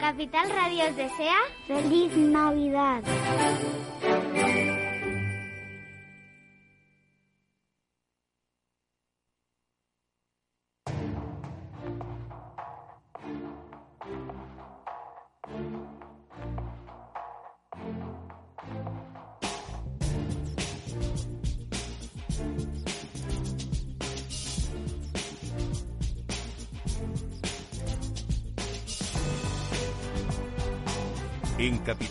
Capital 0.00 0.50
Radio 0.50 0.92
desea 0.94 1.38
feliz 1.66 2.14
Navidad. 2.14 3.02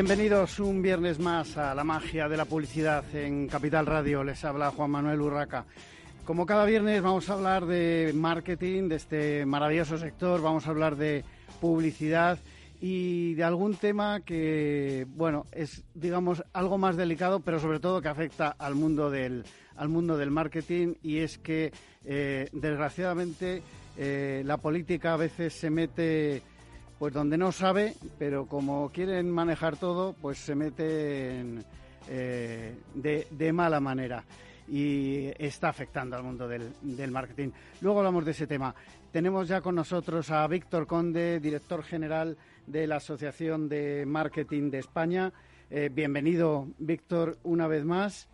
Bienvenidos 0.00 0.60
un 0.60 0.80
viernes 0.80 1.18
más 1.18 1.56
a 1.56 1.74
la 1.74 1.82
magia 1.82 2.28
de 2.28 2.36
la 2.36 2.44
publicidad 2.44 3.04
en 3.16 3.48
Capital 3.48 3.84
Radio. 3.84 4.22
Les 4.22 4.44
habla 4.44 4.70
Juan 4.70 4.92
Manuel 4.92 5.20
Urraca. 5.20 5.64
Como 6.24 6.46
cada 6.46 6.64
viernes 6.66 7.02
vamos 7.02 7.28
a 7.28 7.32
hablar 7.32 7.66
de 7.66 8.12
marketing, 8.14 8.88
de 8.88 8.94
este 8.94 9.44
maravilloso 9.44 9.98
sector, 9.98 10.40
vamos 10.40 10.68
a 10.68 10.70
hablar 10.70 10.94
de 10.94 11.24
publicidad 11.60 12.38
y 12.80 13.34
de 13.34 13.42
algún 13.42 13.74
tema 13.74 14.20
que, 14.20 15.04
bueno, 15.16 15.46
es, 15.50 15.82
digamos, 15.94 16.44
algo 16.52 16.78
más 16.78 16.96
delicado, 16.96 17.40
pero 17.40 17.58
sobre 17.58 17.80
todo 17.80 18.00
que 18.00 18.06
afecta 18.06 18.54
al 18.56 18.76
mundo 18.76 19.10
del, 19.10 19.44
al 19.74 19.88
mundo 19.88 20.16
del 20.16 20.30
marketing 20.30 20.94
y 21.02 21.18
es 21.18 21.38
que, 21.38 21.72
eh, 22.04 22.48
desgraciadamente, 22.52 23.64
eh, 23.96 24.42
la 24.46 24.58
política 24.58 25.14
a 25.14 25.16
veces 25.16 25.54
se 25.54 25.70
mete 25.70 26.40
pues 26.98 27.14
donde 27.14 27.38
no 27.38 27.52
sabe, 27.52 27.94
pero 28.18 28.46
como 28.46 28.90
quieren 28.90 29.30
manejar 29.30 29.76
todo, 29.76 30.14
pues 30.20 30.38
se 30.38 30.54
meten 30.54 31.64
eh, 32.08 32.74
de, 32.94 33.52
mala 33.52 33.80
manera 33.80 34.24
y 34.66 35.30
está 35.38 35.68
afectando 35.68 36.16
al 36.16 36.24
mundo 36.24 36.48
del, 36.48 37.10
marketing. 37.10 37.50
Luego 37.80 38.00
hablamos 38.00 38.24
de 38.24 38.32
ese 38.32 38.46
tema. 38.46 38.74
Tenemos 39.12 39.48
ya 39.48 39.60
con 39.60 39.76
nosotros 39.76 40.30
a 40.30 40.46
Víctor 40.48 40.86
Conde, 40.86 41.40
director 41.40 41.82
general 41.82 42.36
de 42.66 42.86
la 42.86 42.96
Asociación 42.96 43.68
de 43.68 44.04
Marketing 44.04 44.70
de 44.70 44.78
España. 44.78 45.32
Eh, 45.70 45.90
bienvenido, 45.92 46.68
Víctor, 46.78 47.38
una 47.44 47.66
vez 47.68 47.84
más. 47.84 48.28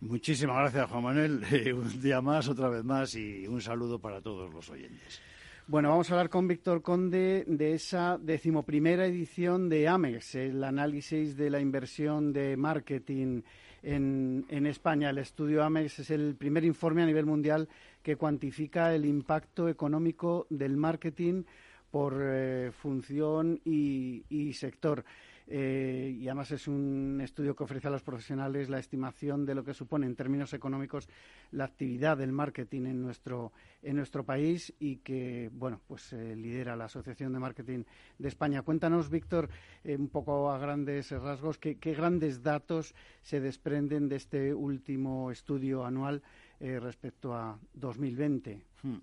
Muchísimas 0.00 0.56
gracias, 0.56 0.90
Juan 0.90 1.02
Manuel. 1.02 1.44
un 1.74 2.00
día 2.00 2.20
más, 2.20 2.48
otra 2.48 2.68
vez 2.68 2.82
más, 2.82 3.14
y 3.14 3.46
un 3.46 3.60
saludo 3.60 3.98
para 3.98 4.20
todos 4.20 4.52
los 4.52 4.68
oyentes. 4.70 5.20
Bueno, 5.66 5.88
vamos 5.88 6.10
a 6.10 6.14
hablar 6.14 6.28
con 6.28 6.46
Víctor 6.46 6.82
Conde 6.82 7.42
de 7.46 7.72
esa 7.72 8.18
decimoprimera 8.18 9.06
edición 9.06 9.70
de 9.70 9.88
AMEX, 9.88 10.34
el 10.34 10.62
análisis 10.62 11.38
de 11.38 11.48
la 11.48 11.58
inversión 11.58 12.34
de 12.34 12.54
marketing 12.54 13.40
en, 13.82 14.66
España. 14.66 15.08
El 15.08 15.16
estudio 15.16 15.64
AMEX 15.64 16.00
es 16.00 16.10
el 16.10 16.34
primer 16.34 16.66
informe 16.66 17.02
a 17.02 17.06
nivel 17.06 17.24
mundial 17.24 17.66
que 18.02 18.16
cuantifica 18.16 18.94
el 18.94 19.06
impacto 19.06 19.66
económico 19.66 20.46
del 20.50 20.76
marketing 20.76 21.44
por 21.90 22.20
eh, 22.20 22.70
función 22.70 23.58
y 23.64 24.52
sector. 24.52 25.02
Eh, 25.46 26.16
y 26.18 26.26
además 26.28 26.50
es 26.52 26.66
un 26.68 27.20
estudio 27.22 27.54
que 27.54 27.64
ofrece 27.64 27.88
a 27.88 27.90
los 27.90 28.02
profesionales 28.02 28.70
la 28.70 28.78
estimación 28.78 29.44
de 29.44 29.54
lo 29.54 29.62
que 29.62 29.74
supone 29.74 30.06
en 30.06 30.16
términos 30.16 30.54
económicos 30.54 31.08
la 31.50 31.64
actividad 31.64 32.16
del 32.16 32.32
marketing 32.32 32.86
en 32.86 33.02
nuestro, 33.02 33.52
en 33.82 33.96
nuestro 33.96 34.24
país 34.24 34.72
y 34.78 34.96
que, 34.96 35.50
bueno, 35.52 35.80
pues 35.86 36.12
eh, 36.12 36.34
lidera 36.34 36.76
la 36.76 36.86
Asociación 36.86 37.32
de 37.32 37.38
Marketing 37.40 37.84
de 38.18 38.28
España. 38.28 38.62
Cuéntanos, 38.62 39.10
Víctor, 39.10 39.50
eh, 39.84 39.96
un 39.96 40.08
poco 40.08 40.50
a 40.50 40.58
grandes 40.58 41.10
rasgos, 41.10 41.58
qué, 41.58 41.74
grandes 41.74 42.42
datos 42.42 42.94
se 43.22 43.40
desprenden 43.40 44.08
de 44.08 44.16
este 44.16 44.54
último 44.54 45.30
estudio 45.30 45.84
anual 45.84 46.22
respecto 46.60 47.34
a 47.34 47.58
2020. 47.74 48.62
Hmm. 48.82 48.96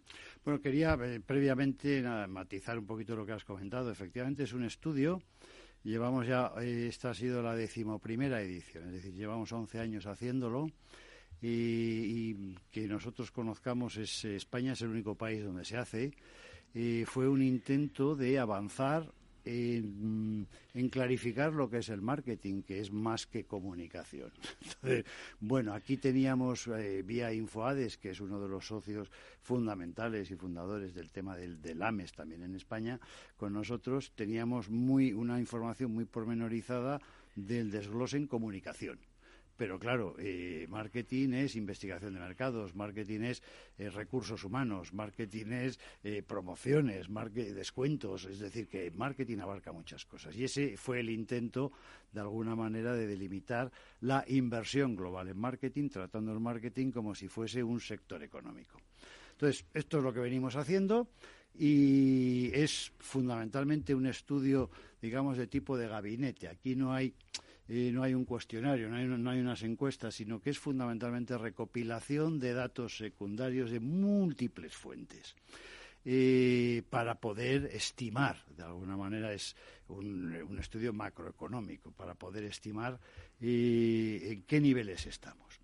Bueno, 0.44 0.62
quería 0.62 0.98
previamente 1.24 2.02
matizar 2.28 2.80
un 2.80 2.88
poquito 2.88 3.16
lo 3.16 3.24
que 3.24 3.34
has 3.34 3.44
comentado. 3.44 3.92
Efectivamente, 3.92 4.44
es 4.44 4.54
un 4.54 4.64
estudio 4.64 5.22
Llevamos 5.84 6.28
ya, 6.28 6.54
esta 6.62 7.10
ha 7.10 7.14
sido 7.14 7.42
la 7.42 7.56
decimoprimera 7.56 8.42
edición, 8.42 8.86
es 8.88 8.94
decir, 8.94 9.14
llevamos 9.14 9.52
11 9.52 9.80
años 9.80 10.06
haciéndolo 10.06 10.70
y, 11.42 12.56
que 12.72 12.88
nosotros 12.88 13.32
conozcamos 13.32 13.98
es 13.98 14.26
España 14.26 14.74
es 14.74 14.82
el 14.82 14.90
único 14.90 15.16
país 15.16 15.44
donde 15.44 15.66
se 15.66 15.78
hace. 15.78 16.14
y 16.76 17.04
fue 17.06 17.28
un 17.28 17.42
intento 17.42 18.16
de 18.16 18.38
avanzar 18.38 19.12
en, 19.46 20.48
clarificar 20.90 21.54
lo 21.54 21.70
que 21.70 21.80
es 21.80 21.90
el 21.90 22.02
marketing, 22.02 22.64
que 22.64 22.80
es 22.80 22.92
más 22.92 23.26
que 23.28 23.46
comunicación. 23.46 24.32
bueno, 25.40 25.74
aquí 25.74 25.98
teníamos 25.98 26.68
eh, 26.68 27.04
vía 27.06 27.34
Infoades, 27.34 27.98
que 27.98 28.12
es 28.12 28.22
uno 28.22 28.40
de 28.40 28.50
los 28.50 28.68
socios 28.68 29.12
fundamentales 29.42 30.32
y 30.32 30.36
fundadores 30.36 30.94
del 30.94 31.12
tema 31.12 31.36
del, 31.36 31.62
del, 31.62 31.82
AMES 31.82 32.14
también 32.14 32.44
en 32.44 32.56
España, 32.56 33.00
con 33.38 33.54
nosotros 33.54 34.12
teníamos 34.16 34.70
muy 34.70 35.14
una 35.14 35.40
información 35.40 35.94
muy 35.94 36.06
pormenorizada 36.06 37.02
del 37.36 37.72
desglose 37.72 38.18
en 38.18 38.28
comunicación 38.28 39.00
pero 39.62 39.78
claro, 39.78 40.16
eh, 40.18 40.66
marketing 40.70 41.34
es 41.34 41.56
investigación 41.56 42.16
de 42.16 42.20
mercados, 42.20 42.74
marketing 42.74 43.22
es 43.22 43.44
eh, 43.78 43.92
recursos 43.92 44.44
humanos, 44.44 44.92
marketing 44.92 45.52
es 45.52 45.80
eh, 46.04 46.24
promociones, 46.24 47.06
descuentos, 47.32 48.26
es 48.26 48.40
decir, 48.40 48.68
que 48.68 48.90
marketing 48.90 49.38
abarca 49.38 49.72
muchas 49.72 50.04
cosas. 50.06 50.36
Y 50.36 50.46
ese 50.46 50.78
fue 50.78 51.02
el 51.02 51.12
intento, 51.12 51.72
de 52.12 52.22
alguna 52.22 52.56
manera, 52.56 52.96
de 52.96 53.06
delimitar 53.06 53.72
la 54.00 54.26
inversión 54.30 54.96
global 54.96 55.28
en 55.28 55.38
marketing, 55.38 55.90
tratando 55.90 56.34
el 56.34 56.40
marketing 56.40 56.90
como 56.90 57.14
si 57.14 57.28
fuese 57.28 57.62
un 57.62 57.80
sector 57.80 58.24
económico. 58.24 58.80
Entonces, 59.34 59.64
esto 59.76 60.00
es 60.00 60.04
lo 60.04 60.12
que 60.12 60.22
venimos 60.22 60.56
haciendo 60.56 61.08
y 61.54 62.50
es 62.52 62.94
fundamentalmente 62.98 63.94
un 63.94 64.08
estudio, 64.08 64.72
digamos, 65.00 65.38
de 65.38 65.46
tipo 65.46 65.78
de 65.78 65.88
gabinete. 65.88 66.48
Aquí 66.48 66.76
no 66.76 66.94
hay 66.94 67.14
no 67.72 68.04
hay 68.04 68.14
un 68.14 68.26
cuestionario, 68.26 68.90
no 68.90 68.98
hay, 68.98 69.06
no 69.06 69.30
hay, 69.30 69.40
unas 69.40 69.64
encuestas, 69.64 70.16
sino 70.16 70.42
que 70.42 70.50
es 70.50 70.60
fundamentalmente 70.60 71.38
recopilación 71.38 72.38
de 72.38 72.54
datos 72.54 72.98
secundarios 72.98 73.72
de 73.72 73.80
múltiples 73.80 74.76
fuentes. 74.76 75.36
Eh, 76.04 76.82
para 76.90 77.16
poder 77.16 77.70
estimar, 77.74 78.44
de 78.58 78.64
alguna 78.64 78.98
manera 78.98 79.32
es 79.34 79.56
un, 79.88 80.58
estudio 80.60 80.92
macroeconómico, 80.92 81.92
para 81.92 82.16
poder 82.16 82.44
estimar 82.44 83.00
eh, 83.40 84.20
en 84.32 84.42
qué 84.44 84.60
niveles 84.60 85.06
estamos. 85.06 85.60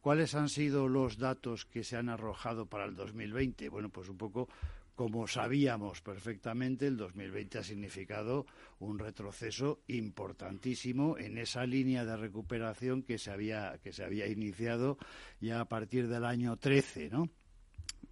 ¿Cuáles 0.00 0.34
han 0.34 0.48
sido 0.48 0.88
los 0.88 1.18
datos 1.18 1.64
que 1.64 1.84
se 1.84 1.96
han 1.96 2.08
arrojado 2.08 2.66
para 2.66 2.86
el 2.86 2.96
2020? 2.96 3.68
Bueno, 3.68 3.88
pues 3.88 4.08
un 4.08 4.16
poco 4.16 4.48
como 4.94 5.26
sabíamos 5.26 6.00
perfectamente, 6.00 6.86
el 6.86 6.96
2020 6.96 7.58
ha 7.58 7.62
significado 7.64 8.46
un 8.78 8.98
retroceso 8.98 9.80
importantísimo 9.88 11.16
en 11.18 11.38
esa 11.38 11.64
línea 11.64 12.04
de 12.04 12.16
recuperación 12.16 13.02
que 13.02 13.18
se 13.18 13.30
había, 13.30 13.78
que 13.82 13.92
se 13.92 14.04
había 14.04 14.26
iniciado 14.26 14.98
ya 15.40 15.60
a 15.60 15.68
partir 15.68 16.08
del 16.08 16.24
año 16.24 16.56
13, 16.56 17.08
¿no? 17.10 17.28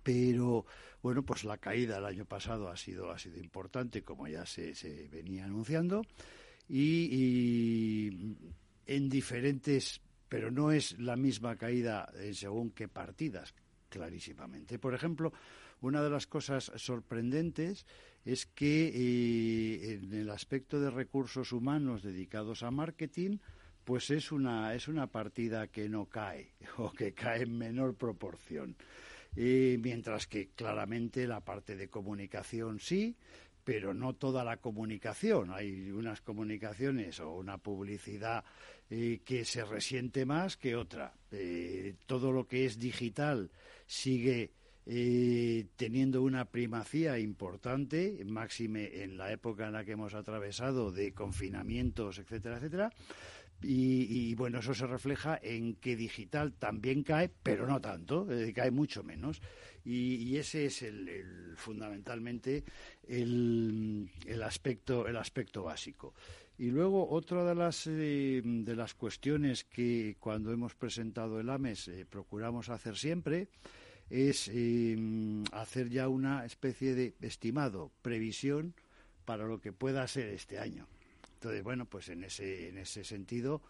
pero 0.02 0.64
bueno, 1.02 1.22
pues 1.24 1.44
la 1.44 1.58
caída 1.58 1.98
el 1.98 2.04
año 2.04 2.24
pasado 2.24 2.68
ha 2.68 2.76
sido, 2.76 3.10
ha 3.10 3.18
sido 3.18 3.38
importante, 3.38 4.02
como 4.02 4.28
ya 4.28 4.44
se, 4.46 4.74
se 4.74 5.08
venía 5.08 5.44
anunciando, 5.44 6.02
y, 6.68 8.36
en 8.86 9.08
diferentes, 9.08 10.00
pero 10.28 10.50
no 10.50 10.72
es 10.72 10.98
la 10.98 11.16
misma 11.16 11.56
caída 11.56 12.10
en 12.14 12.34
según 12.34 12.70
qué 12.70 12.88
partidas, 12.88 13.54
clarísimamente. 13.90 14.78
Por 14.78 14.94
ejemplo, 14.94 15.32
una 15.82 16.02
de 16.02 16.08
las 16.08 16.26
cosas 16.26 16.72
sorprendentes 16.76 17.84
es 18.24 18.46
que 18.46 18.88
eh, 18.88 19.94
en 19.94 20.14
el 20.14 20.30
aspecto 20.30 20.80
de 20.80 20.90
recursos 20.90 21.52
humanos 21.52 22.02
dedicados 22.02 22.62
a 22.62 22.70
marketing, 22.70 23.38
pues 23.84 24.10
es 24.10 24.32
una, 24.32 24.74
es 24.74 24.88
una 24.88 25.08
partida 25.08 25.66
que 25.66 25.90
no 25.90 26.06
cae 26.06 26.52
o 26.78 26.90
que 26.92 27.12
cae 27.12 27.42
en 27.42 27.58
menor 27.58 27.94
proporción. 27.96 28.76
mientras 29.36 30.26
que 30.26 30.48
claramente 30.56 31.26
la 31.26 31.40
parte 31.40 31.76
de 31.76 31.88
comunicación 31.88 32.80
sí, 32.80 33.16
pero 33.70 33.94
no 33.94 34.14
toda 34.14 34.42
la 34.42 34.56
comunicación. 34.56 35.52
Hay 35.52 35.92
unas 35.92 36.22
comunicaciones 36.22 37.20
o 37.20 37.36
una 37.36 37.56
publicidad 37.56 38.42
eh, 38.90 39.20
que 39.24 39.44
se 39.44 39.64
resiente 39.64 40.26
más 40.26 40.56
que 40.56 40.74
otra. 40.74 41.14
Eh, 41.30 41.94
todo 42.04 42.32
lo 42.32 42.48
que 42.48 42.64
es 42.64 42.80
digital 42.80 43.48
sigue 43.86 44.50
eh, 44.86 45.66
teniendo 45.76 46.20
una 46.20 46.46
primacía 46.46 47.16
importante, 47.20 48.20
máxime 48.26 49.04
en 49.04 49.16
la 49.16 49.30
época 49.30 49.68
en 49.68 49.74
la 49.74 49.84
que 49.84 49.92
hemos 49.92 50.14
atravesado 50.14 50.90
de 50.90 51.14
confinamientos, 51.14 52.18
etcétera, 52.18 52.56
etcétera. 52.56 52.90
Y, 53.62 54.34
bueno, 54.34 54.60
eso 54.60 54.74
se 54.74 54.86
refleja 54.86 55.38
en 55.40 55.74
que 55.76 55.94
digital 55.94 56.54
también 56.54 57.04
cae, 57.04 57.30
pero 57.42 57.68
no 57.68 57.78
tanto, 57.78 58.26
cae 58.54 58.70
mucho 58.70 59.04
menos. 59.04 59.42
Y, 59.84 60.36
ese 60.36 60.66
es 60.66 60.82
el, 60.82 61.54
fundamentalmente 61.56 62.64
el, 63.08 64.08
aspecto, 64.44 65.06
el 65.06 65.16
aspecto 65.16 65.62
básico. 65.64 66.14
Y 66.58 66.70
luego 66.70 67.08
otra 67.08 67.44
de 67.44 67.54
las, 67.54 67.86
eh, 67.86 68.42
de 68.44 68.76
las 68.76 68.94
cuestiones 68.94 69.64
que 69.64 70.16
cuando 70.20 70.52
hemos 70.52 70.74
presentado 70.74 71.40
el 71.40 71.48
AMES 71.48 71.88
eh, 71.88 72.06
procuramos 72.08 72.68
hacer 72.68 72.96
siempre 72.96 73.48
es 74.10 74.48
em, 74.48 75.44
hacer 75.52 75.88
ya 75.88 76.08
una 76.08 76.44
especie 76.44 76.94
de 76.94 77.14
estimado, 77.20 77.92
previsión 78.02 78.74
para 79.24 79.46
lo 79.46 79.60
que 79.60 79.72
pueda 79.72 80.06
ser 80.08 80.28
este 80.28 80.58
año. 80.58 80.88
Entonces, 81.34 81.62
bueno, 81.62 81.86
pues 81.86 82.08
en 82.08 82.24
ese, 82.24 82.68
en 82.68 82.76
ese 82.76 83.04
sentido 83.04 83.62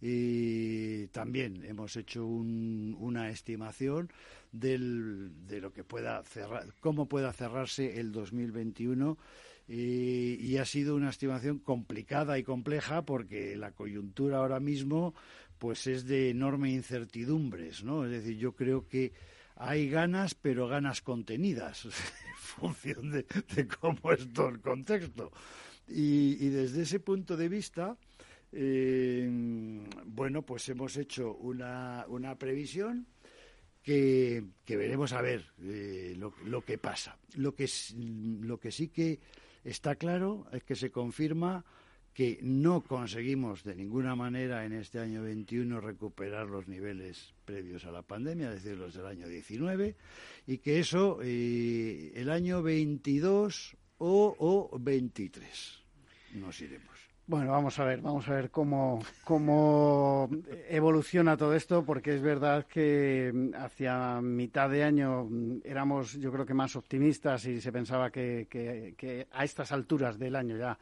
y 0.00 1.06
también 1.08 1.64
hemos 1.64 1.94
hecho 1.96 2.26
una 2.26 3.30
estimación 3.30 4.10
del, 4.52 5.46
de 5.46 5.60
lo 5.60 5.72
que 5.72 5.82
pueda 5.82 6.22
cerrar, 6.22 6.72
cómo 6.80 7.08
pueda 7.08 7.32
cerrarse 7.32 7.98
el 7.98 8.12
2021 8.12 9.18
y, 9.66 10.34
y 10.34 10.58
ha 10.58 10.64
sido 10.64 10.94
una 10.94 11.10
estimación 11.10 11.58
complicada 11.58 12.38
y 12.38 12.44
compleja 12.44 13.02
porque 13.02 13.56
la 13.56 13.72
coyuntura 13.72 14.38
ahora 14.38 14.60
mismo 14.60 15.14
pues 15.58 15.86
es 15.86 16.06
de 16.06 16.30
enorme 16.30 16.72
incertidumbres, 16.72 17.84
¿no? 17.84 18.04
Es 18.04 18.10
decir, 18.10 18.36
yo 18.36 18.56
creo 18.56 18.88
que 18.88 19.12
hay 19.54 19.88
ganas, 19.88 20.34
pero 20.34 20.66
ganas 20.66 21.02
contenidas, 21.02 21.84
en 21.84 21.92
función 22.34 23.10
de, 23.12 23.24
cómo 23.80 24.10
es 24.10 24.32
todo 24.32 24.48
el 24.48 24.60
contexto. 24.60 25.30
Y, 25.86 26.48
desde 26.48 26.82
ese 26.82 26.98
punto 26.98 27.36
de 27.36 27.48
vista, 27.48 27.96
eh, 28.50 29.28
bueno, 30.04 30.42
pues 30.42 30.68
hemos 30.68 30.96
hecho 30.96 31.34
una, 31.36 32.06
una 32.08 32.36
previsión 32.36 33.06
que, 33.82 34.44
veremos 34.66 35.12
a 35.12 35.20
ver 35.20 35.44
eh, 35.62 36.16
lo, 36.16 36.64
que 36.64 36.78
pasa. 36.78 37.18
Lo 37.34 37.54
que, 37.54 37.68
lo 38.40 38.58
que 38.58 38.70
sí 38.70 38.88
que 38.88 39.20
está 39.64 39.96
claro 39.96 40.46
es 40.52 40.62
que 40.62 40.76
se 40.76 40.90
confirma 40.90 41.64
que 42.14 42.38
no 42.42 42.82
conseguimos 42.82 43.64
de 43.64 43.74
ninguna 43.74 44.14
manera 44.14 44.64
en 44.66 44.74
este 44.74 44.98
año 44.98 45.22
21 45.22 45.80
recuperar 45.80 46.46
los 46.46 46.68
niveles 46.68 47.34
previos 47.44 47.86
a 47.86 47.90
la 47.90 48.02
pandemia, 48.02 48.52
es 48.52 48.62
decir, 48.62 48.78
los 48.78 48.94
del 48.94 49.06
año 49.06 49.26
19, 49.26 49.96
y 50.46 50.58
que 50.58 50.78
eso 50.78 51.20
eh, 51.22 52.12
el 52.14 52.30
año 52.30 52.62
22 52.62 53.76
o, 53.98 54.36
o 54.38 54.78
23 54.78 55.82
nos 56.34 56.60
iremos. 56.60 56.91
Bueno, 57.26 57.52
vamos 57.52 57.78
a 57.78 57.84
ver, 57.84 58.00
vamos 58.00 58.28
a 58.28 58.34
ver 58.34 58.50
cómo, 58.50 59.00
cómo 59.24 60.28
evoluciona 60.68 61.36
todo 61.36 61.54
esto, 61.54 61.84
porque 61.84 62.14
es 62.14 62.20
verdad 62.20 62.66
que 62.66 63.32
hacia 63.56 64.20
mitad 64.20 64.68
de 64.68 64.82
año 64.82 65.28
éramos, 65.64 66.14
yo 66.14 66.32
creo 66.32 66.44
que 66.44 66.54
más 66.54 66.74
optimistas 66.76 67.46
y 67.46 67.60
se 67.60 67.72
pensaba 67.72 68.10
que, 68.10 68.46
que 68.50 69.26
a 69.30 69.44
estas 69.44 69.72
alturas 69.72 70.18
del 70.18 70.36
año 70.36 70.56
ya 70.56 70.76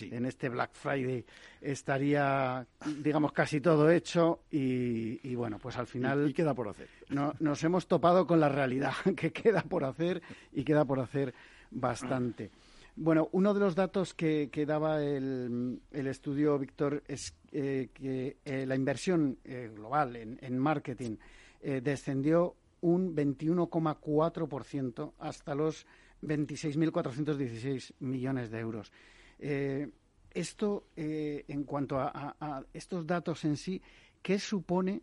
en 0.00 0.26
este 0.26 0.48
Black 0.48 0.70
Friday 0.72 1.24
estaría, 1.60 2.66
digamos, 3.02 3.32
casi 3.32 3.60
todo 3.60 3.90
hecho 3.90 4.40
y, 4.50 5.34
bueno, 5.34 5.58
pues 5.58 5.76
al 5.76 5.86
final... 5.86 6.28
Y, 6.28 6.32
queda 6.32 6.54
por 6.54 6.68
hacer. 6.68 6.88
No, 7.08 7.34
nos 7.40 7.62
hemos 7.64 7.86
topado 7.86 8.26
con 8.26 8.40
la 8.40 8.48
realidad 8.48 8.92
que 9.16 9.32
queda 9.32 9.62
por 9.62 9.84
hacer 9.84 10.22
y 10.52 10.64
queda 10.64 10.84
por 10.84 11.00
hacer 11.00 11.34
bastante. 11.70 12.50
Bueno, 13.00 13.28
uno 13.30 13.54
de 13.54 13.60
los 13.60 13.76
datos 13.76 14.12
que, 14.12 14.50
daba 14.66 15.00
el, 15.00 15.80
estudio, 15.92 16.58
Víctor, 16.58 17.04
es 17.06 17.32
eh, 17.52 17.90
que 17.94 18.38
eh, 18.44 18.66
la 18.66 18.74
inversión 18.74 19.38
eh, 19.44 19.70
global 19.72 20.16
en, 20.16 20.58
marketing 20.58 21.16
descendió 21.60 22.56
un 22.80 23.14
21,4% 23.14 25.12
hasta 25.20 25.54
los 25.54 25.86
26.416 26.22 27.94
millones 28.00 28.50
de 28.50 28.58
euros. 28.58 28.92
Esto, 29.38 30.88
en 30.96 31.64
cuanto 31.64 32.00
a, 32.00 32.64
estos 32.72 33.06
datos 33.06 33.44
en 33.44 33.56
sí, 33.56 33.80
¿qué 34.22 34.40
supone? 34.40 35.02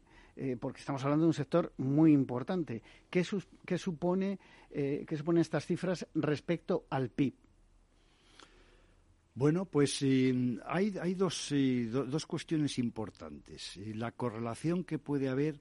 Porque 0.59 0.80
estamos 0.80 1.01
hablando 1.06 1.24
de 1.24 1.30
un 1.30 1.33
sector 1.33 1.71
muy 1.77 2.12
importante. 2.12 2.81
¿Qué, 3.09 3.24
supone, 3.24 4.38
qué 4.69 5.15
suponen 5.18 5.42
estas 5.42 5.65
cifras 5.65 6.06
respecto 6.13 6.86
al 6.89 7.09
PIB? 7.09 7.44
Bueno, 9.36 9.66
pues 9.66 10.02
hay, 10.02 10.96
hay 11.00 11.14
dos, 11.14 11.54
dos 11.92 12.26
cuestiones 12.26 12.80
importantes. 12.80 13.78
La 13.94 14.14
correlación 14.14 14.86
que 14.86 14.98
puede 14.98 15.28
haber 15.28 15.60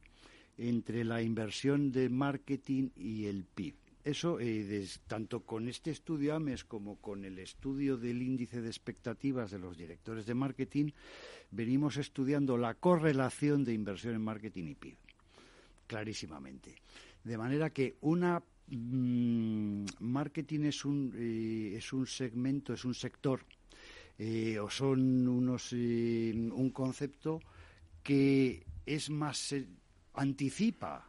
entre 0.56 1.04
la 1.04 1.20
inversión 1.22 1.90
de 1.90 2.08
marketing 2.08 2.90
y 2.96 3.26
el 3.26 3.44
PIB. 3.44 3.74
Eso, 4.04 4.38
eh, 4.38 4.86
tanto 5.06 5.40
con 5.40 5.66
este 5.66 5.90
estudio 5.90 6.34
AMES 6.34 6.64
como 6.64 7.00
con 7.00 7.24
el 7.24 7.38
estudio 7.38 7.96
del 7.96 8.20
índice 8.20 8.60
de 8.60 8.68
expectativas 8.68 9.50
de 9.50 9.58
los 9.58 9.76
directores 9.78 10.26
de 10.26 10.34
marketing, 10.34 10.90
venimos 11.50 11.96
estudiando 11.96 12.58
la 12.58 12.74
correlación 12.74 13.64
de 13.64 13.72
inversión 13.72 14.14
en 14.14 14.20
marketing 14.20 14.64
y 14.64 14.74
PIB, 14.74 14.96
clarísimamente. 15.86 16.76
De 17.24 17.38
manera 17.38 17.70
que 17.70 17.96
una 18.02 18.42
mm, 18.68 19.84
marketing 20.00 20.60
es 20.64 20.84
un, 20.84 21.12
eh, 21.16 21.74
es 21.76 21.90
un 21.94 22.06
segmento, 22.06 22.74
es 22.74 22.84
un 22.84 22.94
sector, 22.94 23.40
eh, 24.18 24.58
o 24.58 24.70
son 24.70 25.28
unos, 25.28 25.72
un 25.72 26.70
concepto 26.72 27.40
que 28.02 28.64
es 28.86 29.10
más, 29.10 29.54
anticipa 30.14 31.06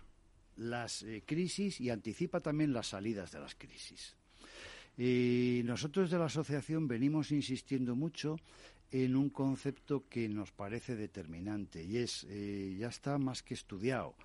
las 0.58 1.04
eh, 1.04 1.24
crisis 1.26 1.82
y 1.82 1.90
anticipa 1.90 2.40
también 2.40 2.74
las 2.74 2.88
salidas 2.88 3.32
de 3.32 3.40
las 3.40 3.56
crisis. 3.56 4.16
Nosotros 4.98 6.10
de 6.10 6.18
la 6.18 6.26
asociación 6.26 6.88
venimos 6.88 7.32
insistiendo 7.32 7.96
mucho 7.96 8.38
en 8.92 9.16
un 9.16 9.30
concepto 9.30 10.08
que 10.08 10.30
nos 10.30 10.52
parece 10.52 10.96
determinante 10.96 11.84
y 11.84 11.98
es, 11.98 12.26
eh, 12.30 12.78
ya 12.80 12.88
está 12.88 13.18
más 13.18 13.44
que 13.44 13.54
estudiado, 13.54 14.16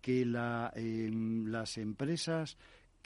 que 0.00 0.22
em, 0.22 1.46
las 1.46 1.76
empresas 1.78 2.56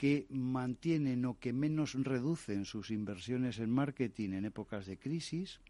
que 0.01 0.25
mantienen 0.31 1.25
o 1.29 1.37
que 1.37 1.53
menos 1.53 1.93
reducen 1.93 2.65
sus 2.65 2.89
inversiones 2.89 3.59
en 3.59 3.69
marketing 3.69 4.33
en 4.33 4.45
épocas 4.45 4.87
de 4.87 4.97
crisis 4.97 5.61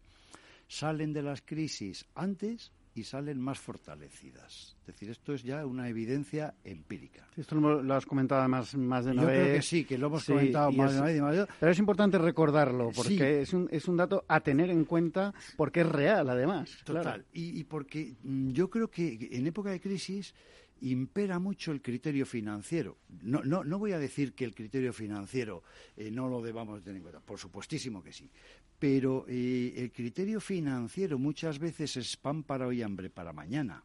salen 0.68 1.12
de 1.12 1.20
las 1.20 1.42
crisis 1.42 2.06
antes 2.14 2.72
y 2.94 3.04
salen 3.04 3.38
más 3.38 3.58
fortalecidas. 3.58 4.74
Es 4.80 4.86
decir, 4.86 5.10
esto 5.10 5.34
es 5.34 5.42
ya 5.42 5.66
una 5.66 5.86
evidencia 5.86 6.54
empírica. 6.64 7.28
Esto 7.36 7.56
lo 7.56 7.94
has 7.94 8.06
comentado 8.06 8.40
además 8.40 8.74
más 8.74 9.04
de 9.04 9.10
una 9.10 9.20
Yo 9.20 9.28
vez. 9.28 9.42
creo 9.42 9.54
que 9.56 9.62
sí, 9.62 9.84
que 9.84 9.98
lo 9.98 10.06
hemos 10.06 10.24
comentado 10.24 10.72
más 10.72 10.94
de 10.94 11.20
una 11.20 11.30
vez. 11.30 11.46
Pero 11.60 11.72
es 11.72 11.78
importante 11.78 12.16
recordarlo, 12.16 12.90
porque 12.96 13.42
es, 13.42 13.52
un, 13.52 13.68
es 13.70 13.86
un 13.86 13.98
dato 13.98 14.24
a 14.28 14.40
tener 14.40 14.70
en 14.70 14.86
cuenta, 14.86 15.34
porque 15.58 15.82
es 15.82 15.86
real, 15.90 16.30
además. 16.30 16.70
Total. 16.84 17.26
Y, 17.34 17.60
y 17.60 17.64
porque 17.64 18.14
mm, 18.22 18.52
yo 18.52 18.70
creo 18.70 18.88
que 18.88 19.28
en 19.30 19.46
época 19.46 19.70
de 19.70 19.80
crisis 19.80 20.34
impera 20.82 21.38
mucho 21.38 21.72
el 21.72 21.80
criterio 21.80 22.26
financiero. 22.26 22.98
No, 23.22 23.42
no, 23.44 23.64
no 23.64 23.78
voy 23.78 23.92
a 23.92 23.98
decir 23.98 24.34
que 24.34 24.44
el 24.44 24.54
criterio 24.54 24.92
financiero 24.92 25.62
eh, 25.96 26.10
no 26.10 26.28
lo 26.28 26.42
debamos 26.42 26.82
tener 26.82 26.96
en 26.96 27.02
cuenta, 27.02 27.20
por 27.20 27.38
supuestísimo 27.38 28.02
que 28.02 28.12
sí, 28.12 28.30
pero 28.78 29.24
eh, 29.28 29.74
el 29.76 29.92
criterio 29.92 30.40
financiero 30.40 31.18
muchas 31.18 31.58
veces 31.58 31.96
es 31.96 32.16
pan 32.16 32.42
para 32.42 32.66
hoy, 32.66 32.82
hambre 32.82 33.10
para 33.10 33.32
mañana. 33.32 33.84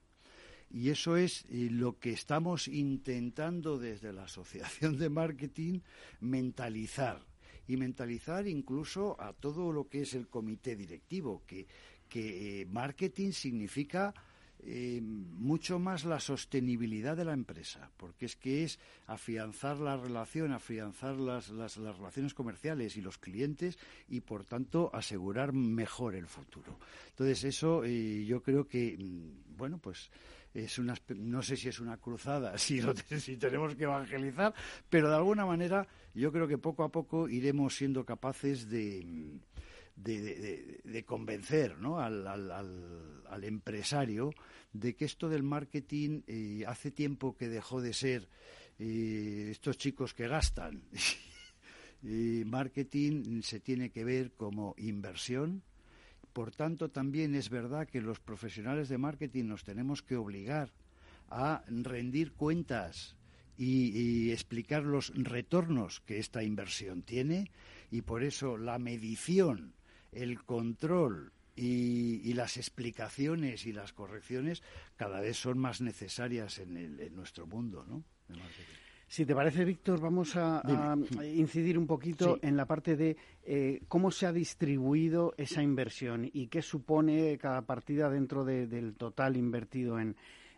Y 0.70 0.90
eso 0.90 1.16
es 1.16 1.46
eh, 1.46 1.70
lo 1.72 1.98
que 1.98 2.12
estamos 2.12 2.68
intentando 2.68 3.78
desde 3.78 4.12
la 4.12 4.24
Asociación 4.24 4.98
de 4.98 5.10
Marketing 5.10 5.80
mentalizar. 6.20 7.26
Y 7.70 7.78
mentalizar 7.78 8.48
incluso 8.48 9.22
a 9.22 9.34
todo 9.34 9.72
lo 9.72 9.88
que 9.88 10.02
es 10.02 10.14
el 10.14 10.28
comité 10.28 10.76
directivo, 10.76 11.44
que, 11.46 11.68
que 12.08 12.66
marketing 12.70 13.32
significa 13.32 14.14
eh, 14.60 15.02
mucho 15.02 15.80
más 15.80 16.04
la 16.04 16.20
sostenibilidad 16.20 17.16
de 17.16 17.26
la 17.26 17.34
empresa, 17.34 17.92
porque 17.96 18.26
es 18.26 18.36
que 18.36 18.64
es 18.64 18.80
afianzar 19.06 19.78
la 19.78 19.98
relación, 19.98 20.52
afianzar 20.52 21.16
las, 21.16 21.50
las, 21.50 21.78
relaciones 21.78 22.34
comerciales 22.34 22.98
y 22.98 23.02
los 23.02 23.18
clientes 23.18 23.78
y, 24.10 24.22
por 24.22 24.46
tanto, 24.46 24.90
asegurar 24.94 25.54
mejor 25.54 26.16
el 26.16 26.28
futuro. 26.28 26.80
Entonces, 27.10 27.44
eso 27.44 27.84
eh, 27.84 28.26
yo 28.26 28.42
creo 28.42 28.68
que, 28.68 28.98
mm, 28.98 29.58
bueno, 29.58 29.78
pues 29.78 30.10
es 30.54 30.80
una, 30.80 30.96
no 31.16 31.42
sé 31.44 31.56
si 31.56 31.70
es 31.70 31.80
una 31.80 31.98
cruzada, 31.98 32.58
si, 32.58 32.82
si 33.20 33.38
tenemos 33.38 33.76
que 33.76 33.84
evangelizar, 33.84 34.54
pero 34.90 35.10
de 35.10 35.16
alguna 35.16 35.46
manera 35.46 35.88
yo 36.14 36.32
creo 36.32 36.48
que 36.48 36.58
poco 36.58 36.84
a 36.84 36.90
poco 36.90 37.30
iremos 37.30 37.76
siendo 37.76 38.04
capaces 38.06 38.70
de 38.70 39.40
de, 39.98 41.04
convencer 41.06 41.78
¿no? 41.78 42.00
al, 42.00 42.28
al, 42.28 43.44
empresario 43.44 44.32
de 44.74 44.96
que 44.96 45.06
esto 45.06 45.30
del 45.30 45.44
marketing 45.44 46.22
eh, 46.28 46.64
hace 46.68 46.92
tiempo 46.92 47.36
que 47.36 47.50
dejó 47.50 47.82
de 47.82 47.94
ser 47.94 48.30
eh, 48.80 49.48
estos 49.52 49.78
chicos 49.78 50.14
que 50.14 50.28
gastan. 50.28 50.84
y 52.04 52.44
marketing 52.46 53.42
se 53.42 53.60
tiene 53.60 53.90
que 53.90 54.04
ver 54.04 54.32
como 54.32 54.76
inversión. 54.78 55.64
Por 56.34 56.52
tanto, 56.52 56.90
también 56.90 57.34
es 57.34 57.50
verdad 57.50 57.88
que 57.88 58.02
los 58.02 58.20
profesionales 58.20 58.90
de 58.90 59.00
marketing 59.00 59.46
nos 59.46 59.64
tenemos 59.64 60.04
que 60.04 60.16
obligar 60.16 60.72
a 61.30 61.64
rendir 61.68 62.34
cuentas 62.34 63.16
y, 63.58 64.32
explicar 64.32 64.84
los 64.84 65.12
retornos 65.16 66.02
que 66.02 66.20
esta 66.20 66.44
inversión 66.44 67.02
tiene 67.02 67.52
y 67.90 68.02
por 68.02 68.24
eso 68.24 68.58
la 68.58 68.78
medición 68.78 69.74
el 70.12 70.44
control 70.44 71.32
y, 71.56 72.34
las 72.34 72.58
explicaciones 72.58 73.66
y 73.66 73.74
las 73.74 73.94
correcciones 73.94 74.62
cada 74.96 75.20
vez 75.20 75.38
son 75.38 75.58
más 75.58 75.82
necesarias 75.82 76.60
en, 76.60 77.16
nuestro 77.16 77.48
mundo, 77.48 77.84
¿no? 77.88 78.04
Si 79.10 79.26
te 79.26 79.34
parece, 79.34 79.64
Víctor, 79.64 80.02
vamos 80.02 80.36
a, 80.36 80.62
incidir 81.24 81.78
un 81.78 81.88
poquito 81.88 82.40
en 82.42 82.58
la 82.58 82.66
parte 82.66 82.98
de 82.98 83.16
eh, 83.44 83.82
cómo 83.88 84.12
se 84.12 84.26
ha 84.26 84.34
distribuido 84.34 85.34
esa 85.38 85.64
inversión 85.64 86.30
y 86.32 86.48
qué 86.48 86.62
supone 86.62 87.38
cada 87.38 87.62
partida 87.62 88.10
dentro 88.10 88.44
del 88.44 88.96
total 88.96 89.38
invertido 89.38 89.98
en, 89.98 90.18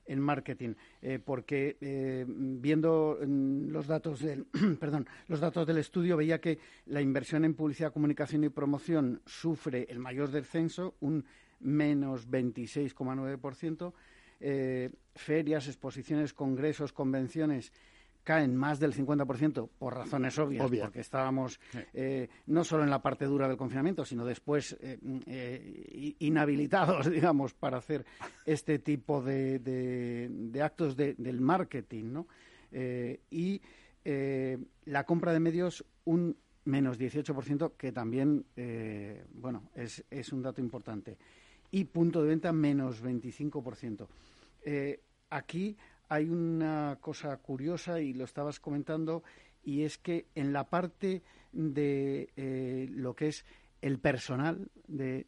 en 0.10 0.20
marketing, 0.20 0.74
eh, 1.01 1.20
porque 1.24 1.78
eh, 1.80 2.25
viendo 2.28 3.18
mm, 3.22 3.70
los 3.70 3.88
datos 3.88 4.20
del 4.20 4.46
perdón, 4.80 5.08
los 5.28 5.39
datos 5.39 5.66
del 5.66 5.78
estudio 5.78 6.18
veía 6.18 6.42
que 6.42 6.60
la 6.88 7.01
inversión 7.01 7.46
en 7.46 7.54
publicidad, 7.54 7.94
comunicación 7.94 8.44
y 8.44 8.50
promoción 8.50 9.22
sufre 9.25 9.86
el 9.89 10.00
mayor 10.00 10.32
descenso, 10.32 10.96
un 11.00 11.24
menos 11.60 12.30
26,9%. 12.30 13.94
Eh, 14.42 14.89
ferias, 15.16 15.68
exposiciones, 15.68 16.34
congresos, 16.34 16.94
convenciones 16.94 17.74
caen 18.29 18.55
más 18.55 18.79
del 18.79 18.93
50% 18.93 19.67
por 19.79 19.95
razones 19.95 20.38
obvias, 20.38 20.69
porque 20.69 21.00
estábamos 21.00 21.59
eh, 21.95 22.29
no 22.45 22.63
solo 22.63 22.83
en 22.83 22.91
la 22.91 23.01
parte 23.01 23.25
dura 23.25 23.48
del 23.48 23.57
confinamiento, 23.57 24.05
sino 24.05 24.24
después 24.24 24.77
eh, 24.81 25.00
eh, 25.25 26.15
inhabilitados, 26.19 27.09
digamos, 27.09 27.55
para 27.55 27.79
hacer 27.79 28.05
este 28.45 28.77
tipo 28.77 29.24
de, 29.24 30.62
actos 30.63 30.95
del 30.95 31.41
marketing, 31.41 32.03
¿no? 32.13 32.27
y 33.31 33.63
la 34.86 35.03
compra 35.05 35.33
de 35.33 35.39
medios 35.39 35.83
un 36.05 36.38
menos 36.65 37.00
18%, 37.00 37.71
que 37.77 37.91
también, 37.91 38.45
bueno, 39.33 39.71
es, 39.74 40.05
es 40.12 40.31
un 40.31 40.43
dato 40.43 40.62
importante. 40.62 41.17
Y 41.71 41.86
punto 41.86 42.21
de 42.21 42.29
venta 42.29 42.53
menos 42.53 43.03
25%. 43.03 44.07
aquí 45.31 45.75
hay 46.10 46.30
una 46.30 46.98
cosa 47.00 47.38
curiosa 47.38 48.01
y 48.01 48.13
lo 48.13 48.25
estabas 48.25 48.60
comentando 48.60 49.24
y 49.63 49.84
es 49.84 49.98
que 49.98 50.25
en 50.36 50.51
la 50.51 50.70
parte 50.70 51.22
de 51.51 52.30
eh, 52.36 52.88
lo 52.92 53.16
que 53.16 53.28
es 53.28 53.46
el 53.82 54.00
personal 54.00 54.70
de, 54.88 55.25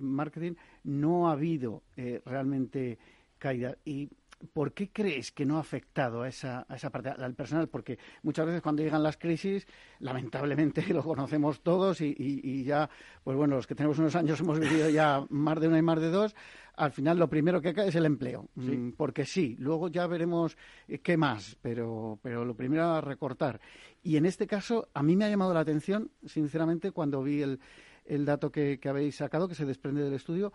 marketing 0.00 0.54
no 0.82 1.28
ha 1.28 1.32
habido 1.32 1.82
eh, 1.96 2.20
realmente 2.26 2.98
caída. 3.38 3.78
Y 3.84 4.10
¿por 4.52 4.72
qué 4.72 4.90
crees 4.90 5.32
que 5.32 5.44
no 5.44 5.56
ha 5.56 5.60
afectado 5.60 6.22
a 6.22 6.28
esa, 6.28 6.66
a 6.68 6.76
esa 6.76 6.90
parte, 6.90 7.10
al 7.10 7.34
personal? 7.34 7.68
Porque 7.68 7.98
muchas 8.22 8.46
veces 8.46 8.62
cuando 8.62 8.82
llegan 8.82 9.02
las 9.02 9.16
crisis, 9.16 9.66
lamentablemente 10.00 10.84
lo 10.92 11.02
conocemos 11.02 11.60
todos 11.60 12.00
y, 12.00 12.64
ya, 12.64 12.88
pues 13.22 13.36
bueno, 13.36 13.56
los 13.56 13.66
que 13.66 13.74
tenemos 13.74 13.98
unos 13.98 14.14
años 14.16 14.40
hemos 14.40 14.58
vivido 14.58 14.88
ya 14.90 15.24
más 15.30 15.60
de 15.60 15.68
una 15.68 15.78
y 15.78 15.82
más 15.82 16.00
de 16.00 16.10
dos, 16.10 16.34
al 16.76 16.92
final 16.92 17.18
lo 17.18 17.28
primero 17.28 17.60
que 17.60 17.72
cae 17.72 17.88
es 17.88 17.94
el 17.94 18.06
empleo. 18.06 18.48
Mm, 18.54 18.90
porque 18.90 19.24
sí, 19.24 19.56
luego 19.58 19.88
ya 19.88 20.06
veremos 20.06 20.56
eh, 20.88 20.98
qué 20.98 21.16
más, 21.16 21.56
pero, 21.62 22.18
pero 22.22 22.44
lo 22.44 22.54
primero 22.54 22.84
a 22.84 23.00
recortar. 23.00 23.60
Y 24.02 24.16
en 24.16 24.26
este 24.26 24.46
caso, 24.46 24.88
a 24.92 25.02
mí 25.02 25.16
me 25.16 25.24
ha 25.24 25.30
llamado 25.30 25.54
la 25.54 25.60
atención, 25.60 26.10
sinceramente, 26.26 26.90
cuando 26.90 27.22
vi 27.22 27.42
el, 27.42 27.60
el 28.04 28.24
dato 28.24 28.50
que, 28.50 28.78
que 28.78 28.88
habéis 28.88 29.16
sacado, 29.16 29.48
que 29.48 29.54
se 29.54 29.64
desprende 29.64 30.02
del 30.02 30.14
estudio, 30.14 30.52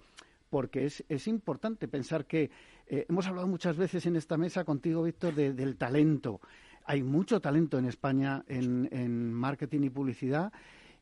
porque 0.49 0.85
es, 0.85 1.03
es 1.09 1.27
importante 1.27 1.87
pensar 1.87 2.25
que 2.25 2.49
eh, 2.87 3.05
hemos 3.07 3.27
hablado 3.27 3.47
muchas 3.47 3.77
veces 3.77 4.05
en 4.05 4.15
esta 4.15 4.37
mesa 4.37 4.63
contigo, 4.63 5.03
Víctor, 5.03 5.35
del 5.35 5.77
talento. 5.77 6.41
Hay 6.85 7.03
mucho 7.03 7.39
talento 7.39 7.77
en 7.77 7.85
España 7.85 8.43
en, 8.47 9.31
marketing 9.31 9.83
y 9.83 9.89
publicidad. 9.89 10.51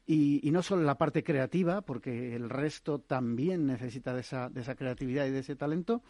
Y, 0.05 0.49
no 0.51 0.61
solo 0.61 0.83
la 0.83 0.97
parte 0.97 1.23
creativa, 1.23 1.81
porque 1.81 2.35
el 2.35 2.49
resto 2.49 2.99
también 2.99 3.65
necesita 3.65 4.13
de 4.13 4.21
esa, 4.21 4.49
de 4.49 4.61
esa 4.61 4.75
creatividad 4.75 5.25
y 5.25 5.31
de 5.31 5.39
ese 5.39 5.55
talento. 5.55 6.01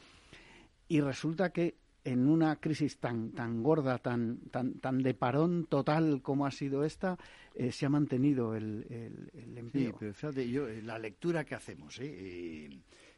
Y 0.87 1.01
resulta 1.01 1.51
que 1.51 1.75
en 2.03 2.27
una 2.27 2.55
crisis 2.55 2.99
tan, 2.99 3.31
tan 3.33 3.61
gorda, 3.61 3.97
tan, 3.97 4.37
tan, 4.49 4.79
tan 4.79 5.03
de 5.03 5.13
parón 5.13 5.65
total 5.65 6.21
como 6.21 6.45
ha 6.45 6.51
sido 6.51 6.83
esta, 6.83 7.17
eh, 7.53 7.71
se 7.71 7.85
ha 7.85 7.89
mantenido 7.89 8.55
el, 8.55 8.85
el, 9.33 9.57
empleo. 9.57 9.91
Sí, 9.91 9.95
pero 9.99 10.13
fíjate, 10.13 10.49
yo, 10.49 10.67
eh, 10.69 10.81
la 10.81 10.97
lectura 10.97 11.43
que 11.43 11.55
hacemos, 11.55 11.99
¿eh? 11.99 12.69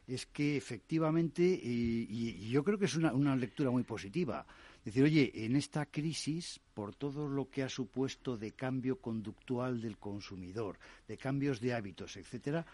Es 0.10 0.26
que 0.26 0.58
efectivamente, 0.58 1.44
y, 1.44 2.50
yo 2.50 2.64
creo 2.64 2.80
que 2.80 2.86
es 2.86 2.96
una, 2.96 3.36
lectura 3.36 3.70
muy 3.70 3.84
positiva, 3.84 4.46
decir, 4.84 5.04
oye, 5.04 5.32
en 5.46 5.56
esta 5.56 5.86
crisis, 5.86 6.60
por 6.74 6.96
todo 6.96 7.28
lo 7.28 7.50
que 7.50 7.64
ha 7.64 7.70
supuesto 7.70 8.36
de 8.38 8.52
cambio 8.52 9.00
conductual 9.00 9.82
del 9.82 9.98
consumidor, 9.98 10.80
de 11.08 11.18
cambios 11.18 11.60
de 11.60 11.74
hábitos, 11.74 12.18
etcétera, 12.18 12.66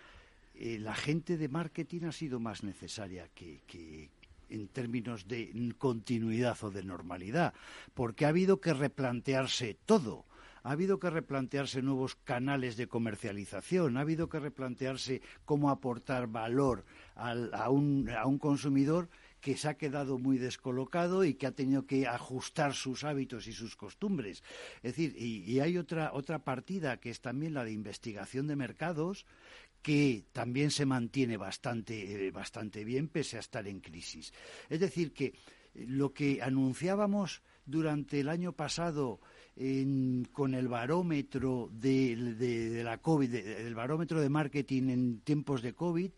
eh, 0.55 0.79
la 0.79 0.95
gente 0.95 1.37
de 1.37 1.49
marketing 1.49 2.05
ha 2.05 2.11
sido 2.13 2.39
más 2.39 2.63
necesaria 2.63 3.27
que, 3.35 4.09
en 4.49 4.67
términos 4.69 5.27
de 5.27 5.73
continuidad 5.77 6.57
o 6.63 6.71
de 6.71 6.83
normalidad, 6.83 7.53
porque 7.93 8.25
ha 8.25 8.29
habido 8.29 8.61
que 8.61 8.73
replantearse 8.73 9.77
todo 9.85 10.25
ha 10.65 10.71
habido 10.71 10.99
que 10.99 11.11
replantearse 11.11 11.83
nuevos 11.83 12.15
canales 12.15 12.75
de 12.75 12.87
comercialización, 12.87 13.97
ha 13.97 14.01
habido 14.01 14.29
que 14.29 14.39
replantearse 14.39 15.21
cómo 15.45 15.69
aportar 15.69 16.25
valor 16.25 16.85
a, 17.13 17.69
un, 17.69 18.09
a 18.09 18.25
un 18.25 18.39
consumidor 18.39 19.07
que 19.41 19.57
se 19.57 19.69
ha 19.69 19.77
quedado 19.77 20.17
muy 20.17 20.39
descolocado 20.39 21.23
y 21.23 21.35
que 21.35 21.45
ha 21.45 21.51
tenido 21.51 21.85
que 21.85 22.07
ajustar 22.07 22.73
sus 22.73 23.03
hábitos 23.03 23.45
y 23.45 23.53
sus 23.53 23.75
costumbres. 23.75 24.41
Es 24.77 24.95
decir, 24.95 25.15
y, 25.15 25.59
hay 25.59 25.77
otra, 25.77 26.11
otra 26.13 26.39
partida 26.39 26.99
que 26.99 27.11
es 27.11 27.21
también 27.21 27.53
la 27.53 27.63
de 27.63 27.71
investigación 27.71 28.47
de 28.47 28.55
mercados, 28.55 29.27
que 29.83 30.25
también 30.31 30.71
se 30.71 30.87
mantiene 30.87 31.37
bastante, 31.37 32.25
eh, 32.25 32.31
bastante 32.31 32.83
bien 32.83 33.07
pese 33.07 33.37
a 33.37 33.41
estar 33.41 33.67
en 33.67 33.81
crisis. 33.81 34.33
Es 34.67 34.79
decir, 34.79 35.13
que 35.13 35.35
lo 35.75 36.11
que 36.11 36.41
anunciábamos 36.41 37.43
durante 37.67 38.19
el 38.19 38.29
año 38.29 38.53
pasado 38.53 39.19
con 40.33 40.53
el 40.53 40.67
barómetro 40.67 41.69
de, 41.71 42.81
la 42.83 42.97
COVID, 42.97 43.33
el 43.33 43.75
barómetro 43.75 44.19
de 44.19 44.29
marketing 44.29 44.89
en 44.89 45.19
tiempos 45.21 45.61
de 45.61 45.73
COVID, 45.73 46.11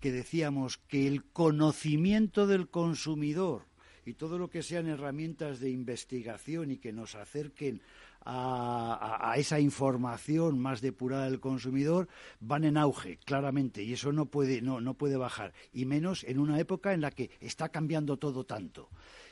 que 0.00 0.10
decíamos 0.10 0.78
que 0.78 1.06
el 1.06 1.24
conocimiento 1.24 2.46
del 2.46 2.68
consumidor 2.68 3.66
y 4.04 4.14
todo 4.14 4.38
lo 4.38 4.48
que 4.50 4.62
sean 4.62 4.88
herramientas 4.88 5.60
de 5.60 5.70
investigación 5.70 6.72
y 6.72 6.78
que 6.78 6.92
nos 6.92 7.14
acerquen 7.14 7.80
a, 8.24 9.34
esa 9.36 9.60
información 9.60 10.58
más 10.58 10.80
depurada 10.80 11.24
del 11.24 11.40
consumidor 11.40 12.08
van 12.40 12.64
en 12.64 12.76
auge, 12.76 13.18
claramente, 13.18 13.82
y 13.82 13.92
eso 13.92 14.12
no 14.12 14.26
puede, 14.26 14.62
no, 14.62 14.80
no 14.80 14.94
puede 14.94 15.16
bajar, 15.16 15.52
y 15.72 15.84
menos 15.84 16.24
en 16.24 16.38
una 16.38 16.58
época 16.58 16.92
en 16.92 17.00
la 17.00 17.10
que 17.10 17.30
está 17.40 17.68
cambiando 17.68 18.16
todo 18.16 18.44
tanto. 18.44 18.88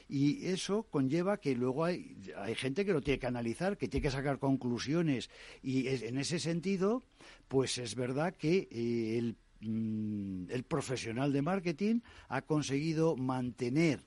Y 0.08 0.46
eso 0.46 0.84
conlleva 0.84 1.38
que 1.38 1.54
luego 1.54 1.84
hay, 1.84 2.16
hay 2.36 2.54
gente 2.54 2.84
que 2.84 2.92
lo 2.92 3.02
tiene 3.02 3.18
que 3.18 3.26
analizar, 3.26 3.76
que 3.76 3.88
tiene 3.88 4.02
que 4.02 4.10
sacar 4.10 4.38
conclusiones. 4.38 5.28
Y 5.62 5.88
en 5.88 6.18
ese 6.18 6.38
sentido, 6.38 7.02
pues 7.48 7.78
es 7.78 7.94
verdad 7.94 8.34
que 8.34 8.68
eh, 8.70 9.18
el, 9.18 9.36
mm, 9.60 10.50
el 10.50 10.64
profesional 10.64 11.32
de 11.32 11.42
marketing 11.42 12.00
ha 12.28 12.42
conseguido 12.42 13.16
mantener 13.16 14.00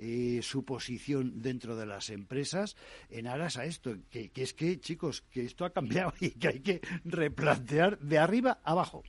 eh, 0.00 0.40
su 0.42 0.64
posición 0.64 1.40
dentro 1.42 1.76
de 1.76 1.86
las 1.86 2.10
empresas 2.10 2.76
en 3.10 3.26
aras 3.26 3.56
a 3.56 3.64
esto, 3.64 3.96
que 4.10 4.30
es 4.34 4.54
que, 4.54 4.78
chicos, 4.78 5.22
que 5.22 5.44
esto 5.44 5.64
ha 5.64 5.72
cambiado 5.72 6.12
y 6.20 6.30
que 6.30 6.48
hay 6.48 6.60
que 6.60 6.80
replantear 7.04 7.98
de 7.98 8.18
arriba 8.18 8.60
abajo. 8.62 9.02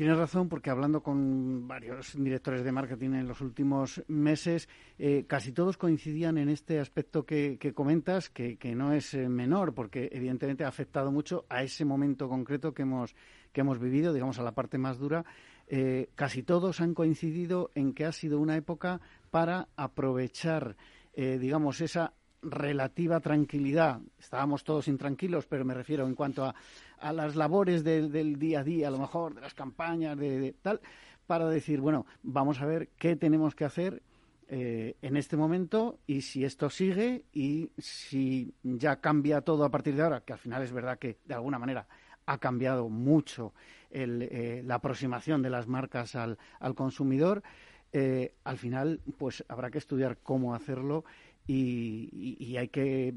Tienes 0.00 0.16
razón, 0.16 0.48
porque 0.48 0.70
hablando 0.70 1.02
con 1.02 1.68
varios 1.68 2.14
directores 2.14 2.64
de 2.64 2.72
marketing 2.72 3.10
en 3.10 3.28
los 3.28 3.42
últimos 3.42 4.02
meses, 4.08 4.66
eh, 4.98 5.26
casi 5.26 5.52
todos 5.52 5.76
coincidían 5.76 6.38
en 6.38 6.48
este 6.48 6.80
aspecto 6.80 7.26
que, 7.26 7.58
comentas, 7.74 8.30
que, 8.30 8.56
no 8.74 8.94
es 8.94 9.12
eh, 9.12 9.28
menor, 9.28 9.74
porque 9.74 10.08
evidentemente 10.10 10.64
ha 10.64 10.68
afectado 10.68 11.12
mucho 11.12 11.44
a 11.50 11.62
ese 11.62 11.84
momento 11.84 12.30
concreto 12.30 12.72
que 12.72 12.80
hemos, 12.80 13.14
que 13.52 13.60
hemos 13.60 13.78
vivido, 13.78 14.14
digamos, 14.14 14.38
a 14.38 14.42
la 14.42 14.52
parte 14.52 14.78
más 14.78 14.96
dura. 14.96 15.26
Eh, 15.68 16.08
casi 16.14 16.42
todos 16.42 16.80
han 16.80 16.94
coincidido 16.94 17.70
en 17.74 17.92
que 17.92 18.06
ha 18.06 18.12
sido 18.12 18.40
una 18.40 18.56
época 18.56 19.02
para 19.30 19.68
aprovechar, 19.76 20.78
digamos, 21.14 21.82
esa 21.82 22.14
relativa 22.42 23.20
tranquilidad. 23.20 24.00
Estábamos 24.18 24.64
todos 24.64 24.88
intranquilos, 24.88 25.46
pero 25.46 25.64
me 25.64 25.74
refiero 25.74 26.06
en 26.06 26.14
cuanto 26.14 26.44
a, 26.44 26.54
a 26.98 27.12
las 27.12 27.36
labores 27.36 27.84
del 27.84 28.38
día 28.38 28.60
a 28.60 28.64
día, 28.64 28.88
a 28.88 28.90
lo 28.90 28.98
mejor 28.98 29.34
de 29.34 29.40
las 29.40 29.54
campañas, 29.54 30.16
de, 30.16 30.54
tal, 30.62 30.80
para 31.26 31.48
decir, 31.48 31.80
bueno, 31.80 32.06
vamos 32.22 32.60
a 32.60 32.66
ver 32.66 32.88
qué 32.98 33.16
tenemos 33.16 33.54
que 33.54 33.64
hacer 33.64 34.02
eh, 34.48 34.96
en 35.00 35.16
este 35.16 35.36
momento 35.36 35.98
y 36.06 36.22
si 36.22 36.44
esto 36.44 36.70
sigue 36.70 37.22
y 37.32 37.70
si 37.78 38.52
ya 38.62 38.96
cambia 38.96 39.40
todo 39.40 39.64
a 39.64 39.70
partir 39.70 39.94
de 39.94 40.02
ahora, 40.02 40.22
que 40.22 40.32
al 40.32 40.38
final 40.38 40.62
es 40.62 40.72
verdad 40.72 40.98
que 40.98 41.18
de 41.24 41.34
alguna 41.34 41.58
manera 41.58 41.86
ha 42.26 42.38
cambiado 42.38 42.88
mucho 42.88 43.54
eh, 43.90 44.62
la 44.64 44.76
aproximación 44.76 45.42
de 45.42 45.50
las 45.50 45.66
marcas 45.66 46.16
al, 46.16 46.38
al 46.58 46.74
consumidor. 46.74 47.42
Eh, 47.92 48.34
al 48.44 48.56
final, 48.56 49.00
pues 49.18 49.44
habrá 49.48 49.70
que 49.70 49.78
estudiar 49.78 50.18
cómo 50.22 50.54
hacerlo 50.54 51.04
y, 51.50 52.56
hay 52.56 52.68
que 52.68 53.14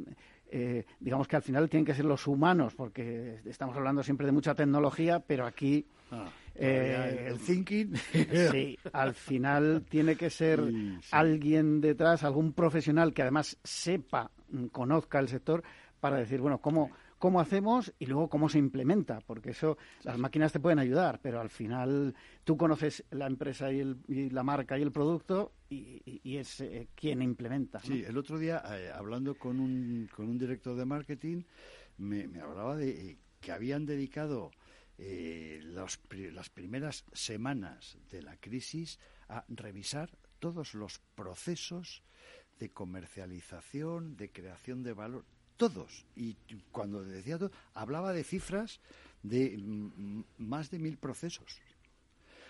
eh, 0.51 0.85
digamos 0.99 1.27
que 1.27 1.35
al 1.35 1.41
final 1.41 1.69
tienen 1.69 1.85
que 1.85 1.93
ser 1.93 2.05
los 2.05 2.27
humanos, 2.27 2.73
porque 2.75 3.39
estamos 3.45 3.75
hablando 3.75 4.03
siempre 4.03 4.25
de 4.25 4.31
mucha 4.31 4.53
tecnología, 4.53 5.19
pero 5.19 5.47
aquí 5.47 5.85
ah, 6.11 6.29
eh, 6.55 7.25
el 7.27 7.39
thinking, 7.39 7.95
sí, 8.51 8.77
al 8.91 9.13
final 9.13 9.83
tiene 9.89 10.15
que 10.15 10.29
ser 10.29 10.61
alguien 11.11 11.81
detrás, 11.81 12.23
algún 12.23 12.53
profesional 12.53 13.13
que 13.13 13.23
además 13.23 13.57
sepa, 13.63 14.29
conozca 14.71 15.19
el 15.19 15.27
sector 15.27 15.63
para 15.99 16.17
decir, 16.17 16.39
bueno, 16.39 16.59
cómo 16.59 16.91
cómo 17.23 17.39
hacemos 17.39 17.93
y 17.99 18.07
luego 18.07 18.27
cómo 18.27 18.49
se 18.49 18.59
implementa, 18.59 19.21
porque 19.21 19.51
eso 19.51 19.77
las 20.01 20.17
máquinas 20.17 20.51
te 20.51 20.59
pueden 20.59 20.77
ayudar, 20.77 21.21
pero 21.21 21.39
al 21.39 21.49
final 21.49 22.13
tú 22.43 22.57
conoces 22.57 23.05
la 23.11 23.27
empresa 23.27 23.71
y, 23.71 23.95
la 24.29 24.43
marca 24.43 24.77
y 24.77 24.81
el 24.81 24.91
producto 24.91 25.53
y, 25.69 26.35
es 26.35 26.59
eh, 26.59 26.89
quien 26.93 27.21
implementa. 27.21 27.79
Sí, 27.79 28.03
el 28.05 28.17
otro 28.17 28.37
día 28.37 28.61
eh, 28.77 28.91
hablando 28.93 29.35
con 29.35 29.61
un, 29.61 30.09
con 30.13 30.27
un 30.27 30.37
director 30.37 30.75
de 30.75 30.83
marketing 30.83 31.43
me, 31.97 32.25
hablaba 32.41 32.75
de 32.75 33.11
eh, 33.11 33.17
que 33.39 33.53
habían 33.53 33.85
dedicado 33.85 34.51
las 34.97 36.49
primeras 36.49 37.05
semanas 37.13 37.97
de 38.11 38.21
la 38.21 38.35
crisis 38.35 38.99
a 39.29 39.45
revisar 39.47 40.09
todos 40.39 40.73
los 40.73 40.99
procesos 41.15 42.03
de 42.59 42.71
comercialización, 42.71 44.17
de 44.17 44.29
creación 44.29 44.83
de 44.83 44.91
valor, 44.91 45.23
todos. 45.69 46.05
Y 46.15 46.35
cuando 46.71 47.03
decía 47.03 47.37
todo, 47.37 47.51
hablaba 47.73 48.13
de 48.13 48.23
cifras 48.23 48.79
de 49.21 49.57
más 50.37 50.69
de 50.69 50.79
mil 50.79 50.97
procesos. 50.97 51.61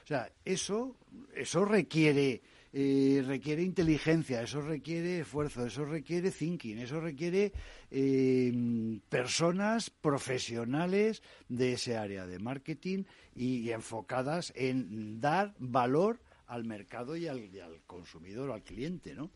O 0.03 0.07
sea, 0.07 0.29
eso, 0.43 0.97
eso 1.33 1.63
requiere, 1.63 2.41
eh, 2.73 3.23
requiere 3.25 3.61
inteligencia, 3.63 4.41
eso 4.41 4.59
requiere 4.61 5.19
esfuerzo, 5.19 5.65
eso 5.65 5.85
requiere 5.85 6.31
thinking, 6.31 6.79
eso 6.79 6.99
requiere 6.99 7.53
eh, 7.89 8.99
personas 9.07 9.89
profesionales 9.89 11.21
de 11.47 11.73
ese 11.73 11.95
área 11.95 12.25
de 12.25 12.39
marketing 12.39 13.03
y, 13.35 13.69
enfocadas 13.69 14.51
en 14.55 15.21
dar 15.21 15.53
valor 15.59 16.19
al 16.47 16.65
mercado 16.65 17.15
y 17.15 17.27
al, 17.27 17.49
al 17.63 17.81
consumidor, 17.85 18.51
al 18.51 18.63
cliente, 18.63 19.15
¿no? 19.15 19.31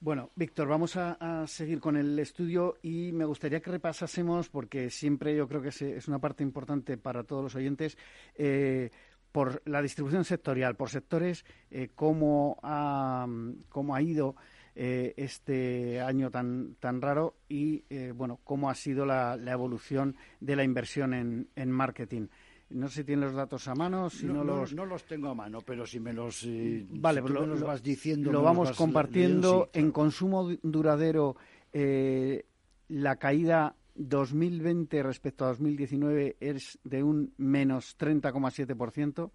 Bueno, 0.00 0.30
Víctor, 0.36 0.68
vamos 0.68 0.96
a, 0.96 1.44
seguir 1.48 1.80
con 1.80 1.96
el 1.96 2.16
estudio 2.20 2.76
y 2.82 3.10
me 3.10 3.24
gustaría 3.24 3.60
que 3.60 3.72
repasásemos, 3.72 4.48
porque 4.48 4.90
siempre 4.90 5.34
yo 5.34 5.48
creo 5.48 5.60
que 5.60 5.70
es, 5.70 6.06
una 6.06 6.20
parte 6.20 6.44
importante 6.44 6.96
para 6.96 7.24
todos 7.24 7.42
los 7.42 7.56
oyentes, 7.56 7.98
eh, 8.36 8.90
por 9.32 9.60
la 9.64 9.82
distribución 9.82 10.24
sectorial, 10.24 10.76
por 10.76 10.90
sectores, 10.90 11.44
eh, 11.72 11.90
cómo, 11.96 12.60
ha, 12.62 13.26
cómo 13.68 13.96
ha 13.96 14.00
ido 14.00 14.36
eh, 14.76 15.14
este 15.16 16.00
año 16.00 16.30
tan, 16.30 16.76
tan 16.76 17.02
raro 17.02 17.34
y, 17.48 17.82
bueno, 18.12 18.38
cómo 18.44 18.70
ha 18.70 18.76
sido 18.76 19.04
la, 19.04 19.34
evolución 19.34 20.14
de 20.38 20.54
la 20.54 20.62
inversión 20.62 21.12
en, 21.12 21.48
en 21.56 21.72
marketing. 21.72 22.28
No 22.70 22.88
sé 22.88 22.96
si 22.96 23.04
tiene 23.04 23.22
los 23.22 23.34
datos 23.34 23.66
a 23.68 23.74
mano, 23.74 24.10
si 24.10 24.26
no, 24.26 24.44
los... 24.44 24.74
No 24.74 24.84
los 24.84 25.04
tengo 25.04 25.30
a 25.30 25.34
mano, 25.34 25.62
pero 25.62 25.86
si 25.86 26.00
me 26.00 26.12
los, 26.12 26.44
eh, 26.44 26.86
vale, 26.90 27.22
pues 27.22 27.32
lo, 27.32 27.66
vas 27.66 27.82
diciendo... 27.82 28.30
Lo 28.30 28.42
vamos 28.42 28.72
compartiendo. 28.76 29.70
En 29.72 29.90
consumo 29.90 30.50
duradero, 30.62 31.36
eh, 31.72 32.44
la 32.88 33.16
caída 33.16 33.74
2020 33.94 35.02
respecto 35.02 35.46
a 35.46 35.48
2019 35.48 36.36
es 36.40 36.78
de 36.84 37.02
un 37.02 37.32
menos 37.38 37.96
30,7%, 37.98 39.30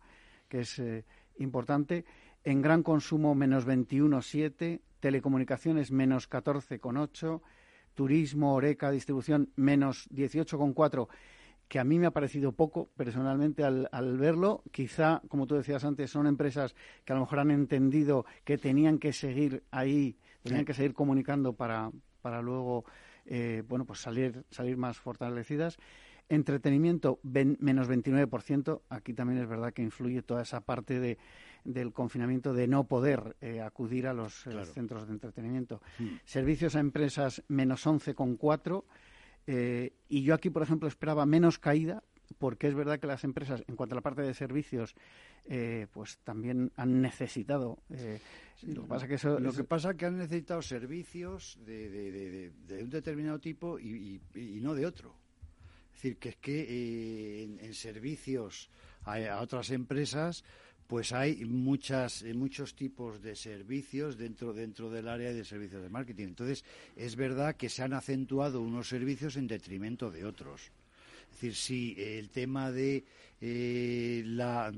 que 0.48 0.60
es 0.60 0.78
eh, 0.78 1.04
importante. 1.40 2.06
En 2.44 2.62
gran 2.62 2.84
consumo, 2.84 3.34
menos 3.34 3.66
21,7%. 3.68 4.80
Telecomunicaciones, 5.00 5.92
menos 5.92 6.30
14,8%. 6.30 7.42
Turismo, 7.96 8.56
Oreca, 8.56 8.90
distribución, 8.90 9.52
menos 9.56 10.10
18,4% 10.10 11.08
que 11.74 11.80
a 11.80 11.84
mí 11.84 11.98
me 11.98 12.06
ha 12.06 12.12
parecido 12.12 12.52
poco 12.52 12.92
personalmente 12.96 13.64
al, 13.64 14.18
verlo. 14.20 14.62
Quizá, 14.72 15.24
como 15.28 15.48
tú 15.48 15.56
decías 15.56 15.84
antes, 15.84 16.12
son 16.12 16.28
empresas 16.28 16.76
que 17.04 17.14
a 17.14 17.16
lo 17.16 17.22
mejor 17.22 17.40
han 17.40 17.50
entendido 17.50 18.28
que 18.44 18.60
tenían 18.60 19.00
que 19.00 19.12
seguir 19.12 19.64
ahí, 19.72 20.16
tenían 20.44 20.66
que 20.66 20.76
seguir 20.76 20.94
comunicando 20.94 21.54
para, 21.54 21.90
para 22.22 22.44
luego 22.44 22.86
eh, 23.26 23.64
bueno, 23.68 23.86
pues 23.86 24.02
salir, 24.02 24.46
salir 24.52 24.78
más 24.78 25.00
fortalecidas. 25.00 25.80
Entretenimiento, 26.30 27.20
menos 27.24 27.90
29%. 27.90 28.82
Aquí 28.90 29.16
también 29.16 29.42
es 29.42 29.50
verdad 29.50 29.74
que 29.74 29.82
influye 29.82 30.22
toda 30.22 30.44
esa 30.44 30.62
parte 30.62 31.00
de, 31.00 31.18
del 31.64 31.92
confinamiento 31.92 32.54
de 32.54 32.68
no 32.68 32.84
poder 32.84 33.36
eh, 33.42 33.62
acudir 33.62 34.06
a 34.06 34.14
los 34.14 34.46
eh, 34.46 34.64
centros 34.66 35.08
de 35.08 35.14
entretenimiento. 35.14 35.82
Mm. 35.98 36.06
Servicios 36.24 36.76
a 36.76 36.82
empresas, 36.82 37.44
menos 37.48 37.88
11,4%. 37.88 38.84
Eh, 39.48 39.94
y 40.10 40.24
yo 40.24 40.34
aquí, 40.34 40.50
por 40.50 40.64
ejemplo, 40.64 40.88
esperaba 40.88 41.26
menos 41.26 41.60
caída, 41.60 42.04
porque 42.38 42.68
es 42.68 42.76
verdad 42.76 43.00
que 43.00 43.08
las 43.08 43.24
empresas, 43.24 43.64
en 43.68 43.76
cuanto 43.76 43.96
a 43.96 43.98
la 43.98 44.02
parte 44.02 44.22
de 44.22 44.34
servicios, 44.34 44.96
eh, 45.46 45.88
pues 45.92 46.18
también 46.24 46.72
han 46.76 47.02
necesitado. 47.02 47.80
Eh, 47.90 48.20
lo, 48.64 48.84
que 48.84 48.88
pasa 48.88 49.08
que 49.08 49.16
eso 49.16 49.40
lo 49.40 49.52
que 49.52 49.64
pasa 49.64 49.94
que 49.96 50.06
han 50.06 50.18
necesitado 50.18 50.62
servicios 50.62 51.60
de, 51.66 52.52
un 52.82 52.90
determinado 52.90 53.40
tipo 53.40 53.80
y, 53.80 54.22
no 54.62 54.74
de 54.74 54.86
otro. 54.86 55.16
Es 55.94 56.02
decir, 56.02 56.18
que 56.18 56.30
es 56.30 56.36
que 56.38 57.44
en, 57.44 57.74
servicios 57.74 58.70
a 59.04 59.42
otras 59.42 59.70
empresas 59.70 60.44
pues 60.88 61.12
hay 61.14 61.46
muchas, 61.46 62.22
eh, 62.24 62.34
muchos 62.34 62.76
tipos 62.76 63.22
de 63.22 63.36
servicios 63.36 64.18
dentro, 64.18 64.54
dentro 64.54 64.90
del 64.90 65.08
área 65.08 65.34
de 65.34 65.46
servicios 65.46 65.82
de 65.82 65.90
marketing. 65.90 66.28
Entonces, 66.28 66.64
es 66.96 67.16
verdad 67.16 67.56
que 67.56 67.70
se 67.70 67.84
han 67.84 67.94
acentuado 67.94 68.62
unos 68.62 68.88
servicios 68.90 69.38
en 69.38 69.48
detrimento 69.48 70.12
de 70.12 70.26
otros. 70.26 70.72
Es 71.34 71.42
decir, 71.42 71.56
si 71.56 71.96
el 71.98 72.30
tema 72.30 72.72
de 72.72 73.04
eh, 73.42 74.22
la, 74.26 74.72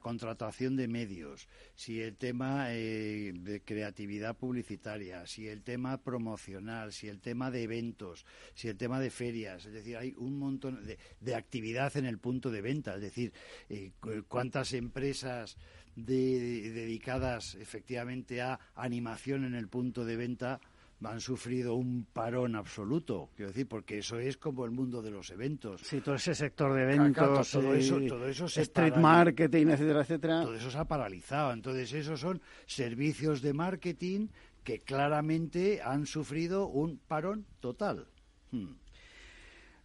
contratación 0.00 0.76
de 0.76 0.86
medios, 0.86 1.48
si 1.74 2.02
el 2.02 2.16
tema 2.16 2.66
eh, 2.68 3.32
de 3.34 3.62
creatividad 3.62 4.36
publicitaria, 4.36 5.26
si 5.26 5.48
el 5.48 5.62
tema 5.62 5.96
promocional, 5.96 6.92
si 6.92 7.08
el 7.08 7.20
tema 7.20 7.50
de 7.50 7.62
eventos, 7.62 8.26
si 8.54 8.68
el 8.68 8.76
tema 8.76 9.00
de 9.00 9.10
ferias, 9.10 9.64
es 9.64 9.72
decir, 9.72 9.96
hay 9.96 10.14
un 10.18 10.38
montón 10.38 10.86
de, 11.20 11.34
actividad 11.34 11.96
en 11.96 12.04
el 12.04 12.18
punto 12.18 12.50
de 12.50 12.60
venta, 12.60 12.94
es 12.96 13.00
decir, 13.00 13.32
eh, 13.70 13.92
cuántas 14.28 14.74
empresas 14.74 15.56
dedicadas 15.96 17.54
efectivamente 17.54 18.42
a 18.42 18.60
animación 18.74 19.44
en 19.44 19.54
el 19.54 19.68
punto 19.68 20.04
de 20.04 20.16
venta 20.16 20.60
han 21.06 21.20
sufrido 21.20 21.74
un 21.74 22.06
parón 22.12 22.56
absoluto, 22.56 23.30
quiero 23.34 23.50
decir, 23.50 23.68
porque 23.68 23.98
eso 23.98 24.18
es 24.18 24.36
como 24.36 24.64
el 24.64 24.70
mundo 24.70 25.02
de 25.02 25.10
los 25.10 25.30
eventos. 25.30 25.80
Sí, 25.82 26.00
todo 26.00 26.14
ese 26.14 26.34
sector 26.34 26.72
de 26.72 26.82
eventos, 26.82 27.50
todo, 27.50 27.74
eso, 27.74 28.00
todo 28.08 28.28
eso 28.28 28.46
street 28.46 28.96
marketing, 28.96 29.68
etcétera, 29.68 30.00
etcétera. 30.00 30.42
Todo 30.42 30.54
eso 30.54 30.70
se 30.70 30.78
ha 30.78 30.84
paralizado. 30.84 31.52
Entonces, 31.52 31.92
esos 31.92 32.20
son 32.20 32.40
servicios 32.66 33.42
de 33.42 33.52
marketing 33.52 34.28
que 34.62 34.80
claramente 34.80 35.82
han 35.82 36.06
sufrido 36.06 36.66
un 36.66 36.98
parón 36.98 37.46
total. 37.60 38.08
Hmm. 38.50 38.74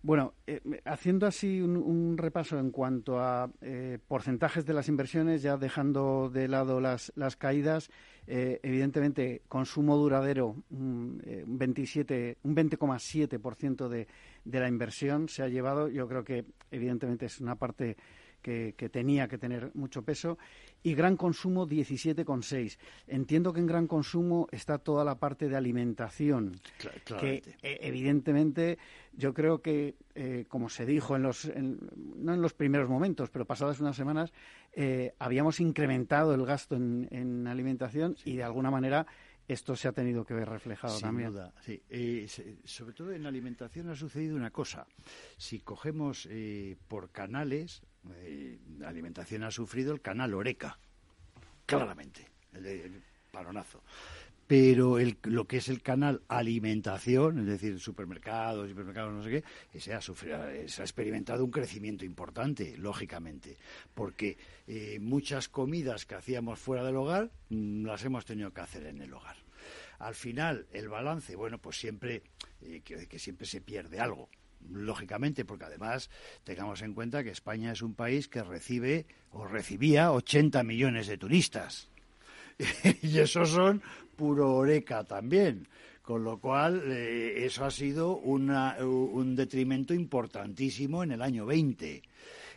Bueno, 0.02 0.34
eh, 0.48 0.62
haciendo 0.86 1.28
así 1.28 1.60
un, 1.62 2.18
repaso 2.18 2.58
en 2.58 2.72
cuanto 2.72 3.20
a 3.20 3.52
eh, 3.62 4.00
porcentajes 4.08 4.66
de 4.66 4.74
las 4.74 4.88
inversiones, 4.88 5.42
ya 5.42 5.58
dejando 5.58 6.30
de 6.30 6.48
lado 6.48 6.80
las, 6.80 7.12
las 7.16 7.36
caídas, 7.36 7.90
eh, 8.30 8.60
evidentemente 8.62 9.42
consumo 9.48 9.98
duradero 9.98 10.56
un, 10.70 11.22
un 11.48 11.58
27, 11.58 12.38
un 12.44 12.56
20,7% 12.56 13.88
de, 13.88 14.08
de 14.46 14.60
la 14.60 14.68
inversión 14.68 15.28
se 15.28 15.42
ha 15.42 15.48
llevado. 15.48 15.90
Yo 15.90 16.08
creo 16.08 16.24
que 16.24 16.46
evidentemente 16.70 17.26
es 17.26 17.42
una 17.42 17.56
parte 17.56 17.98
que, 18.42 18.90
tenía 18.92 19.28
que 19.28 19.38
tener 19.38 19.72
mucho 19.74 20.04
peso, 20.04 20.38
y 20.82 20.94
gran 20.94 21.18
consumo 21.18 21.68
17,6. 21.68 22.78
Entiendo 23.08 23.54
que 23.54 23.60
en 23.60 23.68
gran 23.68 23.88
consumo 23.88 24.48
está 24.52 24.78
toda 24.78 25.04
la 25.04 25.16
parte 25.16 25.50
de 25.50 25.56
alimentación, 25.56 26.60
que 27.20 27.44
eh, 27.62 27.80
evidentemente 27.82 28.78
yo 29.14 29.34
creo 29.34 29.62
que, 29.62 29.96
eh, 30.16 30.46
como 30.48 30.70
se 30.70 30.86
dijo 30.86 31.16
en 31.16 31.24
los, 31.24 31.52
no 31.56 32.34
en 32.34 32.42
los 32.42 32.54
primeros 32.54 32.90
momentos, 32.90 33.30
pero 33.30 33.46
pasadas 33.46 33.80
unas 33.80 33.96
semanas, 33.96 34.32
eh, 34.74 35.14
habíamos 35.20 35.60
incrementado 35.60 36.34
el 36.34 36.46
gasto 36.46 36.76
en, 36.76 37.48
alimentación 37.48 38.16
y 38.26 38.38
de 38.38 38.44
alguna 38.44 38.70
manera 38.72 39.06
esto 39.48 39.76
se 39.76 39.88
ha 39.88 39.92
tenido 39.92 40.24
que 40.24 40.36
ver 40.36 40.48
reflejado 40.48 40.94
Sin 40.94 41.08
también. 41.08 41.32
Duda, 41.32 41.54
sí. 41.62 41.82
sobre 42.64 42.94
todo 42.94 43.12
en 43.12 43.26
alimentación 43.26 43.90
ha 43.90 43.96
sucedido 43.96 44.36
una 44.36 44.52
cosa. 44.52 44.86
Si 45.38 45.60
cogemos 45.60 46.30
por 46.88 47.10
canales, 47.10 47.82
eh, 48.14 48.60
alimentación 48.86 49.44
ha 49.44 49.52
sufrido 49.52 49.94
el 49.94 50.02
canal 50.02 50.34
Oreca, 50.34 50.80
claramente, 51.66 52.28
el, 52.54 53.02
paronazo. 53.32 53.84
Pero 54.48 54.98
lo 55.26 55.46
que 55.46 55.58
es 55.58 55.70
el 55.70 55.84
canal 55.84 56.24
alimentación, 56.28 57.40
es 57.40 57.46
decir, 57.46 57.80
supermercados, 57.80 58.68
supermercados, 58.68 59.14
no 59.14 59.24
sé 59.24 59.30
qué, 59.30 59.44
ese 59.78 59.94
ha, 59.94 60.02
sufrido, 60.02 60.40
se 60.66 60.82
ha 60.82 60.86
experimentado 60.86 61.46
un 61.46 61.52
crecimiento 61.52 62.04
importante, 62.04 62.76
lógicamente, 62.78 63.58
porque 63.94 64.40
eh, 64.66 64.98
muchas 65.00 65.50
comidas 65.50 66.08
que 66.08 66.16
hacíamos 66.16 66.58
fuera 66.58 66.84
del 66.84 66.96
hogar 66.96 67.30
mm, 67.50 67.86
las 67.86 68.04
hemos 68.06 68.26
tenido 68.26 68.52
que 68.52 68.62
hacer 68.62 68.88
en 68.88 69.02
el 69.04 69.14
hogar. 69.14 69.36
Al 70.00 70.16
final, 70.16 70.66
el 70.74 70.90
balance, 70.90 71.36
bueno, 71.36 71.60
pues 71.60 71.78
siempre, 71.78 72.24
eh, 72.62 72.82
que 72.82 73.20
siempre 73.20 73.46
se 73.46 73.62
pierde 73.62 74.00
algo 74.00 74.30
lógicamente, 74.70 75.46
porque 75.46 75.66
además 75.66 76.10
tengamos 76.44 76.82
en 76.82 76.94
cuenta 76.94 77.24
que 77.24 77.30
España 77.30 77.72
es 77.72 77.82
un 77.82 77.94
país 77.94 78.28
que 78.28 78.44
recibe 78.44 79.06
o 79.32 79.46
recibía 79.46 80.12
80 80.12 80.64
millones 80.64 81.08
de 81.08 81.18
turistas. 81.18 81.90
y 83.02 83.20
esos 83.20 83.50
son 83.50 83.82
puro 84.16 84.54
oreca 84.56 85.04
también. 85.04 85.68
Con 86.02 86.24
lo 86.24 86.40
cual, 86.40 86.92
eh, 86.92 87.46
eso 87.46 87.66
ha 87.66 87.72
sido 87.72 88.18
un 88.18 89.36
detrimento 89.36 89.94
importantísimo 89.94 91.04
en 91.04 91.12
el 91.12 91.22
año 91.22 91.46
20. 91.46 92.02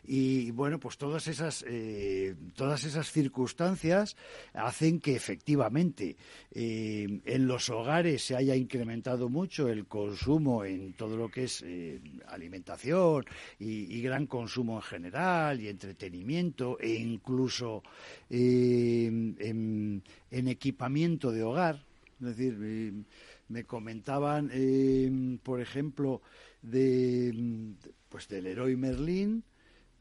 Y 0.05 0.51
bueno, 0.51 0.81
pues 0.81 0.99
todas 0.99 1.29
esas, 1.29 1.65
eh, 1.69 2.35
todas 2.57 2.83
esas 2.85 3.11
circunstancias 3.13 4.17
hacen 4.53 4.99
que 4.99 5.15
efectivamente 5.15 6.17
eh, 6.51 7.21
en 7.25 7.47
los 7.47 7.71
hogares 7.71 8.25
se 8.25 8.35
haya 8.35 8.57
incrementado 8.57 9.29
mucho 9.29 9.69
el 9.69 9.87
consumo 9.87 10.65
en 10.65 10.95
todo 10.95 11.17
lo 11.17 11.31
que 11.31 11.45
es 11.45 11.63
eh, 11.65 12.01
alimentación 12.27 13.25
y, 13.61 14.03
gran 14.03 14.27
consumo 14.27 14.77
en 14.77 14.83
general 14.83 15.61
y 15.61 15.69
entretenimiento 15.69 16.77
e 16.81 16.95
incluso 16.95 17.85
en, 18.29 19.37
en, 19.39 20.49
equipamiento 20.49 21.31
de 21.31 21.45
hogar. 21.45 21.85
Es 22.21 22.37
decir, 22.37 23.05
me 23.49 23.65
comentaban, 23.65 24.51
por 25.45 25.61
ejemplo, 25.61 26.21
de 26.63 27.75
pues 28.09 28.29
del 28.29 28.47
héroe 28.47 28.77
Merlín, 28.77 29.45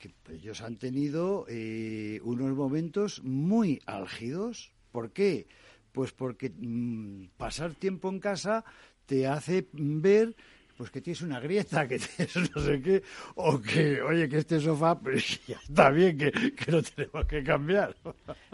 que 0.02 0.12
ellos 0.34 0.62
han 0.62 0.78
tenido 0.78 1.46
eh, 1.48 2.20
unos 2.24 2.56
momentos 2.56 3.24
muy 3.24 3.82
álgidos. 3.86 4.74
¿Por 4.92 5.12
qué? 5.12 5.48
Pues 5.92 6.12
porque 6.12 6.50
mm, 6.50 7.28
pasar 7.38 7.76
tiempo 7.76 8.10
en 8.10 8.20
casa 8.20 8.66
te 9.06 9.28
hace 9.28 9.68
ver 9.74 10.36
pues 10.82 10.89
que 10.89 11.00
tienes 11.00 11.22
una 11.22 11.39
grieta, 11.39 11.88
que 11.88 12.00
tienes 12.00 12.56
no 12.56 12.60
sé 12.60 12.82
qué, 12.82 13.04
o 13.36 13.62
que, 13.62 14.02
oye, 14.02 14.28
que 14.28 14.39
este 14.39 14.60
sofá 14.60 14.98
pues, 14.98 15.39
ya 15.46 15.58
está 15.58 15.91
bien, 15.91 16.17
que, 16.17 16.32
que 16.32 16.72
no 16.72 16.82
tenemos 16.82 17.26
que 17.28 17.44
cambiar. 17.44 17.96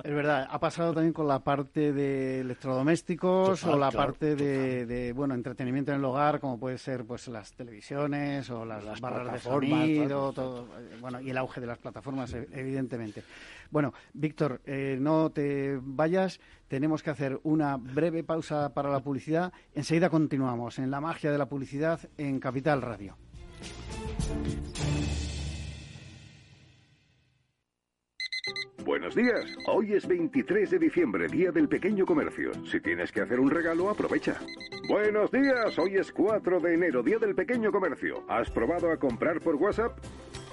Es 0.04 0.14
verdad, 0.14 0.46
ha 0.52 0.60
pasado 0.60 0.94
también 0.94 1.14
con 1.14 1.26
la 1.26 1.40
parte 1.40 1.94
de 1.94 2.42
electrodomésticos 2.42 3.64
o 3.64 3.78
la 3.78 3.92
parte 3.92 4.36
de, 4.36 5.14
bueno, 5.14 5.36
entretenimiento 5.36 5.94
en 5.94 6.00
el 6.00 6.04
hogar, 6.04 6.42
como 6.42 6.60
puede 6.60 6.78
ser 6.78 7.06
pues 7.06 7.30
las 7.30 7.54
televisiones 7.54 8.50
o 8.50 8.66
las, 8.66 8.84
las 8.84 9.00
barras 9.00 9.32
de 9.32 9.40
sonido, 9.40 10.34
todo, 10.34 10.68
bueno, 11.00 11.22
y 11.22 11.30
el 11.30 11.38
auge 11.38 11.62
de 11.62 11.68
las 11.68 11.78
plataformas, 11.78 12.34
e, 12.34 12.46
evidentemente. 12.52 13.24
Bueno, 13.70 13.94
Víctor, 14.14 14.62
eh, 14.66 14.98
no 15.00 15.30
te 15.30 15.80
vayas. 15.82 16.40
Tenemos 16.68 17.02
que 17.02 17.10
hacer 17.10 17.40
una 17.44 17.78
breve 17.78 18.24
pausa 18.24 18.74
para 18.74 18.90
la 18.90 19.00
publicidad. 19.00 19.54
Enseguida 19.74 20.10
continuamos 20.10 20.80
en 20.80 20.92
la 20.92 21.00
magia 21.00 21.32
de 21.32 21.38
la 21.38 21.48
publicidad 21.48 22.00
en 22.18 22.40
Capital 22.40 22.82
Radio. 22.82 23.18
Buenos 28.86 29.16
días. 29.16 29.46
Hoy 29.68 29.94
es 29.94 30.08
23 30.08 30.72
de 30.72 30.80
diciembre, 30.80 31.28
Día 31.28 31.52
del 31.52 31.68
Pequeño 31.68 32.06
Comercio. 32.06 32.52
Si 32.66 32.80
tienes 32.80 33.12
que 33.12 33.22
hacer 33.22 33.40
un 33.40 33.52
regalo, 33.52 33.90
aprovecha. 33.90 34.40
Buenos 34.88 35.30
días. 35.30 35.78
Hoy 35.78 35.98
es 35.98 36.12
4 36.14 36.62
de 36.62 36.74
enero, 36.74 37.04
Día 37.04 37.20
del 37.20 37.36
Pequeño 37.36 37.72
Comercio. 37.72 38.24
¿Has 38.30 38.50
probado 38.50 38.90
a 38.90 38.98
comprar 38.98 39.42
por 39.42 39.56
WhatsApp? 39.56 39.98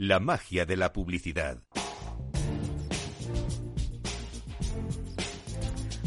La 0.00 0.20
magia 0.20 0.64
de 0.64 0.76
la 0.76 0.92
publicidad. 0.92 1.58